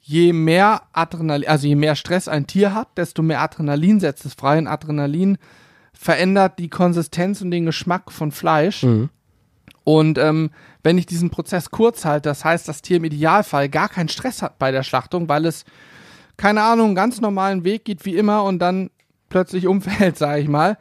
[0.00, 4.34] je mehr Adrenalin, also je mehr Stress ein Tier hat, desto mehr Adrenalin setzt es
[4.34, 4.58] frei.
[4.58, 5.38] Und Adrenalin
[5.92, 8.82] verändert die Konsistenz und den Geschmack von Fleisch.
[9.84, 10.50] Und ähm,
[10.82, 14.42] wenn ich diesen Prozess kurz halte, das heißt, das Tier im Idealfall gar keinen Stress
[14.42, 15.64] hat bei der Schlachtung, weil es,
[16.36, 18.90] keine Ahnung, einen ganz normalen Weg geht wie immer und dann
[19.28, 20.78] plötzlich umfällt, sage ich mal,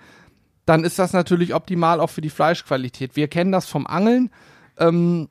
[0.65, 3.15] dann ist das natürlich optimal auch für die Fleischqualität.
[3.15, 4.29] Wir kennen das vom Angeln.
[4.77, 5.29] Ähm,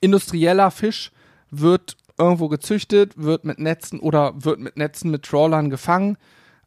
[0.00, 1.10] industrieller Fisch
[1.50, 6.16] wird irgendwo gezüchtet, wird mit Netzen oder wird mit Netzen mit Trawlern gefangen,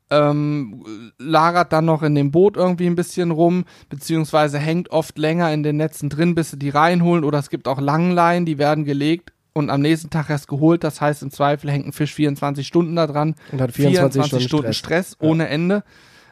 [0.09, 5.51] ähm, lagert dann noch in dem Boot irgendwie ein bisschen rum, beziehungsweise hängt oft länger
[5.53, 7.23] in den Netzen drin, bis sie die reinholen.
[7.23, 10.83] Oder es gibt auch Langleinen, die werden gelegt und am nächsten Tag erst geholt.
[10.83, 13.35] Das heißt, im Zweifel hängt ein Fisch 24 Stunden da dran.
[13.51, 15.07] Und hat 24, Stunden, Stunden Stress.
[15.11, 15.83] Stress, ohne Ende.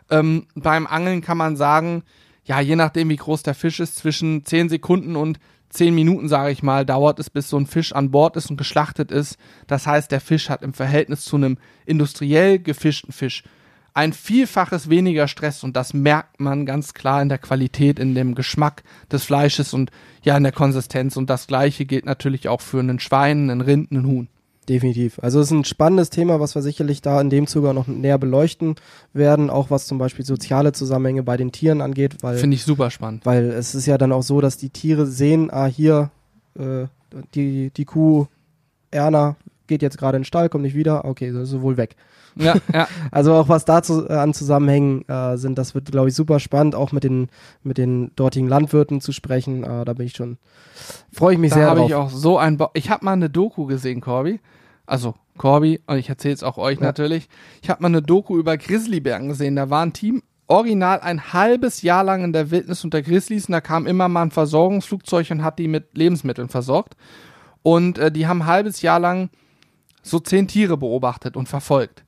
[0.10, 2.04] Ähm, beim Angeln kann man sagen,
[2.46, 5.40] ja, je nachdem, wie groß der Fisch ist, zwischen 10 Sekunden und
[5.76, 8.58] 10 Minuten, sage ich mal, dauert es, bis so ein Fisch an Bord ist und
[8.58, 9.38] geschlachtet ist.
[9.68, 13.44] Das heißt, der Fisch hat im Verhältnis zu einem industriell gefischten Fisch
[13.96, 18.36] ein Vielfaches weniger Stress und das merkt man ganz klar in der Qualität, in dem
[18.36, 19.90] Geschmack des Fleisches und
[20.22, 21.16] ja in der Konsistenz.
[21.16, 24.28] Und das gleiche gilt natürlich auch für einen Schwein, einen Rind, einen Huhn.
[24.68, 25.20] Definitiv.
[25.20, 28.18] Also es ist ein spannendes Thema, was wir sicherlich da in dem Zuge noch näher
[28.18, 28.76] beleuchten
[29.14, 32.90] werden, auch was zum Beispiel soziale Zusammenhänge bei den Tieren angeht, weil, Finde ich super
[32.90, 33.26] spannend.
[33.26, 36.10] weil es ist ja dann auch so, dass die Tiere sehen, ah hier,
[36.58, 36.86] äh,
[37.36, 38.26] die, die Kuh
[38.92, 39.36] Erna
[39.68, 41.96] geht jetzt gerade in den Stall, kommt nicht wieder, okay, das ist wohl weg.
[42.36, 42.88] Ja, ja.
[43.12, 46.76] Also auch was dazu äh, an Zusammenhängen äh, sind, das wird, glaube ich, super spannend,
[46.76, 47.30] auch mit den,
[47.64, 49.64] mit den dortigen Landwirten zu sprechen.
[49.64, 50.38] Äh, da bin ich schon,
[51.14, 51.90] freue ich mich da sehr habe drauf.
[51.90, 54.40] ich auch so ein Bo Ich habe mal eine Doku gesehen, Corby.
[54.86, 56.86] Also Corby, und ich erzähle es auch euch Ja.
[56.86, 57.28] natürlich.
[57.62, 59.56] Ich habe mal eine Doku über Grizzlybären gesehen.
[59.56, 63.54] Da war ein Team original ein halbes Jahr lang in der Wildnis unter Grizzlies und
[63.54, 66.96] da kam immer mal ein Versorgungsflugzeug und hat die mit Lebensmitteln versorgt.
[67.64, 69.30] Und äh, die haben ein halbes Jahr lang
[70.04, 72.04] so zehn Tiere beobachtet und verfolgt.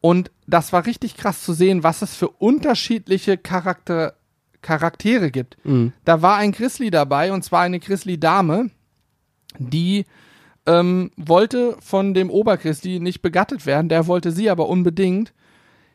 [0.00, 4.14] Und das war richtig krass zu sehen, was es für unterschiedliche Charakter
[4.60, 5.56] Charaktere gibt.
[5.64, 5.92] Mhm.
[6.04, 8.70] Da war ein Grizzly dabei und zwar eine Grizzly-Dame,
[9.58, 10.04] die
[10.68, 15.32] ähm, wollte von dem Obergrizzly nicht begattet werden, der wollte sie aber unbedingt.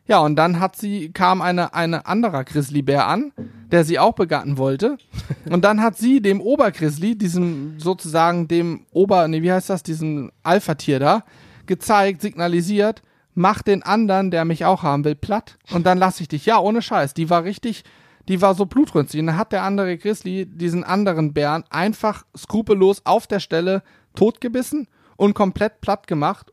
[0.05, 3.31] Ja, und dann hat sie, kam eine, eine anderer Grizzlybär an,
[3.71, 4.97] der sie auch begatten wollte.
[5.49, 10.33] Und dann hat sie dem Obergrizzly, diesem sozusagen dem Ober, nee, wie heißt das, diesem
[10.43, 11.23] Alpha-Tier da,
[11.67, 13.01] gezeigt, signalisiert,
[13.33, 15.57] mach den anderen, der mich auch haben will, platt.
[15.71, 16.45] Und dann lass ich dich.
[16.45, 17.13] Ja, ohne Scheiß.
[17.13, 17.85] Die war richtig,
[18.27, 19.21] die war so blutrünstig.
[19.21, 23.83] Und dann hat der andere Grizzly diesen anderen Bären einfach skrupellos auf der Stelle
[24.15, 26.51] totgebissen und komplett platt gemacht.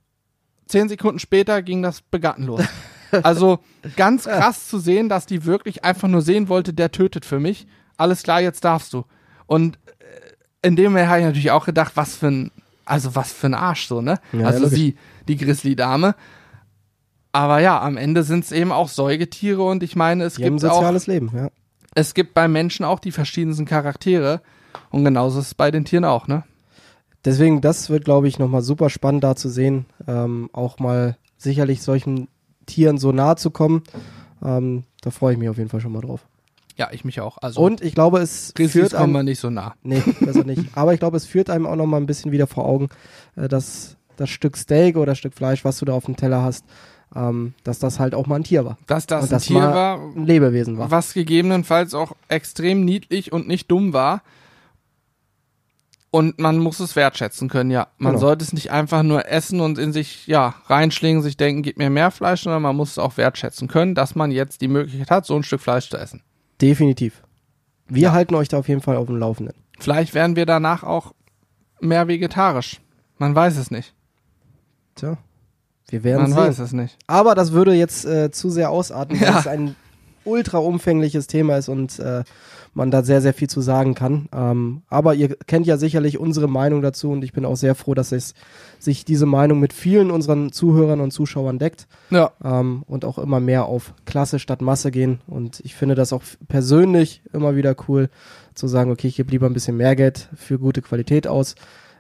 [0.67, 2.63] Zehn Sekunden später ging das Begatten los.
[3.25, 3.59] Also
[3.97, 7.67] ganz krass zu sehen, dass die wirklich einfach nur sehen wollte, der tötet für mich.
[7.97, 9.05] Alles klar, jetzt darfst du.
[9.49, 12.53] Und äh, in dem Moment habe ich natürlich auch gedacht, was für ein,
[12.85, 14.21] also was für ein Arsch so, ne?
[14.33, 14.79] Ja, also logisch.
[14.79, 14.97] sie,
[15.27, 16.15] die Grizzly-Dame.
[17.33, 20.59] Aber ja, am Ende sind es eben auch Säugetiere und ich meine, es Die haben
[20.59, 21.51] gibt auch, soziales Leben, ja.
[21.95, 24.41] es gibt bei Menschen auch die verschiedensten Charaktere
[24.91, 26.45] und genauso ist es bei den Tieren auch, ne?
[27.25, 31.83] Deswegen, das wird, glaube ich, nochmal super spannend da zu sehen, ähm, auch mal sicherlich
[31.83, 32.29] solchen
[32.67, 33.83] Tieren so nahe zu kommen.
[34.43, 36.27] Ähm, da freue ich mich auf jeden Fall schon mal drauf.
[36.77, 37.37] Ja, ich mich auch.
[37.39, 39.75] Also Und ich glaube, es Grizzlies führt einem, wir nicht so nah.
[39.83, 40.65] nee, besser nicht.
[40.75, 42.89] Aber ich glaube, es führt einem auch noch mal ein bisschen wieder vor Augen,
[43.37, 46.65] äh, dass das Stück Steak oder Stück Fleisch, was du da auf dem Teller hast,
[47.15, 48.79] ähm, dass das halt auch mal ein Tier war.
[48.87, 50.91] Dass das Und ein das Tier war, ein Lebewesen war.
[50.91, 54.23] was gegebenenfalls auch extrem niedlich und nicht dumm war.
[56.13, 57.87] Und man muss es wertschätzen können, ja.
[57.99, 58.21] Man Genau.
[58.27, 61.89] sollte es nicht einfach nur essen und in sich, ja, reinschlingen, sich denken, gib mir
[61.89, 65.25] mehr Fleisch, sondern man muss es auch wertschätzen können, dass man jetzt die Möglichkeit hat,
[65.27, 66.23] so ein Stück Fleisch zu essen.
[66.61, 67.23] Definitiv.
[67.89, 69.55] Wir halten euch da auf jeden Fall auf dem Laufenden.
[69.79, 71.13] Vielleicht werden wir danach auch
[71.81, 72.81] mehr vegetarisch.
[73.19, 73.95] Man weiß es nicht.
[74.97, 75.17] Tja,
[75.89, 76.39] wir werden Man sehen.
[76.39, 76.97] weiß es nicht.
[77.07, 79.39] Aber das würde jetzt äh, zu sehr ausarten, weil Ja.
[79.39, 79.77] es ein
[80.25, 82.25] ultra umfängliches Thema ist und äh,
[82.73, 84.29] man da sehr, sehr viel zu sagen kann.
[84.33, 87.95] Ähm, aber ihr kennt ja sicherlich unsere Meinung dazu und ich bin auch sehr froh,
[87.95, 88.35] dass es
[88.79, 92.31] sich diese Meinung mit vielen unseren Zuhörern und Zuschauern deckt Ja.
[92.45, 95.21] ähm, und auch immer mehr auf Klasse statt Masse gehen.
[95.27, 98.09] Und ich finde das auch persönlich immer wieder cool
[98.55, 101.55] zu sagen, okay, ich gebe lieber ein bisschen mehr Geld für gute Qualität aus,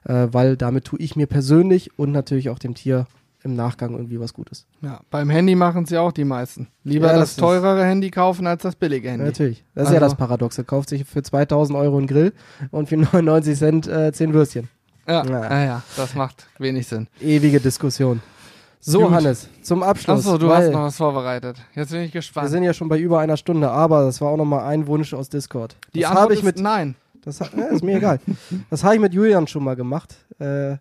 [0.05, 3.07] äh, weil damit tue ich mir persönlich und natürlich auch dem Tier
[3.43, 4.67] im Nachgang irgendwie was Gutes.
[4.83, 5.01] ja.
[5.11, 6.69] Beim Handy machen sie auch die meisten.
[6.85, 9.25] Lieber Ja, das, das ist- teurere Handy kaufen als das billige Handy.
[9.27, 9.65] natürlich.
[9.75, 10.65] Das ist ja Also- das Paradoxe.
[10.65, 12.33] Kauft sich für 2000 Euro einen Grill
[12.71, 14.69] und für 99 Cent äh, 10 Würstchen.
[15.09, 15.41] Ja, Ja.
[15.51, 17.09] ja, ja, das macht wenig Sinn.
[17.21, 18.21] Ewige Diskussion.
[18.83, 19.11] So, Gut.
[19.11, 20.21] Hannes, zum Abschluss.
[20.21, 21.57] Achso, du hast noch was vorbereitet.
[21.75, 22.49] Jetzt bin ich wir gespannt.
[22.51, 25.29] sind ja schon bei über einer Stunde, aber das war auch nochmal ein Wunsch aus
[25.29, 25.77] Discord.
[25.95, 26.95] die das Antwort habe ich ist mit, nein.
[27.23, 28.21] das ja, ist mir egal.
[28.71, 30.15] Das habe ich mit Julian schon mal gemacht.
[30.39, 30.77] Äh,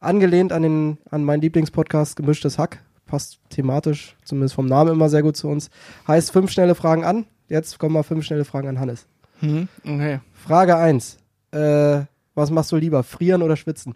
[0.00, 2.82] angelehnt an den, an meinen Lieblingspodcast Gemischtes Hack.
[3.06, 5.70] Passt thematisch, zumindest vom Namen immer sehr gut zu uns.
[6.06, 7.24] Heißt fünf schnelle Fragen an.
[7.48, 9.06] Jetzt kommen mal fünf schnelle Fragen an Hannes.
[9.40, 10.20] Hm, okay.
[10.32, 11.18] Frage 1.
[11.52, 12.02] Äh,
[12.34, 13.94] was machst du lieber, frieren oder schwitzen?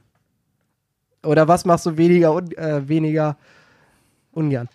[1.24, 3.36] Oder was machst du weniger, un äh, weniger
[4.32, 4.68] ungern?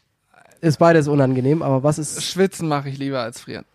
[0.62, 2.24] Ist beides unangenehm, aber was ist.
[2.24, 3.66] Schwitzen mache ich lieber als frieren.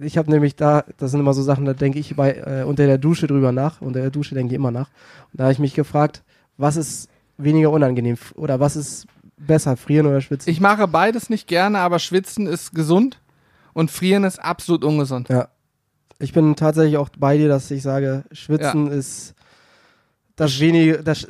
[0.00, 2.86] Ich habe nämlich da, das sind immer so Sachen, da denke ich bei, äh, unter
[2.86, 3.80] der Dusche drüber nach.
[3.80, 4.88] Unter der Dusche denke ich immer nach.
[5.32, 6.22] Und da habe ich mich gefragt,
[6.56, 8.16] was ist weniger unangenehm?
[8.34, 10.50] Oder was ist besser, frieren oder schwitzen?
[10.50, 13.20] Ich mache beides nicht gerne, aber schwitzen ist gesund
[13.72, 15.28] und frieren ist absolut ungesund.
[15.28, 15.48] Ja.
[16.18, 19.34] Ich bin tatsächlich auch bei dir, dass ich sage, schwitzen ist
[20.36, 21.26] das wenige, das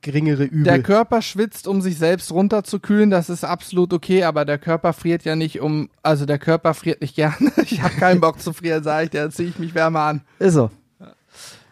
[0.00, 0.64] geringere Übel.
[0.64, 5.24] Der Körper schwitzt, um sich selbst runterzukühlen, das ist absolut okay, aber der Körper friert
[5.24, 7.52] ja nicht um, also der Körper friert nicht gerne.
[7.64, 10.22] Ich habe keinen Bock zu frieren, sage ich dann ziehe ich mich wärmer an.
[10.38, 10.70] Ist so.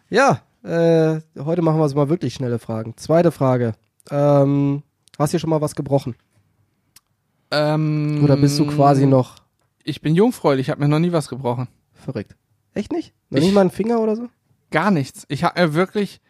[0.09, 2.95] Ja, äh, heute machen wir es mal wirklich schnelle Fragen.
[2.97, 3.73] Zweite Frage.
[4.11, 4.83] Ähm,
[5.19, 6.15] hast du schon mal was gebrochen?
[7.51, 9.37] Ähm, Oder bist du quasi noch
[9.83, 11.69] Ich bin jungfräulich, ich habe mir noch nie was gebrochen.
[11.95, 12.37] verrückt?
[12.75, 13.13] Echt nicht?
[13.31, 14.29] Noch Ich- nicht mal einen Finger oder so?
[14.71, 15.25] Gar nichts.
[15.29, 16.21] Ich habe mir wirklich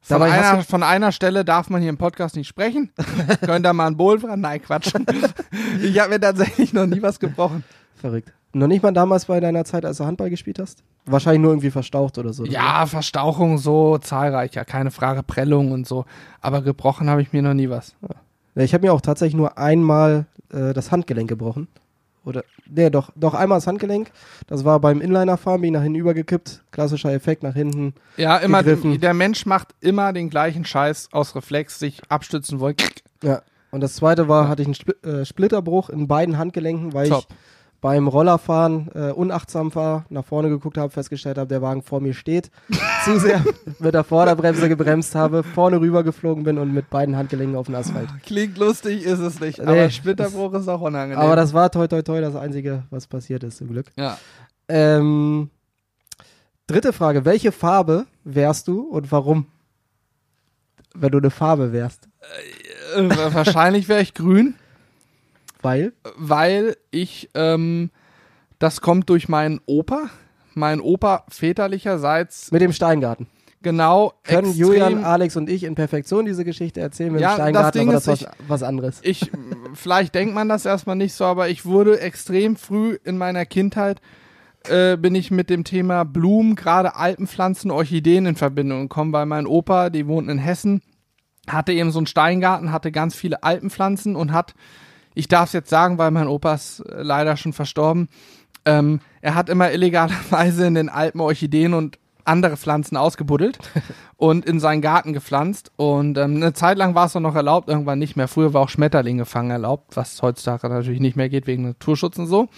[0.00, 2.90] von Dabei hast einer, von einer Stelle darf man hier im Podcast nicht sprechen.
[3.44, 4.40] Könnt ihr mal ein Bowl dran?
[4.40, 4.92] Nein, Quatsch.
[5.82, 7.62] ich habe mir tatsächlich noch nie was gebrochen.
[7.96, 8.32] Verrückt.
[8.52, 10.82] Noch nicht mal damals bei deiner Zeit, als du Handball gespielt hast?
[11.06, 12.44] Wahrscheinlich nur irgendwie verstaucht oder so.
[12.44, 16.04] Ja, Verstauchung so zahlreich, ja, keine Frage, Prellung und so.
[16.40, 17.94] Aber gebrochen habe ich mir noch nie was.
[18.56, 21.68] Ja, ich habe mir auch tatsächlich nur einmal äh, das Handgelenk gebrochen.
[22.24, 24.10] Oder, nee, doch, doch einmal das Handgelenk.
[24.46, 26.64] Das war beim Inliner-Fahren, bin ich nach hinten übergekippt.
[26.70, 27.94] Klassischer Effekt, nach hinten.
[28.16, 29.00] Ja, immer, Gegriffen.
[29.00, 32.76] der Mensch macht immer den gleichen Scheiß aus Reflex, sich abstützen wollen.
[33.22, 33.42] Ja.
[33.70, 37.26] Und das zweite war, hatte ich einen Spl äh, Splitterbruch in beiden Handgelenken, weil Top.
[37.28, 37.36] ich
[37.80, 42.14] beim Rollerfahren äh, unachtsam war, nach vorne geguckt habe, festgestellt habe, der Wagen vor mir
[42.14, 42.50] steht,
[43.04, 43.42] zu sehr
[43.78, 47.74] mit der Vorderbremse gebremst habe, vorne rüber geflogen bin und mit beiden Handgelenken auf den
[47.74, 48.08] Asphalt.
[48.24, 49.58] Klingt lustig, ist es nicht.
[49.58, 51.22] Nee, aber Splitterbruch ist auch unangenehm.
[51.22, 53.86] Aber das war toi toi toi das Einzige, was passiert ist, zum Glück.
[53.96, 54.18] ja.
[54.68, 55.50] Ähm,
[56.68, 59.46] dritte Frage, welche Farbe wärst du und warum?
[60.94, 62.08] Wenn du eine Farbe wärst.
[62.96, 64.54] Äh, wahrscheinlich wäre ich grün,
[65.62, 65.92] Weil?
[66.16, 67.90] weil ich, ähm,
[68.58, 70.10] das kommt durch meinen Opa.
[70.54, 73.26] Mein Opa väterlicherseits Mit dem Steingarten.
[73.62, 77.34] genau Können extrem, Julian, Alex und ich in Perfektion diese Geschichte erzählen mit Ja, dem
[77.34, 79.00] Steingarten, das Ding aber das ist, was, was anderes.
[79.02, 79.30] ich,
[79.74, 84.00] vielleicht denkt man das erstmal nicht so, aber ich wurde extrem früh in meiner Kindheit,
[84.68, 89.46] äh, bin ich mit dem Thema Blumen, gerade Alpenpflanzen, Orchideen in Verbindung gekommen, weil mein
[89.46, 90.82] Opa, die wohnt in Hessen,
[91.48, 94.54] hatte eben so einen Steingarten, hatte ganz viele Alpenpflanzen und hat,
[95.14, 98.08] ich darf es jetzt sagen, weil mein Opa ist äh, leider schon verstorben,
[98.64, 103.58] ähm, er hat immer illegalerweise in den Alpen Orchideen und andere Pflanzen ausgebuddelt
[104.16, 105.72] und in seinen Garten gepflanzt.
[105.76, 108.28] Und ähm, eine Zeit lang war es auch noch erlaubt, irgendwann nicht mehr.
[108.28, 112.26] Früher war auch Schmetterlinge fangen erlaubt, was heutzutage natürlich nicht mehr geht wegen Naturschutz und
[112.26, 112.48] so.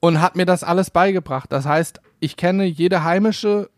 [0.00, 1.52] Und hat mir das alles beigebracht.
[1.52, 3.70] Das heißt, ich kenne jede heimische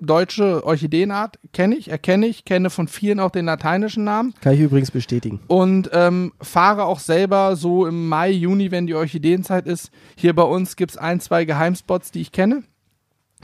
[0.00, 4.60] deutsche Orchideenart, kenne ich, erkenne ich, kenne von vielen auch den lateinischen Namen Kann ich
[4.60, 5.40] übrigens bestätigen.
[5.48, 9.90] und ähm, fahre auch selber so im Mai, Juni, wenn die Orchideenzeit ist.
[10.16, 12.62] Hier bei uns gibt es ein, zwei Geheimspots, die ich kenne.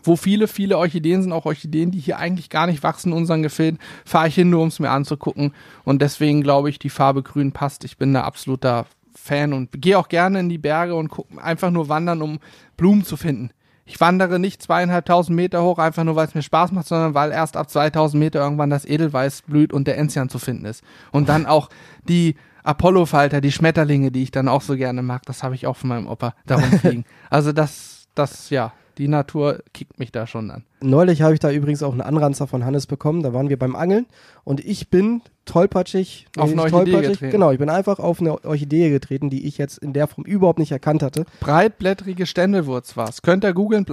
[0.06, 3.42] Wo viele, viele Orchideen sind, auch Orchideen, die hier eigentlich gar nicht wachsen in unseren
[3.42, 5.54] Gefilden, fahre ich hin, nur um es mir anzugucken.
[5.84, 7.84] Und deswegen glaube ich, die Farbe grün passt.
[7.84, 8.84] Ich bin da absoluter
[9.14, 12.38] Fan und gehe auch gerne in die Berge und guck, einfach nur wandern, um
[12.76, 13.50] Blumen zu finden.
[13.86, 17.32] Ich wandere nicht zweieinhalbtausend Meter hoch, einfach nur, weil es mir Spaß macht, sondern weil
[17.32, 20.82] erst ab 2000 Meter irgendwann das Edelweiß blüht und der Enzian zu finden ist.
[21.12, 21.68] Und dann auch
[22.08, 25.76] die Apollo-Falter, die Schmetterlinge, die ich dann auch so gerne mag, das habe ich auch
[25.76, 27.04] von meinem Opa darum fliegen.
[27.30, 30.64] also das, das, ja, die Natur kickt mich da schon an.
[30.80, 33.22] Neulich habe ich da übrigens auch einen Anranzer von Hannes bekommen.
[33.22, 34.06] Da waren wir beim Angeln
[34.44, 36.26] und ich bin tollpatschig.
[36.36, 37.32] Auf eine Orchidee tollpatschig, getreten.
[37.32, 40.58] Genau, ich bin einfach auf eine Orchidee getreten, die ich jetzt in der Form überhaupt
[40.58, 41.24] nicht erkannt hatte.
[41.40, 43.22] Breitblättrige Ständelwurz war's.
[43.22, 43.84] Könnt ihr googeln,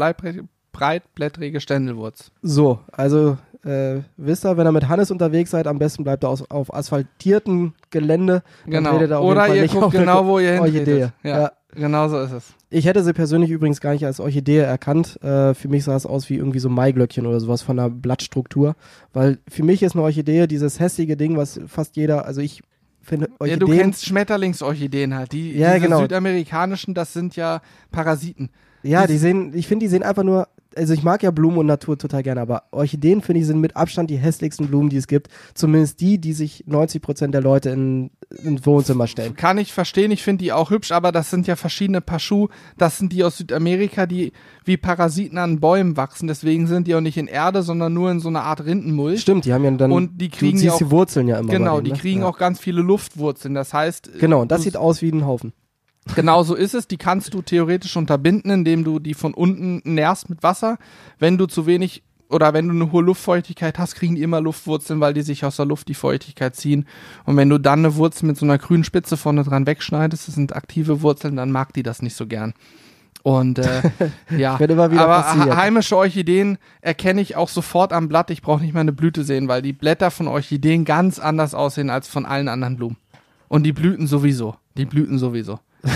[0.71, 2.31] breitblättrige Ständelwurz.
[2.41, 6.29] So, also äh, wisst ihr, wenn ihr mit Hannes unterwegs seid, am besten bleibt ihr
[6.29, 8.43] aus, auf asphaltierten Gelände.
[8.65, 8.97] Genau.
[9.21, 11.13] Oder ihr guckt genau, wo ihr hintretet.
[11.23, 11.51] Ja, Ja.
[11.75, 12.43] Genau so ist es.
[12.69, 15.21] Ich hätte sie persönlich übrigens gar nicht als Orchidee erkannt.
[15.23, 18.75] Äh, für mich sah es aus wie irgendwie so Maiglöckchen oder sowas von der Blattstruktur.
[19.13, 22.61] Weil für mich ist eine Orchidee dieses hässliche Ding, was fast jeder, also ich
[23.01, 23.59] finde Ja, Orchideen.
[23.59, 25.31] du kennst Schmetterlingsorchideen halt.
[25.31, 26.01] Die, Ja, genau.
[26.01, 27.61] südamerikanischen, das sind ja
[27.91, 28.49] Parasiten.
[28.83, 31.57] ja, die diese- sehen, ich finde, die sehen einfach nur, also ich mag ja Blumen
[31.57, 34.97] und Natur total gerne, aber Orchideen finde ich sind mit Abstand die hässlichsten Blumen, die
[34.97, 35.27] es gibt.
[35.53, 38.11] Zumindest die, die sich 90 Prozent der Leute in,
[38.43, 39.35] ins Wohnzimmer stellen.
[39.35, 42.47] Kann ich verstehen, ich finde die auch hübsch, aber das sind ja verschiedene Paschu.
[42.77, 44.31] Das sind die aus Südamerika, die
[44.63, 46.27] wie Parasiten an Bäumen wachsen.
[46.27, 49.21] Deswegen sind die auch nicht in Erde, sondern nur in so einer Art Rindenmulch.
[49.21, 51.39] Stimmt, die haben ja dann, Und die kriegen du ja siehst die auch- Wurzeln ja
[51.39, 51.51] immer.
[51.51, 51.97] Genau, denen, die ne?
[51.97, 52.27] kriegen ja.
[52.27, 53.53] auch ganz viele Luftwurzeln.
[53.53, 55.53] Das heißt, Genau, und das sieht aus wie ein Haufen.
[56.15, 56.87] Genau so ist es.
[56.87, 60.77] Die kannst du theoretisch unterbinden, indem du die von unten nährst mit Wasser.
[61.19, 64.99] Wenn du zu wenig oder wenn du eine hohe Luftfeuchtigkeit hast, kriegen die immer Luftwurzeln,
[64.99, 66.85] weil die sich aus der Luft die Feuchtigkeit ziehen.
[67.25, 70.35] Und wenn du dann eine Wurzel mit so einer grünen Spitze vorne dran wegschneidest, das
[70.35, 72.53] sind aktive Wurzeln, dann mag die das nicht so gern.
[73.23, 73.81] Und äh,
[74.37, 75.49] ja, bin immer wieder aber fasziniert.
[75.53, 78.31] he- heimische Orchideen erkenne ich auch sofort am Blatt.
[78.31, 81.89] Ich brauche nicht mal eine Blüte sehen, weil die Blätter von Orchideen ganz anders aussehen
[81.91, 82.97] als von allen anderen Blumen.
[83.49, 84.55] Und die Blüten sowieso.
[84.77, 85.59] Die Blüten sowieso.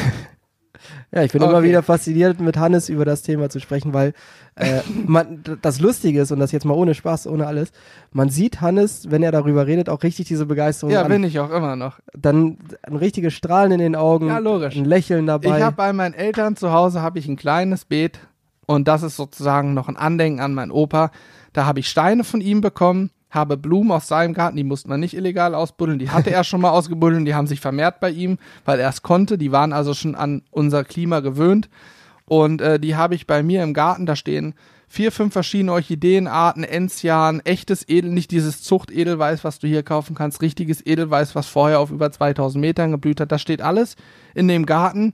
[1.12, 1.70] Ja, ich bin immer Okay.
[1.70, 4.14] wieder fasziniert, mit Hannes über das Thema zu sprechen, weil
[4.56, 7.72] äh, man, das Lustige ist, und das jetzt mal ohne Spaß, ohne alles,
[8.12, 11.08] man sieht Hannes, wenn er darüber redet, auch richtig diese Begeisterung Ja, an.
[11.08, 12.00] bin ich auch immer noch.
[12.14, 14.76] Dann ein richtiges Strahlen in den Augen, Ja, logisch.
[14.76, 15.58] ein Lächeln dabei.
[15.58, 18.20] Ich habe bei meinen Eltern zu Hause habe ich ein kleines Beet
[18.68, 21.12] und das ist sozusagen noch ein Andenken an meinen Opa.
[21.54, 25.00] Da habe ich Steine von ihm bekommen, habe Blumen aus seinem Garten, die musste man
[25.00, 28.38] nicht illegal ausbuddeln, die hatte er schon mal ausgebuddelt, die haben sich vermehrt bei ihm,
[28.64, 29.38] weil er es konnte.
[29.38, 31.70] Die waren also schon an unser Klima gewöhnt
[32.26, 34.06] und äh, die habe ich bei mir im Garten.
[34.06, 34.56] Da stehen
[34.88, 40.42] vier, fünf verschiedene Orchideenarten, Enzian, echtes Edel, nicht dieses Zucht-Edelweiß, was du hier kaufen kannst,
[40.42, 43.32] richtiges Edelweiß, was vorher auf über 2000 Metern geblüht hat.
[43.32, 43.96] Das steht alles
[44.34, 45.14] in dem Garten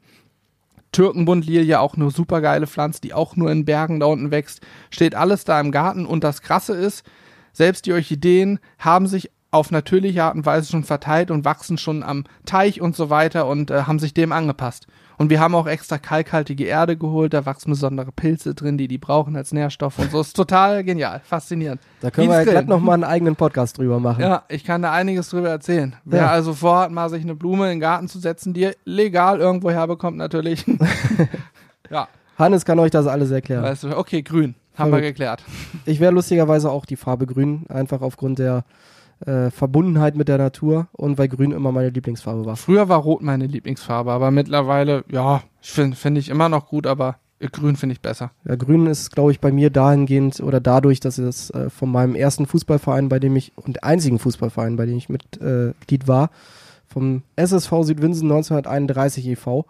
[0.91, 4.61] Türkenbundlilie, auch eine super geile Pflanze, die auch nur in Bergen da unten wächst.
[4.89, 7.03] Steht alles da im Garten und das Krasse ist,
[7.53, 12.03] selbst die Orchideen haben sich auf natürliche Art und Weise schon verteilt und wachsen schon
[12.03, 14.88] am Teich und so weiter und äh, haben sich dem angepasst.
[15.18, 18.98] Und wir haben auch extra kalkhaltige Erde geholt, da wachsen besondere Pilze drin, die die
[18.98, 20.22] brauchen als Nährstoff und so.
[20.22, 21.82] Ist total genial, faszinierend.
[21.99, 24.22] Da können Wie wir ja glatt nochmal einen eigenen Podcast drüber machen.
[24.22, 25.95] Ja, ich kann da einiges drüber erzählen.
[26.06, 26.32] Wer Ja.
[26.32, 29.69] also vorhat, mal sich eine Blume in den Garten zu setzen, die ihr legal irgendwo
[29.69, 30.65] herbekommt, natürlich.
[31.91, 32.07] ja,
[32.40, 33.64] Hannes kann euch das alles erklären.
[33.64, 34.56] weißt du, okay, grün.
[34.82, 35.18] Haben wir Verrückt.
[35.18, 35.44] geklärt.
[35.86, 38.64] Ich wäre lustigerweise auch die Farbe grün, einfach aufgrund der
[39.26, 42.56] äh, Verbundenheit mit der Natur und weil grün immer meine Lieblingsfarbe war.
[42.56, 47.18] Früher war rot meine Lieblingsfarbe, aber mittlerweile, ja, finde find ich immer noch gut, aber
[47.52, 48.32] grün finde ich besser.
[48.45, 52.16] Ja, grün ist, glaube ich, bei mir dahingehend oder dadurch, dass es äh, von meinem
[52.16, 56.30] ersten Fußballverein, bei dem ich, und einzigen Fußballverein, bei dem ich Mitglied äh, war,
[56.92, 59.66] vom SSV Südwinsen 1931 e.V.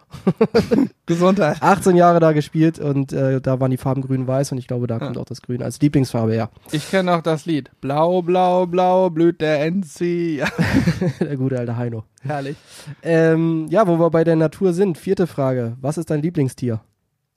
[1.06, 1.62] Gesundheit.
[1.62, 4.98] 18 Jahre da gespielt und äh, da waren die Farben grün-weiß und ich glaube, da
[4.98, 6.50] kommt auch das Grün als Lieblingsfarbe her.
[6.72, 7.70] Ich kenne auch das Lied.
[7.80, 9.62] Blau, blau, blau blüht der.
[9.62, 10.46] Ja,
[11.20, 12.04] der gute alte Heino.
[12.22, 12.56] herrlich.
[13.02, 15.76] Ähm, ja, wo wir bei der Natur sind, vierte Frage.
[15.80, 16.80] Was ist dein Lieblingstier?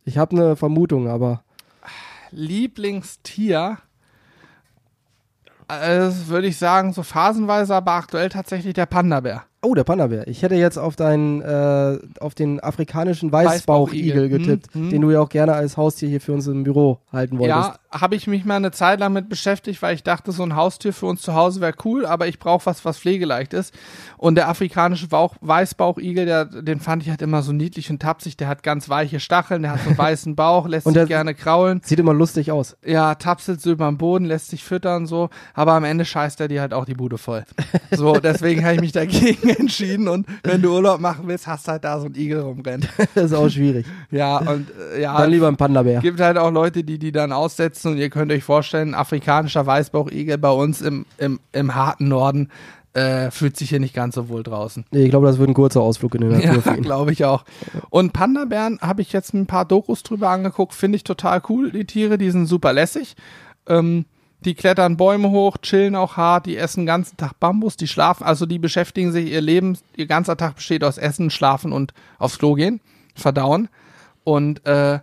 [0.04, 1.44] Ich habe eine Vermutung, aber
[2.32, 3.78] Lieblingstier.
[5.68, 9.44] äh, würde ich sagen, so phasenweise, aber aktuell tatsächlich der Panda-Bär.
[9.66, 10.28] Oh, der Panda-Bär.
[10.28, 14.90] Ich hätte jetzt auf deinen, äh, auf den afrikanischen Weißbauchigel getippt, Hm, hm.
[14.92, 17.58] den du ja auch gerne als Haustier hier für uns im Büro halten wolltest.
[17.58, 20.56] Ja, habe ich mich mal eine Zeit lang mit beschäftigt, weil ich dachte, so ein
[20.56, 23.74] Haustier für uns zu Hause wäre cool, aber ich brauche was, was pflegeleicht ist.
[24.18, 28.38] Und der afrikanische Bauch, Weißbauchigel, der, den fand ich halt immer so niedlich und tapsig.
[28.38, 31.82] Der hat ganz weiche Stacheln, der hat so einen weißen Bauch, lässt sich gerne kraulen.
[31.84, 32.78] Sieht immer lustig aus.
[32.86, 36.48] Ja, tapselt so über den Boden, lässt sich füttern so, aber am Ende scheißt er
[36.48, 37.46] dir halt auch die Bude voll.
[37.92, 41.84] So, deswegen habe ich mich dagegen entschieden und wenn du Urlaub machen willst, hast halt
[41.84, 42.88] da so ein Igel rumrennen.
[43.16, 43.86] das ist auch schwierig.
[44.12, 46.00] Ja, und äh, ja, Dann lieber ein Panda-Bär.
[46.02, 49.66] gibt halt auch Leute, die die dann aussetzen und ihr könnt euch vorstellen, ein afrikanischer
[49.66, 52.50] Weißbauchigel bei uns im, im, im harten Norden
[52.96, 54.86] äh, fühlt sich hier nicht ganz so wohl draußen.
[54.92, 57.44] Nee, ich glaube, das wird ein kurzer Ausflug in die Natur Ja, glaube ich auch.
[57.90, 61.86] Und Panda-Bären habe ich jetzt ein paar Dokus drüber angeguckt, finde ich total cool, die
[61.86, 63.16] Tiere, die sind super lässig.
[63.68, 64.06] Ähm,
[64.46, 68.24] die klettern Bäume hoch, chillen auch hart, die essen den ganzen Tag Bambus, die schlafen,
[68.24, 72.38] also die beschäftigen sich, ihr Leben, ihr ganzer Tag besteht aus Essen, Schlafen und aufs
[72.38, 72.80] Klo gehen,
[73.16, 73.70] verdauen.
[74.24, 75.00] Und äh,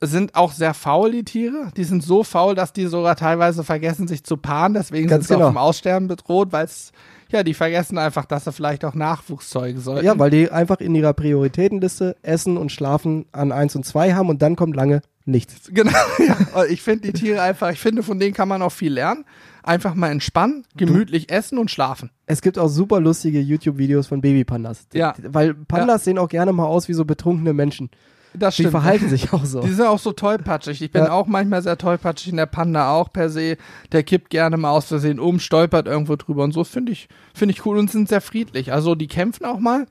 [0.00, 1.70] sind auch sehr faul, die Tiere.
[1.76, 4.74] Die sind so faul, dass die sogar teilweise vergessen, sich zu paaren.
[4.74, 5.46] Deswegen Ganz sind sie genau.
[5.46, 6.92] auch vom Aussterben bedroht, weil es,
[7.34, 10.06] ja, die vergessen einfach, dass sie vielleicht auch Nachwuchs zeugen sollten.
[10.06, 14.28] Ja, weil die einfach in ihrer Prioritätenliste Essen und Schlafen an 1 und 2 haben
[14.28, 15.70] und dann kommt lange nichts.
[15.72, 16.64] Genau, ja.
[16.64, 19.24] Ich finde die Tiere einfach, ich finde, von denen kann man auch viel lernen.
[19.62, 22.10] Einfach mal entspannen, gemütlich essen und schlafen.
[22.26, 24.86] Es gibt auch super lustige YouTube-Videos von Babypandas.
[24.92, 25.14] Ja.
[25.22, 27.90] Weil Pandas sehen auch gerne mal aus wie so betrunkene Menschen.
[28.36, 28.72] Das Die stimmt.
[28.72, 29.60] verhalten sich auch so.
[29.60, 30.82] Die sind auch so tollpatschig.
[30.82, 31.12] Ich bin Ja.
[31.12, 33.56] auch manchmal sehr tollpatschig in der Panda auch per se.
[33.92, 37.52] Der kippt gerne mal aus Versehen um, stolpert irgendwo drüber und so finde ich, finde
[37.54, 38.72] ich cool und sind sehr friedlich.
[38.72, 39.86] Also die kämpfen auch mal.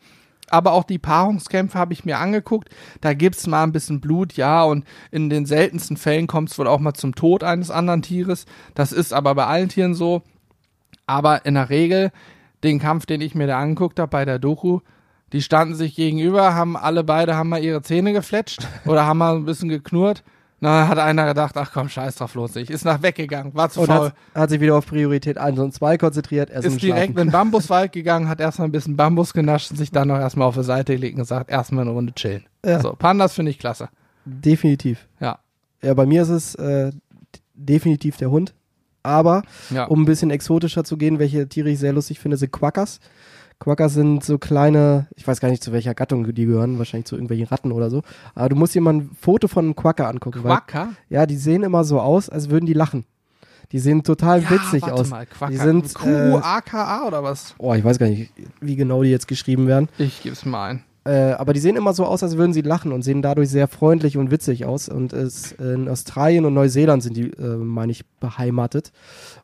[0.49, 2.67] Aber auch die Paarungskämpfe habe ich mir angeguckt.
[2.99, 6.67] Da gibt's mal ein bisschen Blut, ja, und in den seltensten Fällen kommt es wohl
[6.67, 8.45] auch mal zum Tod eines anderen Tieres.
[8.75, 10.21] Das ist aber bei allen Tieren so.
[11.07, 12.11] Aber in der Regel,
[12.63, 14.81] den Kampf, den ich mir da angeguckt habe bei der Doku,
[15.33, 19.35] die standen sich gegenüber, haben alle beide haben mal ihre Zähne gefletscht oder haben mal
[19.35, 20.23] ein bisschen geknurrt.
[20.61, 22.69] Na, hat einer gedacht, ach komm, scheiß drauf, lohnt sich.
[22.69, 24.05] Ist nach weggegangen, war zu und faul.
[24.05, 26.49] hat, hat sich wieder auf Priorität 1 und 2 konzentriert.
[26.51, 30.07] Ist direkt in den Bambuswald gegangen, hat erstmal ein bisschen Bambus genascht und sich dann
[30.07, 32.45] noch erstmal auf die Seite gelegt und gesagt, erstmal eine Runde chillen.
[32.65, 32.79] Ja.
[32.79, 33.89] So, Pandas finde ich klasse.
[34.23, 35.05] Definitiv.
[35.19, 35.39] Ja.
[35.81, 36.91] Ja, bei mir ist es äh,
[37.55, 38.53] definitiv der Hund.
[39.05, 39.83] Aber Ja.
[39.85, 43.01] um ein bisschen exotischer zu gehen, welche Tiere ich sehr lustig finde, sind Quackers.
[43.63, 47.15] Quackers sind so kleine, ich weiß gar nicht, zu welcher Gattung die gehören, wahrscheinlich zu
[47.15, 48.01] irgendwelchen Ratten oder so.
[48.35, 50.41] Aber du musst dir mal ein Foto von einem Quacker angucken.
[50.41, 50.87] Quacker?
[50.87, 53.05] Weil, ja, die sehen immer so aus, als würden die lachen.
[53.71, 55.09] Die sehen total witzig warte aus.
[55.09, 55.51] Mal, Quacker.
[55.51, 57.55] Die sind, äh, Q-U-A-K-A oder was?
[57.57, 59.87] Oh, ich weiß gar nicht, wie genau die jetzt geschrieben werden.
[59.97, 60.83] Ich geb's mal ein.
[61.05, 63.67] Äh, aber die sehen immer so aus, als würden sie lachen und sehen dadurch sehr
[63.67, 64.87] freundlich und witzig aus.
[64.87, 68.93] Und es, in Australien und Neuseeland sind die, äh, meine ich, beheimatet.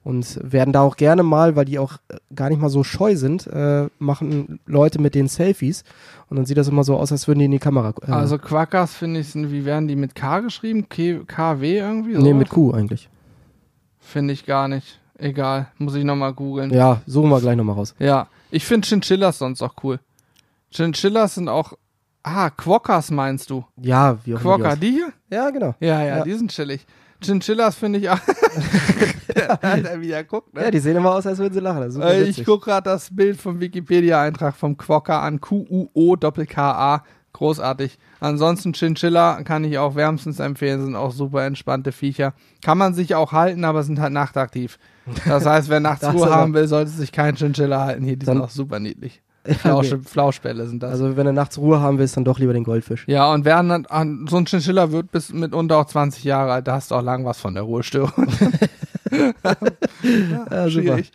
[0.04, 3.18] Und werden da auch gerne mal, weil die auch äh, gar nicht mal so scheu
[3.18, 5.84] sind, äh, machen Leute mit denen Selfies.
[6.30, 7.94] Und dann sieht das immer so aus, als würden die in die Kamera.
[8.08, 10.88] Äh, Also Quackers finde ich, sind, wie werden die mit K geschrieben?
[10.88, 12.12] K KW irgendwie?
[12.14, 12.34] nee, sowas?
[12.36, 13.10] mit Q eigentlich.
[14.00, 15.00] Finde ich gar nicht.
[15.18, 16.72] Egal, muss ich nochmal googeln.
[16.72, 17.94] Ja, suchen wir gleich nochmal raus.
[18.00, 20.00] Ja, ich finde Chinchillas sonst auch cool.
[20.72, 21.74] Chinchillas sind auch.
[22.24, 23.66] Ah, Quokkas meinst du?
[23.78, 25.14] Ja, wie auch Quokka, die hier?
[25.30, 25.74] Ja, genau.
[25.80, 26.24] Ja, ja, Ja.
[26.24, 26.86] die sind chillig.
[27.22, 28.20] Chinchillas finde ich auch.
[29.36, 30.64] der, der wieder guckt, ne?
[30.64, 32.02] Ja, die sehen immer aus, als würden sie lachen.
[32.02, 35.40] Äh, ich gucke gerade das Bild vom Wikipedia-Eintrag vom Quokka an.
[35.42, 37.04] Q-U-O-K-K-A.
[37.32, 38.00] Großartig.
[38.20, 42.34] Ansonsten Chinchilla kann ich auch wärmstens empfehlen, sind auch super entspannte Viecher.
[42.64, 44.80] Kann man sich auch halten, aber sind halt nachtaktiv.
[45.26, 48.04] Das heißt, wer nachts Ruhe haben will, sollte sich kein Chinchilla halten.
[48.04, 49.22] Hier, die sind auch super niedlich.
[49.60, 50.92] Flausche, Flauschbälle sind das.
[50.92, 53.06] Also wenn du nachts Ruhe haben willst, dann doch lieber den Goldfisch.
[53.08, 56.68] ja, und wer an, an, so ein Chinchilla wird bis mitunter auch 20 Jahre alt,
[56.68, 58.12] da hast du auch lang was von der Ruhestörung.
[59.12, 60.70] Ja, super.
[60.70, 61.12] Schwierig.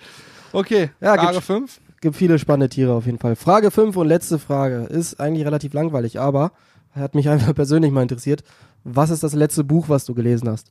[0.52, 1.80] Okay, Ja, Frage gibt's- 5.
[2.00, 3.34] Gibt viele spannende Tiere auf jeden Fall.
[3.36, 6.52] Frage 5 und letzte Frage ist eigentlich relativ langweilig, aber
[6.92, 8.42] hat mich einfach persönlich mal interessiert.
[8.84, 10.70] Was ist das letzte Buch, was du gelesen hast?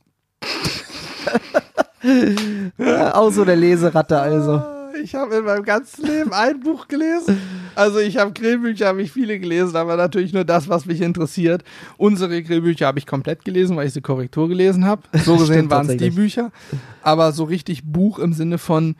[3.32, 4.62] So der Leseratte also.
[5.02, 7.38] Ich habe in meinem ganzen Leben ein Buch gelesen.
[7.74, 11.64] Also ich habe Grillbücher, habe ich viele gelesen, aber natürlich nur das, was mich interessiert.
[11.96, 15.02] Unsere Grillbücher habe ich komplett gelesen, weil ich sie Korrektur gelesen habe.
[15.24, 16.10] So gesehen waren es die.
[16.10, 16.52] Bücher.
[17.02, 18.96] Aber so richtig Buch im Sinne von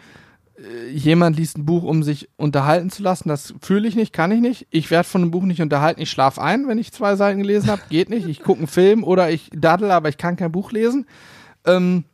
[0.57, 4.33] äh, jemand liest ein Buch, um sich unterhalten zu lassen, das fühle ich nicht, kann
[4.33, 4.67] ich nicht.
[4.71, 6.01] Ich werde von einem Buch nicht unterhalten.
[6.01, 7.83] Ich schlafe ein, wenn ich zwei Seiten gelesen habe.
[7.89, 8.27] Geht nicht.
[8.27, 11.07] Ich gucke einen Film oder ich daddel, aber ich kann kein Buch lesen.
[11.67, 12.05] Ähm,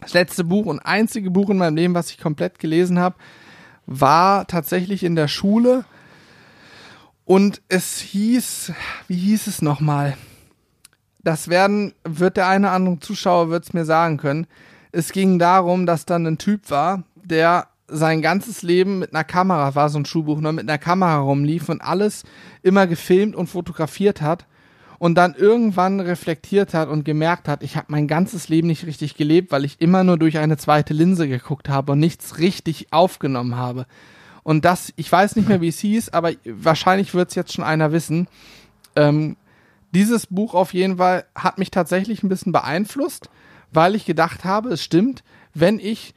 [0.00, 3.16] das letzte Buch und einzige Buch in meinem Leben, was ich komplett gelesen habe,
[3.86, 5.84] war tatsächlich in der Schule.
[7.24, 8.72] Und es hieß,
[9.06, 10.16] wie hieß es nochmal?
[11.22, 14.46] Das werden, wird der eine oder andere Zuschauer wird es mir sagen können.
[14.92, 19.74] Es ging darum, dass dann ein Typ war, der sein ganzes Leben mit einer Kamera,
[19.74, 22.24] war so ein Schulbuch, nur mit einer Kamera rumlief und alles
[22.62, 24.46] immer gefilmt und fotografiert hat
[24.98, 29.16] und dann irgendwann reflektiert hat und gemerkt hat, ich habe mein ganzes Leben nicht richtig
[29.16, 33.56] gelebt, weil ich immer nur durch eine zweite Linse geguckt habe und nichts richtig aufgenommen
[33.56, 33.86] habe.
[34.42, 37.64] Und das, ich weiß nicht mehr, wie es hieß, aber wahrscheinlich wird es jetzt schon
[37.64, 38.28] einer wissen.
[38.96, 39.36] Ähm,
[39.92, 43.30] dieses Buch auf jeden Fall hat mich tatsächlich ein bisschen beeinflusst,
[43.72, 45.22] weil ich gedacht habe, es stimmt,
[45.54, 46.14] wenn ich,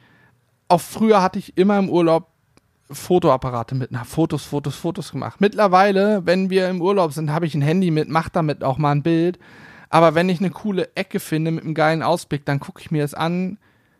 [0.68, 2.31] auch früher hatte ich immer im Urlaub
[2.92, 5.40] Fotoapparate mit, na, Fotos, Fotos, Fotos gemacht.
[5.40, 8.92] Mittlerweile, wenn wir im Urlaub sind, habe ich ein Handy mit, mach damit auch mal
[8.92, 9.38] ein Bild.
[9.90, 13.04] Aber wenn ich eine coole Ecke finde mit einem geilen Ausblick, dann gucke ich mir
[13.04, 13.58] es an,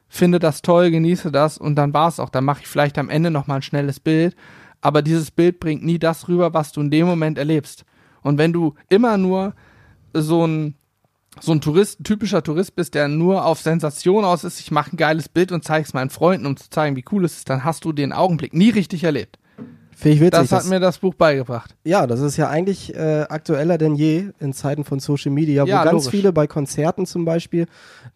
[0.08, 2.30] finde das toll, genieße das und dann war es auch.
[2.30, 4.34] Dann mache ich vielleicht am Ende noch mal ein schnelles Bild.
[4.80, 7.84] Aber dieses Bild bringt nie das rüber, was du in dem Moment erlebst.
[8.22, 9.54] Und wenn du immer nur
[10.12, 10.74] so ein
[11.40, 14.96] so ein Tourist, typischer Tourist bist, der nur auf Sensation aus ist, ich mache ein
[14.96, 17.64] geiles Bild und zeige es meinen Freunden, um zu zeigen, wie cool es ist, dann
[17.64, 19.38] hast du den Augenblick nie richtig erlebt.
[19.94, 20.48] Finde ich witzig.
[20.48, 21.76] Das hat mir das Buch beigebracht.
[21.84, 25.68] ja, das ist ja eigentlich äh, aktueller denn je in Zeiten von Social Media, wo
[25.68, 26.10] Ja, ganz logisch.
[26.10, 27.66] viele bei Konzerten zum Beispiel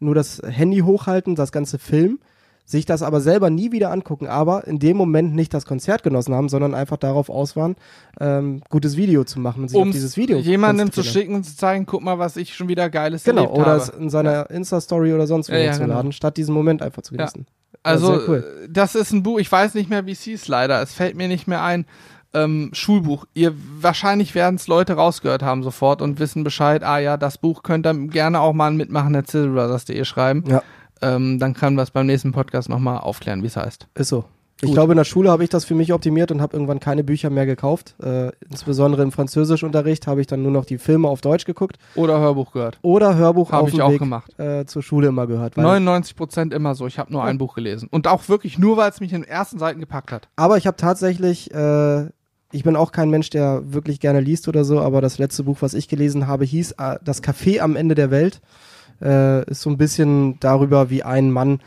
[0.01, 2.19] nur das Handy hochhalten, das ganze Film,
[2.67, 6.35] sich das aber selber nie wieder angucken, aber in dem Moment nicht das Konzert genossen
[6.35, 7.77] haben, sondern einfach darauf aus waren,
[8.21, 11.45] ähm, gutes Video zu machen und sich Um auf dieses Video jemandem zu schicken und
[11.45, 13.81] zu zeigen, guck mal, was ich schon wieder Geiles Genau, erlebt oder habe.
[13.83, 16.11] es in seiner Insta-Story oder sonst wo Ja, ja, hochzuladen, genau.
[16.13, 17.19] statt diesen Moment einfach zu Ja.
[17.19, 17.47] genießen.
[17.85, 18.45] Also, cool.
[18.65, 20.83] äh, das ist ein Buch, ich weiß nicht mehr, wie es hieß, leider.
[20.83, 21.87] Es fällt mir nicht mehr ein.
[22.35, 23.25] Ähm, Schulbuch.
[23.33, 27.63] Ihr wahrscheinlich werden es Leute rausgehört haben sofort und wissen Bescheid, ah ja, das Buch
[27.63, 30.45] könnt ihr gerne auch mal an mitmachen Brothers.de schreiben.
[30.47, 30.63] Ja.
[31.03, 33.87] Ähm, dann können wir es beim nächsten Podcast nochmal aufklären, wie es heißt.
[33.95, 34.25] Ist so.
[34.63, 34.73] Ich Gut.
[34.75, 37.29] glaube, in der Schule habe ich das für mich optimiert und habe irgendwann keine Bücher
[37.29, 37.95] mehr gekauft.
[38.03, 42.19] Äh, insbesondere im Französischunterricht habe ich dann nur noch die Filme auf Deutsch geguckt Oder
[42.21, 42.79] Hörbuch gehört.
[42.81, 44.39] oder Hörbuch Habe ich auch Weg gemacht.
[44.39, 45.59] äh, zur Schule immer gehört.
[45.59, 46.87] Weil, 99 Prozent immer so.
[46.87, 47.27] Ich habe nur Ja.
[47.29, 47.89] ein Buch gelesen.
[47.91, 50.29] Und auch wirklich nur, weil es mich in den ersten Seiten gepackt hat.
[50.37, 52.07] aber ich habe tatsächlich, äh,
[52.51, 55.59] ich bin auch kein Mensch, der wirklich gerne liest oder so, aber das letzte Buch,
[55.61, 58.41] was ich gelesen habe, hieß äh, Das Café am Ende der Welt.
[59.01, 61.61] Äh, ist so ein bisschen darüber, wie ein Mann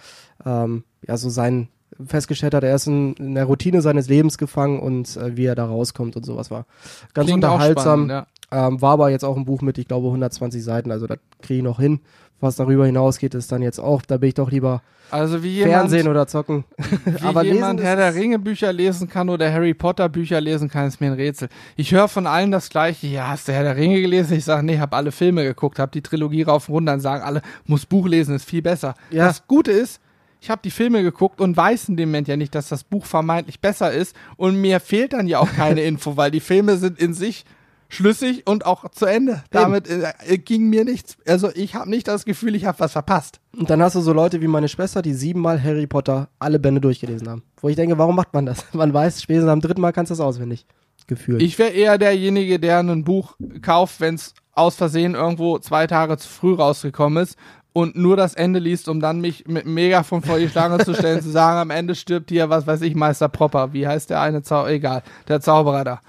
[0.45, 1.69] ähm, ja so sein
[2.05, 5.55] festgestellt hat, er ist in, in der Routine seines Lebens gefangen und äh, wie er
[5.55, 6.65] da rauskommt und sowas war.
[7.13, 8.05] Ganz Klingt unterhaltsam.
[8.05, 8.27] spannend.
[8.51, 11.59] Ähm, war aber jetzt auch ein Buch mit, ich glaube, 120 Seiten, also das kriege
[11.59, 11.99] ich noch hin.
[12.41, 14.81] Was darüber hinausgeht, ist dann jetzt auch, da bin ich doch lieber
[15.11, 16.63] Also wie jemand, Fernsehen oder zocken.
[17.05, 20.87] wie aber jemand Herr der Ringe Bücher lesen kann oder Harry Potter Bücher lesen kann,
[20.87, 21.49] ist mir ein Rätsel.
[21.75, 23.07] Ich höre von allen das gleiche.
[23.07, 24.37] Ja, hast du Herr der Ringe gelesen?
[24.37, 26.93] Ich sage, nee, hab alle Filme geguckt, hab die Trilogie rauf und runter.
[26.93, 28.95] Dann sagen alle, muss Buch lesen, ist viel besser.
[29.11, 29.27] Ja.
[29.27, 29.99] Das Gute ist,
[30.39, 33.05] ich habe die Filme geguckt und weiß in dem Moment ja nicht, dass das Buch
[33.05, 34.15] vermeintlich besser ist.
[34.37, 37.43] Und mir fehlt dann ja auch keine Info, weil die Filme sind in sich
[37.89, 39.43] schlüssig und auch zu Ende.
[39.49, 41.17] Damit äh, ging mir nichts.
[41.27, 43.41] Also ich habe nicht das Gefühl, ich habe was verpasst.
[43.57, 46.79] Und dann hast du so Leute wie meine Schwester, die siebenmal Harry Potter alle Bände
[46.79, 47.43] durchgelesen haben.
[47.59, 48.63] Wo ich denke, warum macht man das?
[48.73, 50.65] Man weiß, spätestens am dritten Mal kannst du das auswendig.
[51.07, 51.41] Gefühlt.
[51.41, 56.17] Ich wäre eher derjenige, der ein Buch kauft, wenn es aus Versehen irgendwo zwei Tage
[56.17, 57.35] zu früh rausgekommen ist
[57.73, 60.93] und nur das Ende liest, um dann mich mit einem Megafon vor die Schlange zu
[60.93, 63.73] stellen, zu sagen, am Ende stirbt hier, was weiß ich, Meister Propper.
[63.73, 64.71] Wie heißt der eine Zauberer?
[64.71, 66.01] Egal, der Zauberer da.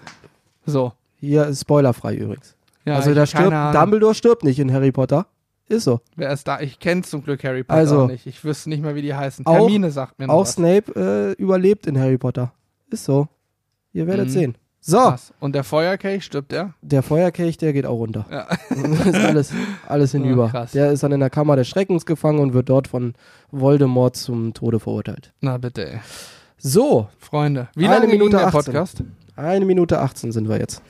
[0.67, 0.93] So.
[1.21, 2.57] Hier ist spoilerfrei übrigens.
[2.85, 3.53] Ja, also da stirbt.
[3.75, 5.27] Dumbledore stirbt nicht in Harry Potter.
[5.69, 6.01] Ist so.
[6.17, 6.61] Wer ist da?
[6.61, 8.27] Ich kenne zum Glück Harry Potter Also- nicht.
[8.27, 9.47] Ich wüsste nicht mehr, wie die heißen.
[9.47, 10.55] Auch- sagt mir noch Auch was.
[10.55, 12.53] Snape äh, überlebt in Harry Potter.
[12.91, 13.29] Ist so.
[13.93, 14.31] Ihr werdet Mhm.
[14.33, 14.55] sehen.
[14.83, 15.33] So, Krass.
[15.41, 16.73] Und der Feuerkelch, stirbt der?
[16.81, 18.25] der Feuerkelch, der geht auch runter.
[18.31, 18.47] Ja.
[19.05, 19.53] ist alles,
[19.87, 20.49] alles hinüber.
[20.49, 20.73] krass.
[20.73, 23.13] der ist dann in der Kammer des Schreckens gefangen und wird dort von
[23.51, 25.33] Voldemort zum Tode verurteilt.
[25.43, 26.01] Na bitte, ey.
[26.57, 28.53] So, Freunde, wie Eine lange ging Minute der 18.
[28.73, 29.03] Podcast?
[29.37, 30.83] eine Minute 18 sind wir jetzt.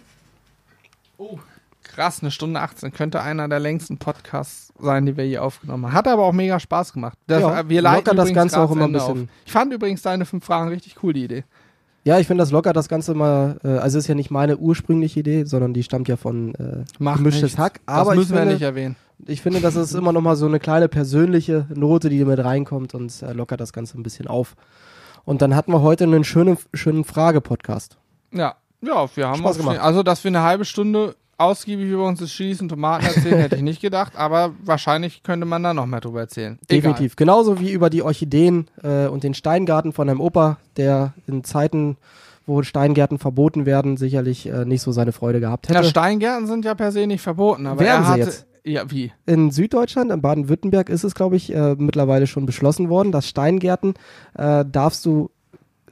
[1.82, 2.92] Krass, eine Stunde 18.
[2.92, 5.92] Könnte einer der längsten Podcasts sein, die wir hier aufgenommen haben.
[5.92, 7.18] Hat aber auch mega Spaß gemacht.
[7.26, 9.28] Das, Ja, wir leiten das Ganze auch immer ein bisschen- Auf.
[9.44, 11.44] Ich fand übrigens deine fünf Fragen richtig cool, die Idee.
[12.04, 15.20] Ja, ich finde das locker das Ganze mal, äh, also ist ja nicht meine ursprüngliche
[15.20, 17.58] Idee, sondern die stammt ja von äh, Gemischtes.
[17.58, 17.80] Hack.
[17.86, 18.96] Aber das müssen ich finde, wir nicht erwähnen.
[19.26, 22.94] ich finde, das ist immer noch mal so eine kleine persönliche Note, die mit reinkommt
[22.94, 24.54] und äh, lockert das Ganze ein bisschen auf.
[25.26, 27.98] Und dann hatten wir heute einen schönen, schönen Frage-Podcast.
[28.32, 29.78] Ja, ja, wir haben Spaß gemacht.
[29.78, 33.62] Also, dass wir eine halbe Stunde ausgiebig über uns das Schießen Tomaten erzählen, hätte ich
[33.62, 36.58] nicht gedacht, aber wahrscheinlich könnte man da noch mehr drüber erzählen.
[36.70, 37.16] Definitiv.
[37.16, 41.96] Genauso wie über die Orchideen äh, und den Steingarten von einem Opa, der in Zeiten,
[42.46, 45.78] wo Steingärten verboten werden, sicherlich äh, nicht so seine Freude gehabt Egal.
[45.78, 45.86] hätte.
[45.86, 48.46] Ja, Steingärten sind ja per se nicht verboten, aber Werden er sie hatte, jetzt?
[48.62, 49.10] Ja, wie?
[49.24, 53.94] in Süddeutschland, in Baden-Württemberg ist es, glaube ich, äh, mittlerweile schon beschlossen worden, dass Steingärten
[54.34, 55.30] äh, darfst du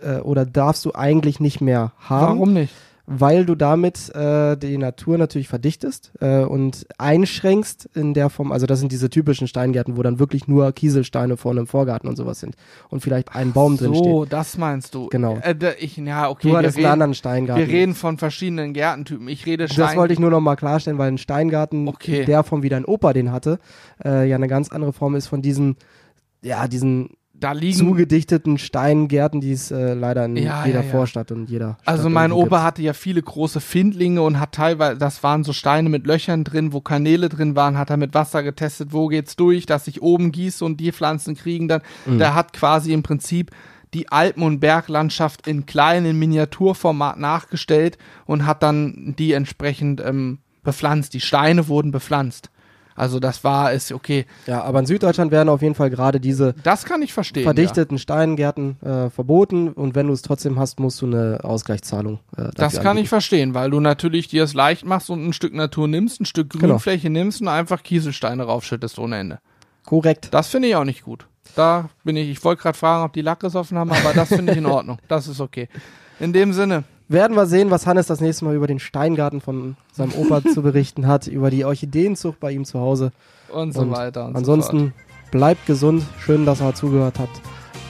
[0.02, 2.72] äh, oder darfst du eigentlich nicht mehr haben, Warum nicht?
[3.10, 8.66] weil du damit äh, die Natur natürlich verdichtest äh, und einschränkst in der Form, also
[8.66, 12.38] das sind diese typischen Steingärten, wo dann wirklich nur Kieselsteine vor einem Vorgarten und sowas
[12.40, 12.54] sind
[12.90, 14.04] und vielleicht ein Baum drin steht.
[14.04, 15.08] So, das meinst du.
[15.08, 15.38] Genau.
[15.38, 16.50] Äh, ich, ja, okay.
[16.50, 17.66] Du hattest einen anderen Steingarten.
[17.66, 19.26] wir reden von verschiedenen Gärtentypen.
[19.28, 19.86] Ich rede Stein.
[19.86, 22.26] das wollte ich nur noch mal klarstellen, weil ein Steingarten, Okay.
[22.26, 23.58] der Form wie dein Opa den hatte,
[24.04, 25.76] äh, ja eine ganz andere Form ist von diesen,
[26.42, 27.08] ja, diesen
[27.40, 27.76] da liegen.
[27.78, 30.90] zugedichteten Steingärten, die es äh, leider in Ja, jeder ja, ja.
[30.90, 32.62] Vorstadt und jeder Stadt Also mein Opa gibt.
[32.62, 36.72] hatte ja viele große Findlinge und hat teilweise, das waren so Steine mit Löchern drin,
[36.72, 40.32] wo Kanäle drin waren, hat er mit Wasser getestet, wo geht's durch, dass ich oben
[40.32, 41.82] gieße und die Pflanzen kriegen dann.
[42.06, 42.18] Mhm.
[42.18, 43.50] Der hat quasi im Prinzip
[43.94, 47.96] die Alpen- und Berglandschaft in kleinen Miniaturformat nachgestellt
[48.26, 51.14] und hat dann die entsprechend ähm, bepflanzt.
[51.14, 52.50] Die Steine wurden bepflanzt.
[52.98, 54.26] Also das war es, okay.
[54.46, 57.44] Ja, aber in Süddeutschland werden auf jeden Fall gerade diese Das kann ich verstehen.
[57.44, 62.18] verdichteten Steingärten äh, verboten und wenn du es trotzdem hast, musst du eine Ausgleichszahlung.
[62.36, 63.04] Äh, Das kann anbieten.
[63.04, 66.24] ich verstehen, weil du natürlich dir es leicht machst und ein Stück Natur nimmst, ein
[66.24, 66.66] Stück Genau.
[66.66, 69.38] Grünfläche nimmst und einfach Kieselsteine raufschüttest ohne Ende.
[69.84, 70.28] Korrekt.
[70.32, 71.26] Das finde ich auch nicht gut.
[71.56, 74.52] Da bin ich, ich wollte gerade fragen, ob die Lack gesoffen haben, aber das finde
[74.52, 74.98] ich in Ordnung.
[75.08, 75.68] Das ist okay.
[76.20, 79.76] In dem Sinne, Werden wir sehen, was Hannes das nächste Mal über den Steingarten von
[79.92, 83.12] seinem Opa zu berichten hat, über die Orchideenzucht bei ihm zu Hause.
[83.50, 84.92] und so Und weiter und so Ansonsten
[85.30, 86.04] bleibt gesund.
[86.18, 87.40] Schön, dass ihr zugehört habt.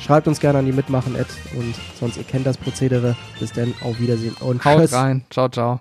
[0.00, 1.28] Schreibt uns gerne an die Mitmachen-Ad
[1.58, 3.16] und sonst ihr kennt das Prozedere.
[3.40, 4.74] Bis dann, auf Wiedersehen und fort.
[4.76, 4.92] Haut tschüss.
[4.94, 5.24] rein.
[5.30, 5.80] Ciao, ciao.